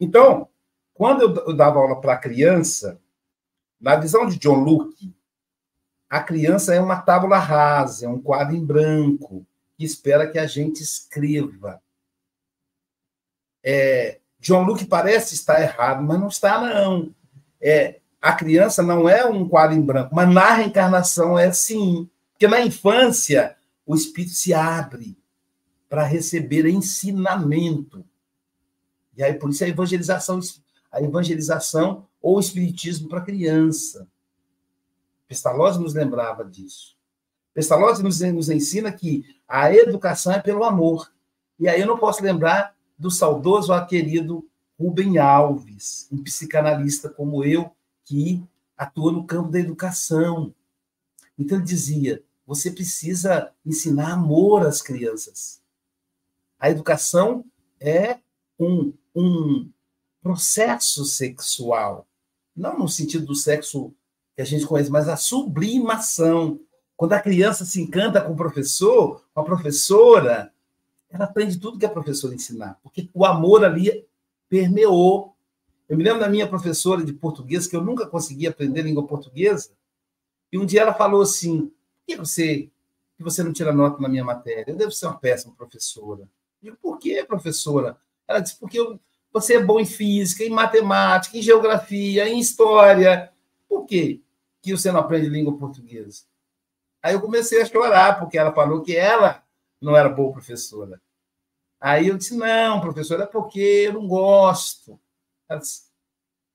Então, 0.00 0.48
quando 0.94 1.22
eu 1.22 1.54
dava 1.54 1.78
aula 1.78 2.00
para 2.00 2.16
criança, 2.16 3.00
na 3.80 3.96
visão 3.96 4.26
de 4.26 4.38
John 4.38 4.56
Luke, 4.56 5.14
a 6.08 6.20
criança 6.20 6.74
é 6.74 6.80
uma 6.80 7.00
tábula 7.00 7.38
rasa, 7.38 8.06
é 8.06 8.08
um 8.08 8.20
quadro 8.20 8.56
em 8.56 8.64
branco, 8.64 9.46
que 9.76 9.84
espera 9.84 10.28
que 10.28 10.38
a 10.38 10.46
gente 10.46 10.82
escreva. 10.82 11.80
É, 13.62 14.20
John 14.40 14.62
Luke 14.62 14.86
parece 14.86 15.34
estar 15.34 15.60
errado, 15.60 16.02
mas 16.02 16.18
não 16.18 16.28
está, 16.28 16.60
não. 16.60 17.14
É, 17.60 18.00
a 18.20 18.32
criança 18.32 18.82
não 18.82 19.08
é 19.08 19.24
um 19.24 19.48
quadro 19.48 19.76
em 19.76 19.82
branco, 19.82 20.14
mas 20.14 20.32
na 20.32 20.54
reencarnação 20.54 21.38
é 21.38 21.52
sim. 21.52 22.08
Porque 22.32 22.48
na 22.48 22.60
infância, 22.60 23.56
o 23.86 23.94
espírito 23.94 24.34
se 24.34 24.54
abre 24.54 25.16
para 25.88 26.04
receber 26.04 26.66
ensinamento. 26.66 28.04
E 29.18 29.22
aí, 29.24 29.34
por 29.34 29.50
isso, 29.50 29.64
a 29.64 29.68
evangelização, 29.68 30.38
a 30.92 31.02
evangelização 31.02 32.06
ou 32.22 32.36
o 32.36 32.40
espiritismo 32.40 33.08
para 33.08 33.20
criança. 33.20 34.06
Pestalozzi 35.26 35.80
nos 35.80 35.92
lembrava 35.92 36.44
disso. 36.44 36.96
Pestalozzi 37.52 38.00
nos, 38.00 38.20
nos 38.20 38.48
ensina 38.48 38.92
que 38.92 39.24
a 39.48 39.74
educação 39.74 40.32
é 40.32 40.40
pelo 40.40 40.62
amor. 40.62 41.12
E 41.58 41.68
aí 41.68 41.80
eu 41.80 41.86
não 41.88 41.98
posso 41.98 42.22
lembrar 42.22 42.76
do 42.96 43.10
saudoso, 43.10 43.72
querido 43.86 44.48
Rubem 44.78 45.18
Alves, 45.18 46.08
um 46.12 46.22
psicanalista 46.22 47.08
como 47.08 47.44
eu, 47.44 47.72
que 48.04 48.40
atua 48.76 49.10
no 49.10 49.26
campo 49.26 49.50
da 49.50 49.58
educação. 49.58 50.54
Então 51.36 51.58
ele 51.58 51.66
dizia: 51.66 52.22
você 52.46 52.70
precisa 52.70 53.50
ensinar 53.66 54.12
amor 54.12 54.64
às 54.64 54.80
crianças. 54.80 55.60
A 56.56 56.70
educação 56.70 57.44
é 57.80 58.18
um, 58.58 58.92
um 59.14 59.70
processo 60.22 61.04
sexual, 61.04 62.06
não 62.54 62.78
no 62.78 62.88
sentido 62.88 63.26
do 63.26 63.34
sexo 63.34 63.94
que 64.34 64.42
a 64.42 64.44
gente 64.44 64.66
conhece, 64.66 64.90
mas 64.90 65.08
a 65.08 65.16
sublimação. 65.16 66.60
Quando 66.96 67.12
a 67.12 67.20
criança 67.20 67.64
se 67.64 67.80
encanta 67.80 68.20
com 68.20 68.32
o 68.32 68.36
professor, 68.36 69.24
com 69.32 69.40
a 69.40 69.44
professora, 69.44 70.52
ela 71.10 71.24
aprende 71.24 71.58
tudo 71.58 71.78
que 71.78 71.86
a 71.86 71.90
professora 71.90 72.34
ensinar, 72.34 72.78
porque 72.82 73.08
o 73.14 73.24
amor 73.24 73.64
ali 73.64 74.04
permeou. 74.48 75.34
Eu 75.88 75.96
me 75.96 76.04
lembro 76.04 76.20
da 76.20 76.28
minha 76.28 76.46
professora 76.46 77.04
de 77.04 77.12
português, 77.12 77.66
que 77.66 77.74
eu 77.74 77.82
nunca 77.82 78.06
consegui 78.06 78.46
aprender 78.46 78.82
língua 78.82 79.06
portuguesa, 79.06 79.70
e 80.52 80.58
um 80.58 80.66
dia 80.66 80.82
ela 80.82 80.94
falou 80.94 81.22
assim: 81.22 81.66
por 81.66 81.72
que 82.06 82.16
você, 82.16 82.70
que 83.16 83.22
você 83.22 83.42
não 83.42 83.52
tira 83.52 83.72
nota 83.72 84.00
na 84.00 84.08
minha 84.08 84.24
matéria? 84.24 84.72
Eu 84.72 84.76
devo 84.76 84.90
ser 84.90 85.06
uma 85.06 85.18
péssima 85.18 85.54
professora. 85.54 86.22
Eu 86.62 86.70
digo, 86.70 86.76
por 86.76 86.98
que, 86.98 87.22
professora? 87.24 87.96
Ela 88.28 88.40
disse, 88.40 88.56
porque 88.56 88.78
você 89.32 89.56
é 89.56 89.64
bom 89.64 89.80
em 89.80 89.86
física, 89.86 90.44
em 90.44 90.50
matemática, 90.50 91.36
em 91.36 91.42
geografia, 91.42 92.28
em 92.28 92.38
história. 92.38 93.32
Por 93.66 93.86
quê 93.86 94.20
que 94.62 94.76
você 94.76 94.92
não 94.92 95.00
aprende 95.00 95.28
língua 95.28 95.56
portuguesa? 95.56 96.24
Aí 97.02 97.14
eu 97.14 97.20
comecei 97.20 97.62
a 97.62 97.64
chorar, 97.64 98.18
porque 98.18 98.36
ela 98.36 98.52
falou 98.52 98.82
que 98.82 98.94
ela 98.94 99.42
não 99.80 99.96
era 99.96 100.08
boa 100.08 100.32
professora. 100.32 101.00
Aí 101.80 102.08
eu 102.08 102.18
disse, 102.18 102.36
não, 102.36 102.80
professora, 102.80 103.22
é 103.22 103.26
porque 103.26 103.60
eu 103.86 103.94
não 103.94 104.06
gosto. 104.06 105.00
Ela 105.48 105.60
disse, 105.60 105.84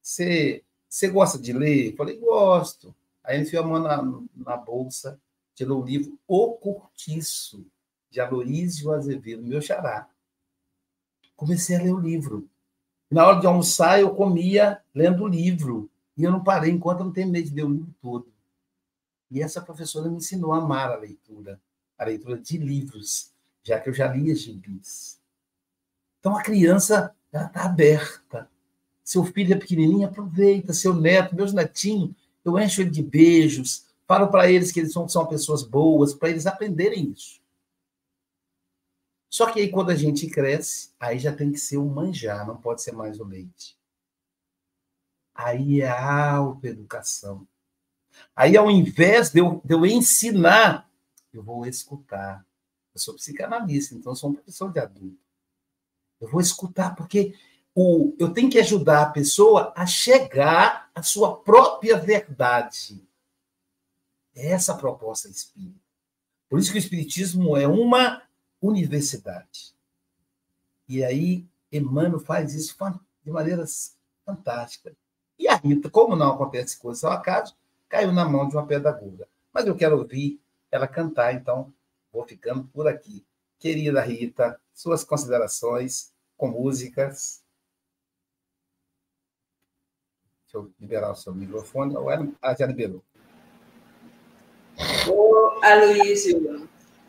você, 0.01 0.63
você 0.87 1.07
gosta 1.07 1.39
de 1.39 1.53
ler? 1.53 1.91
Eu 1.91 1.95
falei, 1.95 2.17
gosto. 2.17 2.93
Aí 3.23 3.37
ele 3.37 3.45
enfiou 3.45 3.63
a 3.63 3.67
mão 3.67 3.79
na, 3.79 4.03
na 4.35 4.57
bolsa, 4.57 5.19
tirou 5.55 5.81
o 5.81 5.85
livro 5.85 6.19
O 6.27 6.53
Cortiço, 6.53 7.65
de 8.09 8.19
Aloísio 8.19 8.91
Azevedo, 8.91 9.41
meu 9.41 9.61
xará. 9.61 10.09
Comecei 11.35 11.75
a 11.75 11.81
ler 11.81 11.93
o 11.93 11.99
livro. 11.99 12.47
Na 13.09 13.27
hora 13.27 13.39
de 13.39 13.47
almoçar, 13.47 13.99
eu 13.99 14.13
comia 14.15 14.81
lendo 14.93 15.23
o 15.23 15.27
livro. 15.27 15.89
E 16.17 16.23
eu 16.23 16.31
não 16.31 16.43
parei 16.43 16.71
enquanto 16.71 16.99
eu 16.99 17.05
não 17.05 17.13
terminei 17.13 17.43
de 17.43 17.53
ler 17.53 17.65
o 17.65 17.69
livro 17.69 17.93
todo. 18.01 18.31
E 19.29 19.41
essa 19.41 19.61
professora 19.61 20.09
me 20.09 20.17
ensinou 20.17 20.53
a 20.53 20.57
amar 20.57 20.91
a 20.91 20.97
leitura, 20.97 21.59
a 21.97 22.05
leitura 22.05 22.37
de 22.37 22.57
livros, 22.57 23.31
já 23.63 23.79
que 23.79 23.89
eu 23.89 23.93
já 23.93 24.07
lia 24.07 24.35
gibis. 24.35 25.19
Então 26.19 26.37
a 26.37 26.43
criança 26.43 27.15
está 27.33 27.65
aberta. 27.65 28.47
Seu 29.03 29.25
filho 29.25 29.53
é 29.53 29.57
pequenininho, 29.57 30.07
aproveita. 30.07 30.71
Seu 30.71 30.93
neto, 30.93 31.35
meus 31.35 31.51
netinhos, 31.51 32.11
eu 32.45 32.59
encho 32.59 32.81
ele 32.81 32.89
de 32.89 33.01
beijos, 33.01 33.85
falo 34.07 34.27
para 34.27 34.49
eles 34.51 34.71
que 34.71 34.79
eles 34.79 34.93
são, 34.93 35.07
são 35.07 35.25
pessoas 35.25 35.63
boas, 35.63 36.13
para 36.13 36.29
eles 36.29 36.45
aprenderem 36.45 37.11
isso. 37.11 37.41
Só 39.33 39.51
que 39.51 39.59
aí, 39.59 39.71
quando 39.71 39.89
a 39.89 39.95
gente 39.95 40.29
cresce, 40.29 40.91
aí 40.99 41.17
já 41.17 41.35
tem 41.35 41.51
que 41.51 41.57
ser 41.57 41.77
o 41.77 41.89
manjar, 41.89 42.45
não 42.45 42.55
pode 42.55 42.83
ser 42.83 42.91
mais 42.91 43.19
o 43.19 43.23
leite. 43.23 43.75
Aí 45.33 45.81
é 45.81 45.89
a 45.89 46.35
autoeducação. 46.35 47.47
Aí, 48.35 48.55
ao 48.55 48.69
invés 48.69 49.31
de 49.31 49.39
eu, 49.39 49.59
de 49.65 49.73
eu 49.73 49.87
ensinar, 49.87 50.87
eu 51.33 51.41
vou 51.41 51.65
escutar. 51.65 52.45
Eu 52.93 53.01
sou 53.01 53.15
psicanalista, 53.15 53.95
então 53.95 54.13
sou 54.13 54.29
um 54.29 54.33
professor 54.35 54.71
de 54.71 54.79
adulto. 54.79 55.17
Eu 56.21 56.27
vou 56.27 56.39
escutar, 56.39 56.95
porque 56.95 57.33
o, 57.73 58.15
eu 58.19 58.31
tenho 58.31 58.51
que 58.51 58.59
ajudar 58.59 59.01
a 59.01 59.09
pessoa 59.09 59.73
a 59.75 59.87
chegar 59.87 60.91
à 60.93 61.01
sua 61.01 61.41
própria 61.41 61.97
verdade. 61.97 63.03
É 64.35 64.51
essa 64.51 64.73
a 64.73 64.77
proposta 64.77 65.27
espírita. 65.27 65.81
Por 66.47 66.59
isso 66.59 66.71
que 66.71 66.77
o 66.77 66.79
Espiritismo 66.79 67.57
é 67.57 67.67
uma 67.67 68.21
universidade. 68.63 69.75
E 70.87 71.03
aí, 71.03 71.45
Emmanuel 71.71 72.19
faz 72.19 72.55
isso 72.55 72.75
de 73.23 73.31
maneiras 73.31 73.97
fantásticas. 74.25 74.93
E 75.37 75.47
a 75.47 75.55
Rita, 75.55 75.89
como 75.89 76.15
não 76.15 76.31
acontece 76.31 76.79
coisa 76.79 77.07
ao 77.07 77.13
acaso, 77.13 77.55
caiu 77.89 78.13
na 78.13 78.23
mão 78.25 78.47
de 78.47 78.55
uma 78.55 78.65
pedagoga. 78.65 79.27
Mas 79.51 79.67
eu 79.67 79.75
quero 79.75 79.97
ouvir 79.97 80.39
ela 80.71 80.87
cantar, 80.87 81.33
então 81.33 81.73
vou 82.11 82.25
ficando 82.25 82.63
por 82.65 82.87
aqui. 82.87 83.25
Querida 83.59 84.01
Rita, 84.01 84.59
suas 84.73 85.03
considerações 85.03 86.13
com 86.37 86.47
músicas. 86.47 87.43
Deixa 90.43 90.57
eu 90.57 90.71
liberar 90.79 91.11
o 91.11 91.15
seu 91.15 91.33
microfone. 91.33 91.95
Ou 91.95 92.09
ela 92.09 92.27
ah, 92.41 92.55
já 92.55 92.65
liberou. 92.65 93.03
Ô, 95.07 95.59
Aloysio, 95.63 96.62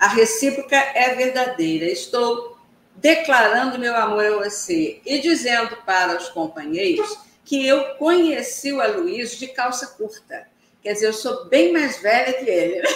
a 0.05 0.09
recíproca 0.09 0.76
é 0.76 1.14
verdadeira. 1.14 1.86
Estou 1.86 2.59
declarando 2.94 3.78
meu 3.78 3.96
amor 3.96 4.26
a 4.26 4.44
você 4.44 5.00
e 5.02 5.18
dizendo 5.18 5.78
para 5.78 6.14
os 6.14 6.28
companheiros 6.28 7.18
que 7.42 7.66
eu 7.66 7.94
conheci 7.94 8.70
o 8.70 8.82
Aloysio 8.82 9.38
de 9.38 9.48
calça 9.48 9.86
curta. 9.86 10.46
Quer 10.82 10.92
dizer, 10.92 11.07
eu 11.07 11.14
sou 11.14 11.46
bem 11.46 11.72
mais 11.72 12.02
velha 12.02 12.34
que 12.34 12.50
ele. 12.50 12.82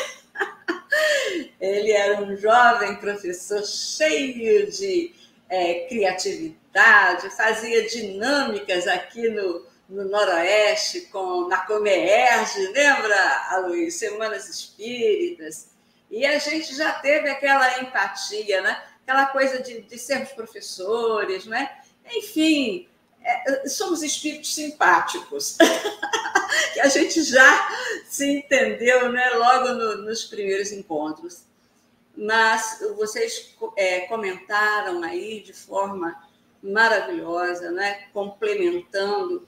Ele 1.60 1.92
era 1.92 2.22
um 2.22 2.36
jovem 2.36 2.96
professor 2.96 3.64
cheio 3.64 4.70
de 4.70 5.12
é, 5.48 5.86
criatividade, 5.86 7.30
fazia 7.36 7.86
dinâmicas 7.88 8.86
aqui 8.86 9.28
no, 9.28 9.66
no 9.88 10.04
Noroeste, 10.04 11.02
com, 11.12 11.48
na 11.48 11.58
Comerge, 11.58 12.68
lembra, 12.68 13.46
Aloysio? 13.50 14.10
Semanas 14.10 14.48
Espíritas. 14.48 15.77
E 16.10 16.24
a 16.24 16.38
gente 16.38 16.74
já 16.74 16.92
teve 16.92 17.28
aquela 17.28 17.80
empatia, 17.80 18.62
né? 18.62 18.82
aquela 19.02 19.26
coisa 19.26 19.62
de, 19.62 19.80
de 19.82 19.98
sermos 19.98 20.30
professores, 20.32 21.46
né? 21.46 21.78
enfim, 22.10 22.88
é, 23.22 23.68
somos 23.68 24.02
espíritos 24.02 24.54
simpáticos, 24.54 25.56
que 26.74 26.80
a 26.80 26.88
gente 26.88 27.22
já 27.22 27.68
se 28.06 28.26
entendeu 28.26 29.10
né? 29.12 29.30
logo 29.30 29.68
no, 29.74 29.96
nos 29.98 30.24
primeiros 30.24 30.72
encontros. 30.72 31.42
Mas 32.16 32.80
vocês 32.96 33.54
é, 33.76 34.00
comentaram 34.00 35.02
aí 35.04 35.40
de 35.40 35.52
forma 35.52 36.20
maravilhosa, 36.62 37.70
né? 37.70 38.08
complementando 38.12 39.46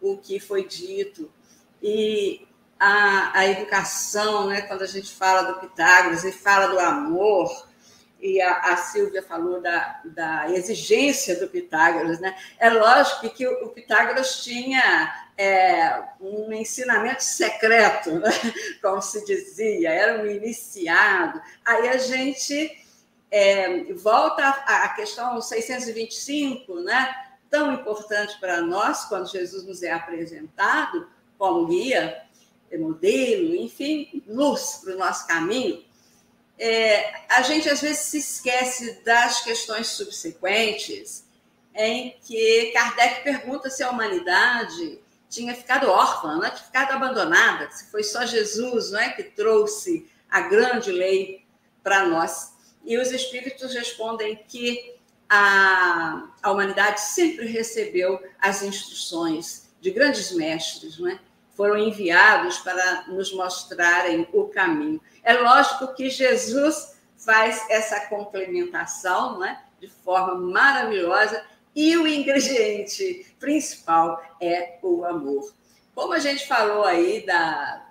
o 0.00 0.16
que 0.16 0.40
foi 0.40 0.66
dito. 0.66 1.30
E 1.82 2.45
a, 2.78 3.38
a 3.38 3.46
educação, 3.46 4.48
né? 4.48 4.62
quando 4.62 4.82
a 4.82 4.86
gente 4.86 5.14
fala 5.14 5.42
do 5.52 5.60
Pitágoras 5.60 6.24
e 6.24 6.32
fala 6.32 6.68
do 6.68 6.78
amor, 6.78 7.66
e 8.20 8.40
a, 8.40 8.58
a 8.58 8.76
Silvia 8.76 9.22
falou 9.22 9.60
da, 9.60 10.00
da 10.04 10.50
exigência 10.50 11.38
do 11.38 11.48
Pitágoras, 11.48 12.18
né? 12.18 12.34
É 12.58 12.70
lógico 12.70 13.28
que 13.28 13.46
o, 13.46 13.68
Pitágoras 13.68 14.42
tinha 14.42 15.28
é, 15.36 16.02
um 16.18 16.50
ensinamento 16.52 17.22
secreto, 17.22 18.18
né? 18.18 18.30
como 18.82 19.02
se 19.02 19.24
dizia, 19.24 19.90
era 19.90 20.22
um 20.22 20.26
iniciado. 20.26 21.40
Aí 21.64 21.88
a 21.88 21.98
gente 21.98 22.84
é, 23.30 23.84
volta 23.92 24.48
à 24.48 24.88
questão 24.90 25.40
625, 25.40 26.80
né? 26.80 27.14
tão 27.50 27.72
importante 27.72 28.38
para 28.38 28.60
nós, 28.60 29.04
quando 29.04 29.30
Jesus 29.30 29.64
nos 29.64 29.82
é 29.82 29.92
apresentado 29.92 31.08
como 31.38 31.66
guia, 31.66 32.22
modelo, 32.78 33.54
enfim, 33.54 34.22
luz 34.26 34.80
para 34.84 34.94
o 34.94 34.98
nosso 34.98 35.26
caminho 35.26 35.86
é, 36.58 37.26
a 37.28 37.42
gente 37.42 37.68
às 37.68 37.80
vezes 37.80 37.98
se 37.98 38.18
esquece 38.18 39.04
das 39.04 39.42
questões 39.42 39.88
subsequentes, 39.88 41.24
em 41.74 42.16
que 42.24 42.72
Kardec 42.72 43.22
pergunta 43.22 43.68
se 43.68 43.82
a 43.82 43.90
humanidade 43.90 44.98
tinha 45.28 45.54
ficado 45.54 45.90
órfã, 45.90 46.38
né? 46.38 46.50
tinha 46.50 46.64
ficado 46.64 46.92
abandonada, 46.92 47.70
se 47.70 47.90
foi 47.90 48.02
só 48.02 48.24
Jesus 48.24 48.90
não 48.90 49.00
é, 49.00 49.10
que 49.10 49.22
trouxe 49.22 50.10
a 50.30 50.42
grande 50.42 50.90
lei 50.90 51.44
para 51.82 52.06
nós. 52.06 52.54
E 52.84 52.96
os 52.96 53.10
espíritos 53.12 53.74
respondem 53.74 54.42
que 54.48 54.94
a, 55.28 56.30
a 56.42 56.50
humanidade 56.50 57.00
sempre 57.00 57.46
recebeu 57.46 58.22
as 58.38 58.62
instruções 58.62 59.68
de 59.80 59.90
grandes 59.90 60.32
mestres, 60.32 60.98
não 60.98 61.08
é? 61.08 61.20
Foram 61.56 61.78
enviados 61.78 62.58
para 62.58 63.06
nos 63.08 63.32
mostrarem 63.32 64.28
o 64.32 64.44
caminho. 64.44 65.00
É 65.22 65.32
lógico 65.32 65.94
que 65.94 66.10
Jesus 66.10 66.96
faz 67.16 67.64
essa 67.70 68.06
complementação 68.08 69.38
né, 69.38 69.62
de 69.80 69.88
forma 69.88 70.34
maravilhosa 70.34 71.42
e 71.74 71.96
o 71.96 72.06
ingrediente 72.06 73.34
principal 73.40 74.22
é 74.40 74.78
o 74.82 75.04
amor. 75.04 75.54
Como 75.94 76.12
a 76.12 76.18
gente 76.18 76.46
falou 76.46 76.84
aí 76.84 77.24
da, 77.24 77.86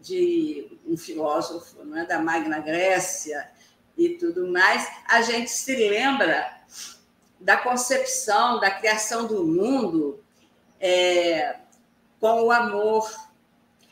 de 0.00 0.78
um 0.86 0.96
filósofo 0.96 1.82
né, 1.84 2.04
da 2.04 2.18
Magna 2.18 2.60
Grécia 2.60 3.50
e 3.96 4.10
tudo 4.10 4.46
mais, 4.48 4.86
a 5.08 5.22
gente 5.22 5.50
se 5.50 5.74
lembra 5.74 6.58
da 7.40 7.56
concepção, 7.56 8.60
da 8.60 8.70
criação 8.70 9.26
do 9.26 9.46
mundo 9.46 10.22
é, 10.78 11.56
com 12.20 12.42
o 12.42 12.50
amor, 12.50 13.10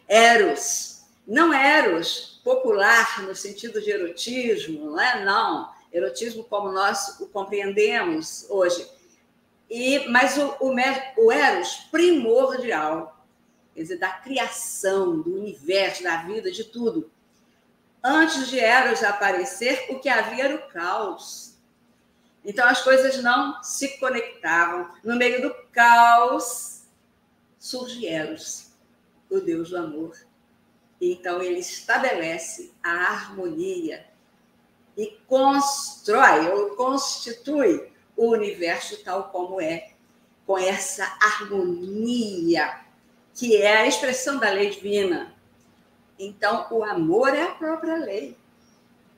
eros. 0.09 1.05
Não 1.27 1.53
eros 1.53 2.41
popular 2.45 3.23
no 3.23 3.35
sentido 3.35 3.81
de 3.81 3.91
erotismo, 3.91 4.91
não 4.91 5.01
é? 5.01 5.25
Não. 5.25 5.71
Erotismo 5.93 6.45
como 6.45 6.71
nós 6.71 7.19
o 7.21 7.27
compreendemos 7.27 8.47
hoje. 8.49 8.89
E, 9.69 10.07
mas 10.09 10.37
o, 10.39 10.57
o, 10.61 10.75
o 11.19 11.33
eros 11.33 11.75
primordial, 11.91 13.25
quer 13.75 13.83
dizer, 13.83 13.99
da 13.99 14.11
criação, 14.11 15.21
do 15.21 15.35
universo, 15.35 16.05
da 16.05 16.19
vida, 16.19 16.51
de 16.51 16.65
tudo. 16.65 17.11
Antes 18.03 18.49
de 18.49 18.61
Eros 18.61 19.03
aparecer, 19.03 19.87
o 19.91 19.99
que 19.99 20.09
havia 20.09 20.45
era 20.45 20.55
o 20.55 20.69
caos. 20.69 21.57
Então 22.45 22.65
as 22.69 22.81
coisas 22.81 23.21
não 23.21 23.61
se 23.65 23.99
conectavam. 23.99 24.89
No 25.03 25.17
meio 25.17 25.43
do 25.43 25.53
caos, 25.73 26.76
surge 27.67 28.07
Eros, 28.07 28.69
o 29.29 29.41
Deus 29.41 29.71
do 29.71 29.77
amor. 29.77 30.17
Então 31.01 31.43
ele 31.43 31.59
estabelece 31.59 32.73
a 32.81 32.91
harmonia 32.91 34.07
e 34.97 35.19
constrói 35.27 36.49
ou 36.49 36.77
constitui 36.77 37.91
o 38.17 38.31
universo 38.31 39.03
tal 39.03 39.31
como 39.31 39.61
é, 39.61 39.91
com 40.47 40.57
essa 40.57 41.05
harmonia 41.21 42.87
que 43.35 43.57
é 43.57 43.79
a 43.79 43.87
expressão 43.87 44.39
da 44.39 44.49
lei 44.49 44.71
divina. 44.71 45.35
Então 46.19 46.69
o 46.71 46.85
amor 46.85 47.35
é 47.35 47.43
a 47.43 47.51
própria 47.51 47.97
lei, 47.97 48.37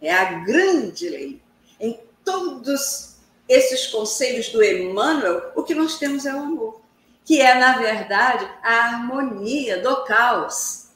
é 0.00 0.12
a 0.12 0.40
grande 0.40 1.08
lei. 1.08 1.42
Em 1.78 2.00
todos 2.24 3.18
esses 3.46 3.88
conselhos 3.88 4.48
do 4.48 4.64
Emmanuel, 4.64 5.52
o 5.54 5.62
que 5.62 5.74
nós 5.74 5.98
temos 5.98 6.24
é 6.24 6.34
o 6.34 6.40
amor 6.40 6.87
que 7.28 7.42
é, 7.42 7.58
na 7.58 7.76
verdade, 7.76 8.50
a 8.62 8.72
harmonia 8.86 9.82
do 9.82 10.02
caos. 10.04 10.88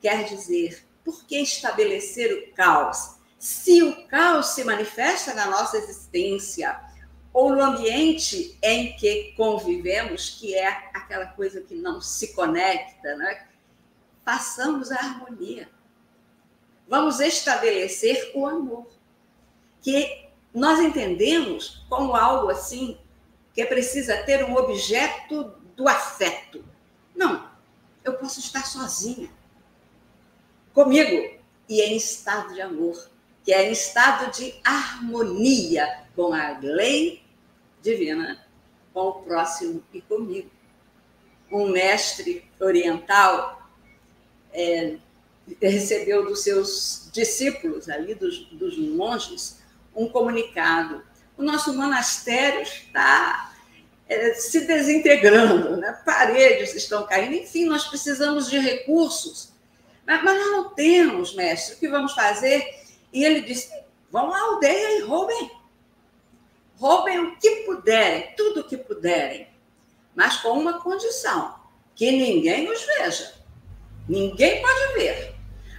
Quer 0.00 0.24
dizer, 0.24 0.84
por 1.04 1.24
que 1.24 1.38
estabelecer 1.38 2.32
o 2.32 2.52
caos? 2.52 3.14
Se 3.38 3.80
o 3.84 4.04
caos 4.08 4.46
se 4.48 4.64
manifesta 4.64 5.34
na 5.34 5.46
nossa 5.46 5.78
existência, 5.78 6.80
ou 7.32 7.54
no 7.54 7.62
ambiente 7.62 8.58
em 8.60 8.96
que 8.96 9.32
convivemos, 9.36 10.30
que 10.30 10.52
é 10.52 10.66
aquela 10.92 11.26
coisa 11.26 11.60
que 11.60 11.76
não 11.76 12.00
se 12.00 12.34
conecta, 12.34 13.14
né? 13.14 13.46
façamos 14.24 14.90
a 14.90 14.96
harmonia. 14.96 15.70
Vamos 16.88 17.20
estabelecer 17.20 18.32
o 18.34 18.48
amor, 18.48 18.88
que 19.80 20.26
nós 20.52 20.80
entendemos 20.80 21.86
como 21.88 22.16
algo 22.16 22.50
assim 22.50 22.98
que 23.58 23.64
precisa 23.64 24.16
ter 24.18 24.44
um 24.44 24.54
objeto 24.54 25.57
do 25.78 25.88
afeto. 25.88 26.64
Não, 27.14 27.48
eu 28.04 28.14
posso 28.14 28.40
estar 28.40 28.66
sozinha, 28.66 29.30
comigo, 30.74 31.38
e 31.68 31.80
em 31.80 31.96
estado 31.96 32.52
de 32.52 32.60
amor, 32.60 33.08
que 33.44 33.52
é 33.52 33.68
em 33.68 33.72
estado 33.72 34.32
de 34.32 34.54
harmonia 34.64 36.04
com 36.16 36.34
a 36.34 36.58
lei 36.58 37.22
divina, 37.80 38.44
com 38.92 39.08
o 39.08 39.12
próximo 39.22 39.82
e 39.92 40.00
comigo. 40.02 40.50
Um 41.50 41.70
mestre 41.70 42.44
oriental 42.60 43.70
é, 44.52 44.96
recebeu 45.62 46.26
dos 46.26 46.42
seus 46.42 47.08
discípulos, 47.12 47.88
ali, 47.88 48.14
dos, 48.14 48.46
dos 48.46 48.76
monges, 48.76 49.62
um 49.94 50.08
comunicado. 50.08 51.04
O 51.36 51.42
nosso 51.42 51.72
monastério 51.72 52.62
está 52.62 53.47
é, 54.08 54.34
se 54.34 54.60
desintegrando, 54.62 55.76
né? 55.76 56.00
paredes 56.04 56.74
estão 56.74 57.06
caindo, 57.06 57.34
enfim, 57.34 57.66
nós 57.66 57.84
precisamos 57.84 58.48
de 58.48 58.58
recursos. 58.58 59.52
Mas, 60.06 60.24
mas 60.24 60.38
nós 60.38 60.50
não 60.52 60.70
temos, 60.70 61.34
mestre, 61.34 61.74
o 61.74 61.78
que 61.78 61.88
vamos 61.88 62.14
fazer? 62.14 62.66
E 63.12 63.24
ele 63.24 63.42
disse: 63.42 63.70
vão 64.10 64.32
à 64.32 64.40
aldeia 64.40 64.98
e 64.98 65.02
roubem. 65.02 65.50
Roubem 66.76 67.18
o 67.18 67.36
que 67.36 67.50
puderem, 67.66 68.32
tudo 68.36 68.60
o 68.60 68.64
que 68.64 68.76
puderem, 68.76 69.48
mas 70.14 70.36
com 70.36 70.58
uma 70.58 70.80
condição: 70.80 71.54
que 71.94 72.10
ninguém 72.10 72.70
os 72.70 72.82
veja. 72.82 73.34
Ninguém 74.08 74.62
pode 74.62 74.94
ver. 74.94 75.34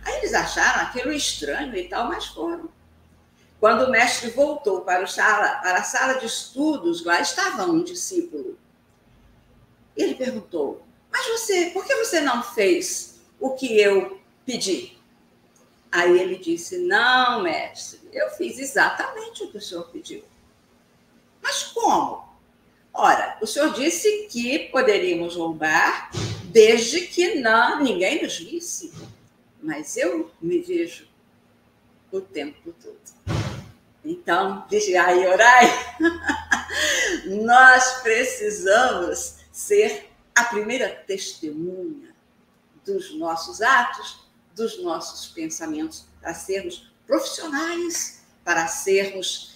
Aí 0.05 0.17
eles 0.17 0.33
acharam 0.35 0.83
aquilo 0.83 1.11
estranho 1.11 1.75
e 1.75 1.87
tal, 1.87 2.07
mas 2.07 2.27
foram. 2.27 2.69
Quando 3.59 3.85
o 3.85 3.91
mestre 3.91 4.29
voltou 4.29 4.81
para, 4.81 5.05
sala, 5.05 5.55
para 5.57 5.79
a 5.79 5.83
sala 5.83 6.13
de 6.13 6.25
estudos, 6.25 7.03
lá 7.03 7.19
estava 7.19 7.65
um 7.65 7.83
discípulo. 7.83 8.57
Ele 9.97 10.15
perguntou: 10.15 10.81
Mas 11.11 11.27
você, 11.27 11.71
por 11.71 11.85
que 11.85 11.93
você 11.95 12.21
não 12.21 12.41
fez 12.41 13.19
o 13.39 13.51
que 13.51 13.79
eu 13.79 14.19
pedi? 14.45 14.97
Aí 15.91 16.17
ele 16.17 16.37
disse: 16.37 16.77
Não, 16.77 17.43
mestre, 17.43 17.99
eu 18.13 18.29
fiz 18.31 18.57
exatamente 18.59 19.43
o 19.43 19.51
que 19.51 19.57
o 19.57 19.61
senhor 19.61 19.89
pediu. 19.89 20.23
Mas 21.41 21.63
como? 21.63 22.29
Ora, 22.93 23.37
o 23.41 23.47
senhor 23.47 23.73
disse 23.73 24.27
que 24.29 24.69
poderíamos 24.69 25.35
roubar 25.35 26.11
desde 26.45 27.07
que 27.07 27.35
não, 27.35 27.83
ninguém 27.83 28.21
nos 28.21 28.37
visse. 28.37 28.93
Mas 29.61 29.97
eu 29.97 30.31
me 30.41 30.59
vejo 30.59 31.07
o 32.11 32.21
tempo 32.21 32.73
todo. 32.81 33.38
Então, 34.03 34.65
vigiai 34.69 35.23
e 35.23 35.27
orai. 35.27 35.65
Nós 37.43 38.01
precisamos 38.01 39.35
ser 39.51 40.09
a 40.35 40.45
primeira 40.45 40.89
testemunha 40.89 42.15
dos 42.85 43.13
nossos 43.17 43.61
atos, 43.61 44.25
dos 44.55 44.81
nossos 44.81 45.27
pensamentos, 45.27 46.05
para 46.21 46.33
sermos 46.33 46.91
profissionais, 47.05 48.23
para 48.43 48.67
sermos 48.67 49.55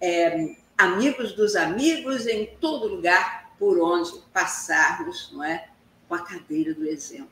é, 0.00 0.56
amigos 0.76 1.32
dos 1.32 1.54
amigos 1.54 2.26
em 2.26 2.46
todo 2.60 2.88
lugar 2.88 3.54
por 3.58 3.78
onde 3.80 4.10
passarmos, 4.32 5.30
não 5.32 5.44
é? 5.44 5.68
Com 6.08 6.14
a 6.14 6.22
cadeira 6.22 6.74
do 6.74 6.86
exemplo. 6.86 7.30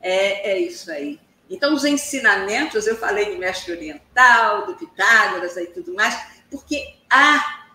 É, 0.00 0.52
é 0.52 0.58
isso 0.60 0.90
aí. 0.90 1.20
Então, 1.52 1.74
os 1.74 1.84
ensinamentos, 1.84 2.86
eu 2.86 2.96
falei 2.96 3.34
do 3.34 3.38
mestre 3.38 3.72
oriental, 3.72 4.64
do 4.64 4.74
Pitágoras 4.74 5.54
e 5.58 5.66
tudo 5.66 5.92
mais, 5.92 6.18
porque 6.50 6.96
há 7.10 7.68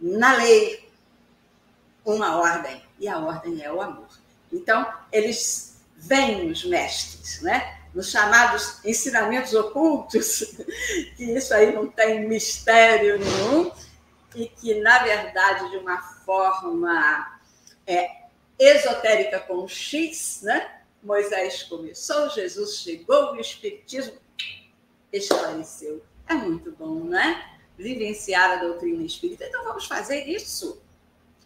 na 0.00 0.36
lei 0.36 0.88
uma 2.04 2.36
ordem, 2.36 2.80
e 3.00 3.08
a 3.08 3.18
ordem 3.18 3.60
é 3.60 3.72
o 3.72 3.82
amor. 3.82 4.08
Então, 4.52 4.88
eles 5.10 5.82
vêm, 5.96 6.48
os 6.48 6.64
mestres, 6.64 7.42
né? 7.42 7.78
nos 7.92 8.12
chamados 8.12 8.78
ensinamentos 8.84 9.52
ocultos, 9.52 10.54
que 11.16 11.24
isso 11.24 11.52
aí 11.52 11.74
não 11.74 11.88
tem 11.88 12.28
mistério 12.28 13.18
nenhum, 13.18 13.72
e 14.36 14.46
que, 14.46 14.80
na 14.80 15.00
verdade, 15.00 15.70
de 15.70 15.78
uma 15.78 16.00
forma 16.24 17.40
é, 17.84 18.10
esotérica 18.56 19.40
com 19.40 19.66
X, 19.66 20.40
né? 20.42 20.77
Moisés 21.02 21.62
começou, 21.64 22.28
Jesus 22.30 22.78
chegou 22.78 23.34
e 23.34 23.38
o 23.38 23.40
Espiritismo 23.40 24.18
esclareceu. 25.12 26.02
É 26.26 26.34
muito 26.34 26.72
bom, 26.72 27.04
não 27.04 27.18
é? 27.18 27.58
Vivenciar 27.76 28.50
a 28.50 28.56
doutrina 28.56 29.02
espírita. 29.04 29.46
Então 29.46 29.64
vamos 29.64 29.86
fazer 29.86 30.26
isso 30.26 30.82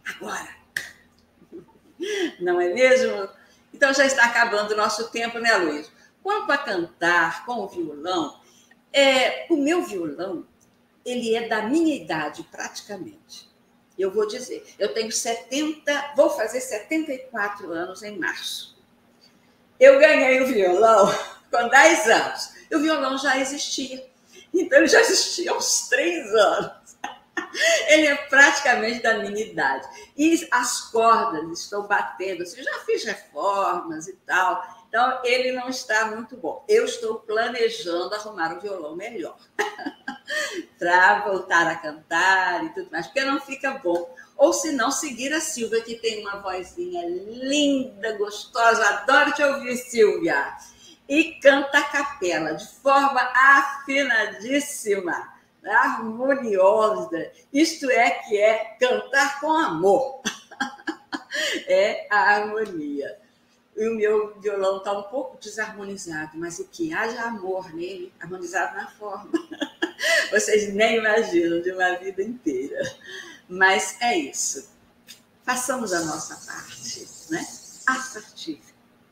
agora. 0.04 0.48
Não 2.40 2.60
é 2.60 2.72
mesmo? 2.72 3.28
Então 3.72 3.92
já 3.94 4.04
está 4.04 4.24
acabando 4.24 4.72
o 4.72 4.76
nosso 4.76 5.10
tempo, 5.10 5.38
né, 5.38 5.54
Luiz? 5.56 5.90
Quanto 6.22 6.50
a 6.50 6.58
cantar 6.58 7.44
com 7.46 7.60
o 7.60 7.68
violão, 7.68 8.40
é, 8.92 9.46
o 9.50 9.56
meu 9.56 9.82
violão, 9.82 10.46
ele 11.04 11.34
é 11.34 11.48
da 11.48 11.62
minha 11.62 11.94
idade 11.94 12.42
praticamente. 12.50 13.50
Eu 13.98 14.10
vou 14.10 14.26
dizer, 14.26 14.64
eu 14.78 14.92
tenho 14.92 15.12
70, 15.12 16.14
vou 16.16 16.30
fazer 16.30 16.60
74 16.60 17.70
anos 17.72 18.02
em 18.02 18.18
março. 18.18 18.71
Eu 19.82 19.98
ganhei 19.98 20.40
o 20.40 20.46
violão 20.46 21.12
com 21.50 21.68
10 21.68 22.08
anos. 22.08 22.52
E 22.70 22.76
o 22.76 22.78
violão 22.78 23.18
já 23.18 23.36
existia. 23.38 24.08
Então, 24.54 24.78
ele 24.78 24.86
já 24.86 25.00
existia 25.00 25.50
há 25.50 25.56
uns 25.56 25.88
3 25.88 26.32
anos. 26.36 26.96
Ele 27.88 28.06
é 28.06 28.14
praticamente 28.14 29.02
da 29.02 29.18
minha 29.18 29.44
idade. 29.44 29.88
E 30.16 30.46
as 30.52 30.82
cordas 30.82 31.58
estão 31.58 31.88
batendo. 31.88 32.44
Assim, 32.44 32.62
já 32.62 32.78
fiz 32.86 33.04
reformas 33.04 34.06
e 34.06 34.12
tal. 34.24 34.64
Então, 34.88 35.20
ele 35.24 35.52
não 35.52 35.68
está 35.68 36.06
muito 36.06 36.36
bom. 36.36 36.64
Eu 36.68 36.84
estou 36.84 37.16
planejando 37.16 38.14
arrumar 38.14 38.54
um 38.54 38.60
violão 38.60 38.94
melhor. 38.94 39.36
para 40.78 41.20
voltar 41.20 41.66
a 41.66 41.76
cantar 41.76 42.64
e 42.64 42.68
tudo 42.70 42.90
mais. 42.90 43.06
Porque 43.06 43.24
não 43.24 43.40
fica 43.40 43.72
bom 43.72 44.14
ou 44.42 44.52
se 44.52 44.72
não, 44.72 44.90
seguir 44.90 45.32
a 45.32 45.40
Silvia, 45.40 45.80
que 45.82 45.94
tem 45.94 46.26
uma 46.26 46.40
vozinha 46.40 47.08
linda, 47.08 48.18
gostosa. 48.18 48.84
Adoro 48.84 49.32
te 49.34 49.40
ouvir, 49.40 49.76
Silvia. 49.76 50.56
E 51.08 51.34
canta 51.34 51.78
a 51.78 51.84
capela 51.84 52.52
de 52.52 52.66
forma 52.82 53.20
afinadíssima, 53.20 55.32
harmoniosa. 55.64 57.30
Isto 57.52 57.88
é 57.88 58.10
que 58.10 58.36
é 58.36 58.76
cantar 58.80 59.38
com 59.38 59.52
amor. 59.52 60.20
é 61.68 62.08
a 62.10 62.34
harmonia. 62.34 63.16
E 63.76 63.88
o 63.88 63.94
meu 63.94 64.40
violão 64.40 64.78
está 64.78 64.92
um 64.92 65.04
pouco 65.04 65.38
desarmonizado, 65.40 66.32
mas 66.34 66.58
o 66.58 66.66
que 66.66 66.92
haja 66.92 67.22
amor 67.22 67.72
nele, 67.72 68.12
harmonizado 68.18 68.74
na 68.74 68.88
forma. 68.88 69.30
Vocês 70.32 70.74
nem 70.74 70.96
imaginam 70.96 71.62
de 71.62 71.70
uma 71.70 71.94
vida 71.94 72.24
inteira. 72.24 72.82
Mas 73.48 73.96
é 74.00 74.16
isso. 74.18 74.70
Façamos 75.44 75.92
a 75.92 76.04
nossa 76.04 76.34
parte, 76.46 77.06
né? 77.30 77.44
A 77.86 77.94
partir 77.94 78.60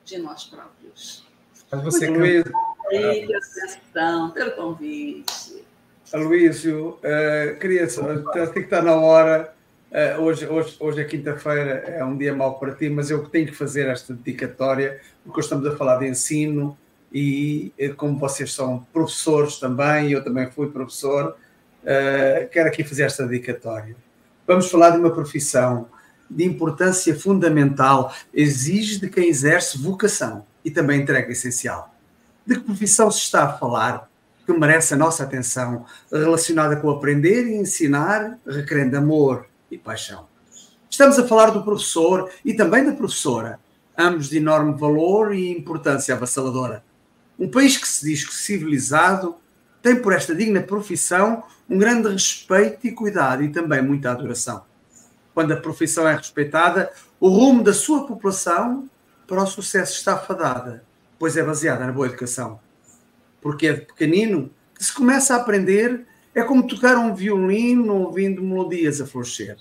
de 0.04 0.18
nós 0.18 0.44
próprios. 0.44 1.26
Mas 1.70 1.82
você, 1.82 2.08
Luísa. 2.08 2.50
Obrigada 2.86 4.32
pelo 4.34 4.50
convite. 4.52 5.64
Aloysio, 6.12 6.98
uh, 6.98 7.56
queria 7.60 7.84
acho 7.84 8.52
que 8.52 8.58
está 8.58 8.82
na 8.82 8.96
hora. 8.96 9.54
Uh, 9.90 10.20
hoje, 10.22 10.46
hoje, 10.46 10.76
hoje 10.80 11.00
é 11.00 11.04
quinta-feira, 11.04 11.84
é 11.86 12.04
um 12.04 12.16
dia 12.16 12.34
mau 12.34 12.58
para 12.58 12.74
ti, 12.74 12.88
mas 12.88 13.10
eu 13.10 13.24
tenho 13.28 13.46
que 13.46 13.54
fazer 13.54 13.88
esta 13.88 14.12
dedicatória, 14.12 15.00
porque 15.24 15.40
estamos 15.40 15.66
a 15.66 15.76
falar 15.76 15.98
de 15.98 16.08
ensino 16.08 16.76
e, 17.12 17.72
eh, 17.78 17.88
como 17.88 18.18
vocês 18.18 18.52
são 18.52 18.86
professores 18.92 19.58
também, 19.58 20.12
eu 20.12 20.22
também 20.22 20.48
fui 20.50 20.70
professor, 20.70 21.36
uh, 21.82 22.48
quero 22.50 22.68
aqui 22.68 22.84
fazer 22.84 23.04
esta 23.04 23.26
dedicatória. 23.26 23.96
Vamos 24.51 24.68
falar 24.68 24.90
de 24.90 24.98
uma 24.98 25.12
profissão 25.12 25.86
de 26.28 26.44
importância 26.44 27.16
fundamental, 27.16 28.12
exige 28.34 28.98
de 28.98 29.09
quem 29.09 29.28
exerce 29.28 29.78
vocação 29.78 30.44
e 30.64 30.72
também 30.72 31.03
entrega 31.03 31.30
essencial. 31.30 31.94
De 32.44 32.57
que 32.57 32.64
profissão 32.64 33.12
se 33.12 33.20
está 33.20 33.44
a 33.44 33.53
falar 33.53 34.11
que 34.44 34.53
merece 34.53 34.92
a 34.92 34.96
nossa 34.96 35.22
atenção, 35.22 35.86
relacionada 36.11 36.74
com 36.74 36.90
aprender 36.90 37.46
e 37.46 37.59
ensinar, 37.59 38.40
requerendo 38.44 38.96
amor 38.96 39.46
e 39.70 39.78
paixão? 39.78 40.26
Estamos 40.90 41.16
a 41.16 41.28
falar 41.28 41.51
do 41.51 41.62
professor 41.62 42.28
e 42.44 42.53
também 42.53 42.84
da 42.84 42.90
professora, 42.90 43.61
ambos 43.96 44.28
de 44.28 44.38
enorme 44.38 44.76
valor 44.76 45.32
e 45.32 45.48
importância 45.57 46.16
avassaladora. 46.16 46.82
Um 47.38 47.48
país 47.48 47.76
que 47.76 47.86
se 47.86 48.05
diz 48.05 48.26
civilizado 48.32 49.36
tem 49.82 49.96
por 49.96 50.12
esta 50.12 50.34
digna 50.34 50.60
profissão 50.60 51.42
um 51.68 51.78
grande 51.78 52.08
respeito 52.08 52.86
e 52.86 52.92
cuidado 52.92 53.42
e 53.42 53.50
também 53.50 53.82
muita 53.82 54.10
adoração. 54.10 54.64
Quando 55.32 55.52
a 55.52 55.56
profissão 55.56 56.06
é 56.08 56.14
respeitada, 56.14 56.92
o 57.18 57.28
rumo 57.28 57.62
da 57.62 57.72
sua 57.72 58.06
população 58.06 58.88
para 59.26 59.42
o 59.42 59.46
sucesso 59.46 59.94
está 59.94 60.18
fadada, 60.18 60.84
pois 61.18 61.36
é 61.36 61.42
baseada 61.42 61.86
na 61.86 61.92
boa 61.92 62.08
educação. 62.08 62.60
Porque 63.40 63.68
é 63.68 63.72
de 63.72 63.80
pequenino 63.82 64.50
que 64.74 64.84
se 64.84 64.92
começa 64.92 65.34
a 65.34 65.36
aprender, 65.38 66.06
é 66.34 66.42
como 66.42 66.66
tocar 66.66 66.96
um 66.96 67.14
violino 67.14 67.94
ouvindo 67.94 68.42
melodias 68.42 69.00
a 69.00 69.06
florescer. 69.06 69.56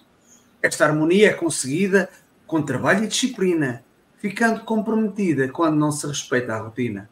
Esta 0.61 0.85
harmonia 0.85 1.29
é 1.29 1.33
conseguida 1.33 2.09
com 2.45 2.61
trabalho 2.61 3.05
e 3.05 3.07
disciplina, 3.07 3.83
ficando 4.17 4.61
comprometida 4.61 5.47
quando 5.47 5.77
não 5.77 5.91
se 5.91 6.05
respeita 6.05 6.53
a 6.53 6.59
rotina 6.59 7.09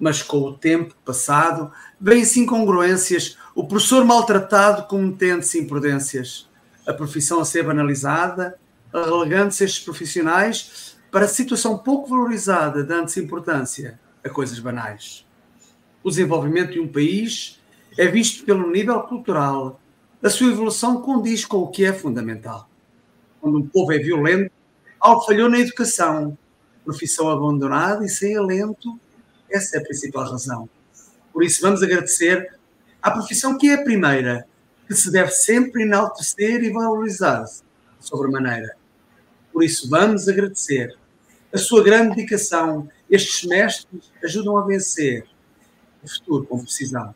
mas 0.00 0.22
com 0.22 0.38
o 0.40 0.56
tempo 0.56 0.94
passado, 1.04 1.70
vêm-se 2.00 2.40
incongruências, 2.40 3.36
o 3.54 3.66
professor 3.68 4.02
maltratado 4.04 4.84
cometendo-se 4.84 5.60
imprudências, 5.60 6.48
a 6.86 6.94
profissão 6.94 7.40
a 7.40 7.44
ser 7.44 7.64
banalizada, 7.64 8.58
relegando-se 8.92 9.62
estes 9.62 9.84
profissionais 9.84 10.96
para 11.10 11.28
situação 11.28 11.76
pouco 11.76 12.08
valorizada, 12.08 12.82
dando-se 12.82 13.20
importância 13.20 14.00
a 14.24 14.30
coisas 14.30 14.58
banais. 14.58 15.26
O 16.02 16.08
desenvolvimento 16.08 16.72
de 16.72 16.80
um 16.80 16.88
país 16.88 17.60
é 17.98 18.06
visto 18.06 18.44
pelo 18.44 18.70
nível 18.70 18.98
cultural, 19.02 19.78
a 20.22 20.30
sua 20.30 20.50
evolução 20.50 21.02
condiz 21.02 21.44
com 21.44 21.58
o 21.58 21.68
que 21.68 21.84
é 21.84 21.92
fundamental. 21.92 22.68
Quando 23.40 23.58
um 23.58 23.66
povo 23.66 23.92
é 23.92 23.98
violento, 23.98 24.50
algo 24.98 25.22
falhou 25.22 25.48
na 25.48 25.58
educação, 25.58 26.36
profissão 26.84 27.28
abandonada 27.28 28.04
e 28.04 28.08
sem 28.08 28.36
alento, 28.36 28.98
essa 29.50 29.76
é 29.76 29.80
a 29.80 29.82
principal 29.82 30.30
razão. 30.30 30.68
Por 31.32 31.44
isso, 31.44 31.60
vamos 31.60 31.82
agradecer 31.82 32.54
à 33.02 33.10
profissão 33.10 33.56
que 33.56 33.70
é 33.70 33.74
a 33.74 33.82
primeira, 33.82 34.46
que 34.86 34.94
se 34.94 35.10
deve 35.10 35.30
sempre 35.30 35.82
enaltecer 35.82 36.62
e 36.62 36.70
valorizar 36.70 37.44
sobremaneira. 38.00 38.76
Por 39.52 39.62
isso, 39.62 39.88
vamos 39.88 40.28
agradecer 40.28 40.96
a 41.52 41.58
sua 41.58 41.82
grande 41.82 42.16
dedicação. 42.16 42.88
Estes 43.08 43.48
mestres 43.48 44.12
ajudam 44.24 44.56
a 44.56 44.64
vencer 44.64 45.26
o 46.02 46.08
futuro 46.08 46.46
com 46.46 46.62
precisão. 46.62 47.14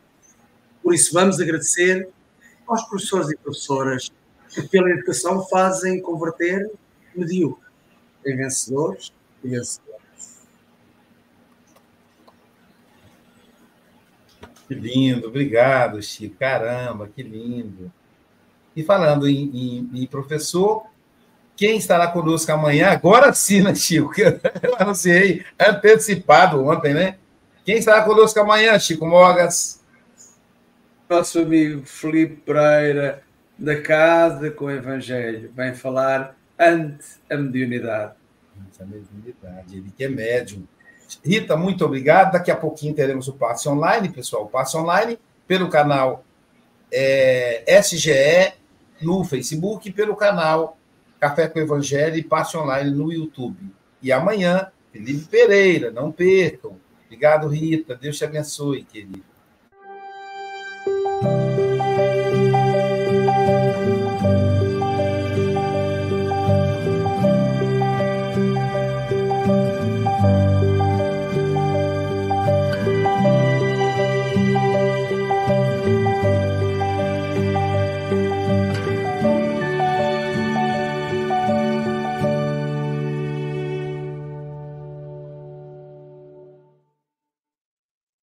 Por 0.83 0.93
isso, 0.93 1.13
vamos 1.13 1.39
agradecer 1.39 2.07
aos 2.67 2.83
professores 2.83 3.29
e 3.29 3.37
professoras 3.37 4.11
que, 4.49 4.61
pela 4.67 4.89
educação, 4.89 5.45
fazem 5.47 6.01
converter 6.01 6.69
medíocre 7.15 7.65
em 8.25 8.35
vencedores 8.35 9.11
e 9.43 9.49
vencedores. 9.49 9.84
Que 14.67 14.73
lindo, 14.73 15.27
obrigado, 15.27 16.01
Chico. 16.01 16.35
Caramba, 16.37 17.07
que 17.13 17.21
lindo. 17.21 17.91
E 18.75 18.83
falando 18.83 19.27
em, 19.27 19.89
em, 19.93 20.03
em 20.03 20.07
professor, 20.07 20.85
Quem 21.55 21.77
estará 21.77 22.07
conosco 22.07 22.51
amanhã? 22.51 22.89
Agora 22.89 23.31
sim, 23.33 23.61
né, 23.61 23.73
Chico? 23.73 24.11
Eu 24.19 24.75
anunciei 24.77 25.45
antecipado 25.59 26.63
ontem, 26.65 26.93
né? 26.93 27.17
Quem 27.63 27.77
estará 27.77 28.03
conosco 28.03 28.39
amanhã, 28.39 28.77
Chico 28.77 29.05
Mogas? 29.05 29.81
Nosso 31.09 31.39
amigo 31.39 31.85
Felipe 31.85 32.35
Pereira, 32.45 33.23
da 33.57 33.79
Casa 33.81 34.51
com 34.51 34.65
o 34.65 34.71
Evangelho, 34.71 35.51
vem 35.55 35.73
falar 35.73 36.35
ante 36.59 37.05
a 37.29 37.37
mediunidade. 37.37 38.13
Ante 38.59 38.83
a 38.83 38.85
mediunidade, 38.85 39.77
ele 39.77 39.93
que 39.95 40.03
é 40.03 40.09
médium. 40.09 40.67
Rita, 41.23 41.55
muito 41.55 41.85
obrigado. 41.85 42.33
Daqui 42.33 42.51
a 42.51 42.55
pouquinho 42.55 42.93
teremos 42.93 43.27
o 43.27 43.33
passe 43.33 43.67
online, 43.69 44.09
pessoal. 44.09 44.43
O 44.43 44.47
passe 44.47 44.75
online 44.77 45.19
pelo 45.47 45.69
canal 45.69 46.23
é, 46.91 47.63
SGE 47.81 48.53
no 49.01 49.23
Facebook, 49.23 49.91
pelo 49.91 50.15
canal 50.15 50.77
Café 51.19 51.47
com 51.47 51.59
Evangelho 51.59 52.17
e 52.17 52.23
passe 52.23 52.57
online 52.57 52.91
no 52.91 53.11
YouTube. 53.11 53.57
E 54.01 54.11
amanhã, 54.11 54.71
Felipe 54.91 55.25
Pereira, 55.25 55.91
não 55.91 56.11
percam. 56.11 56.77
Obrigado, 57.05 57.47
Rita. 57.47 57.95
Deus 57.95 58.17
te 58.17 58.25
abençoe, 58.25 58.83
querido. 58.83 59.34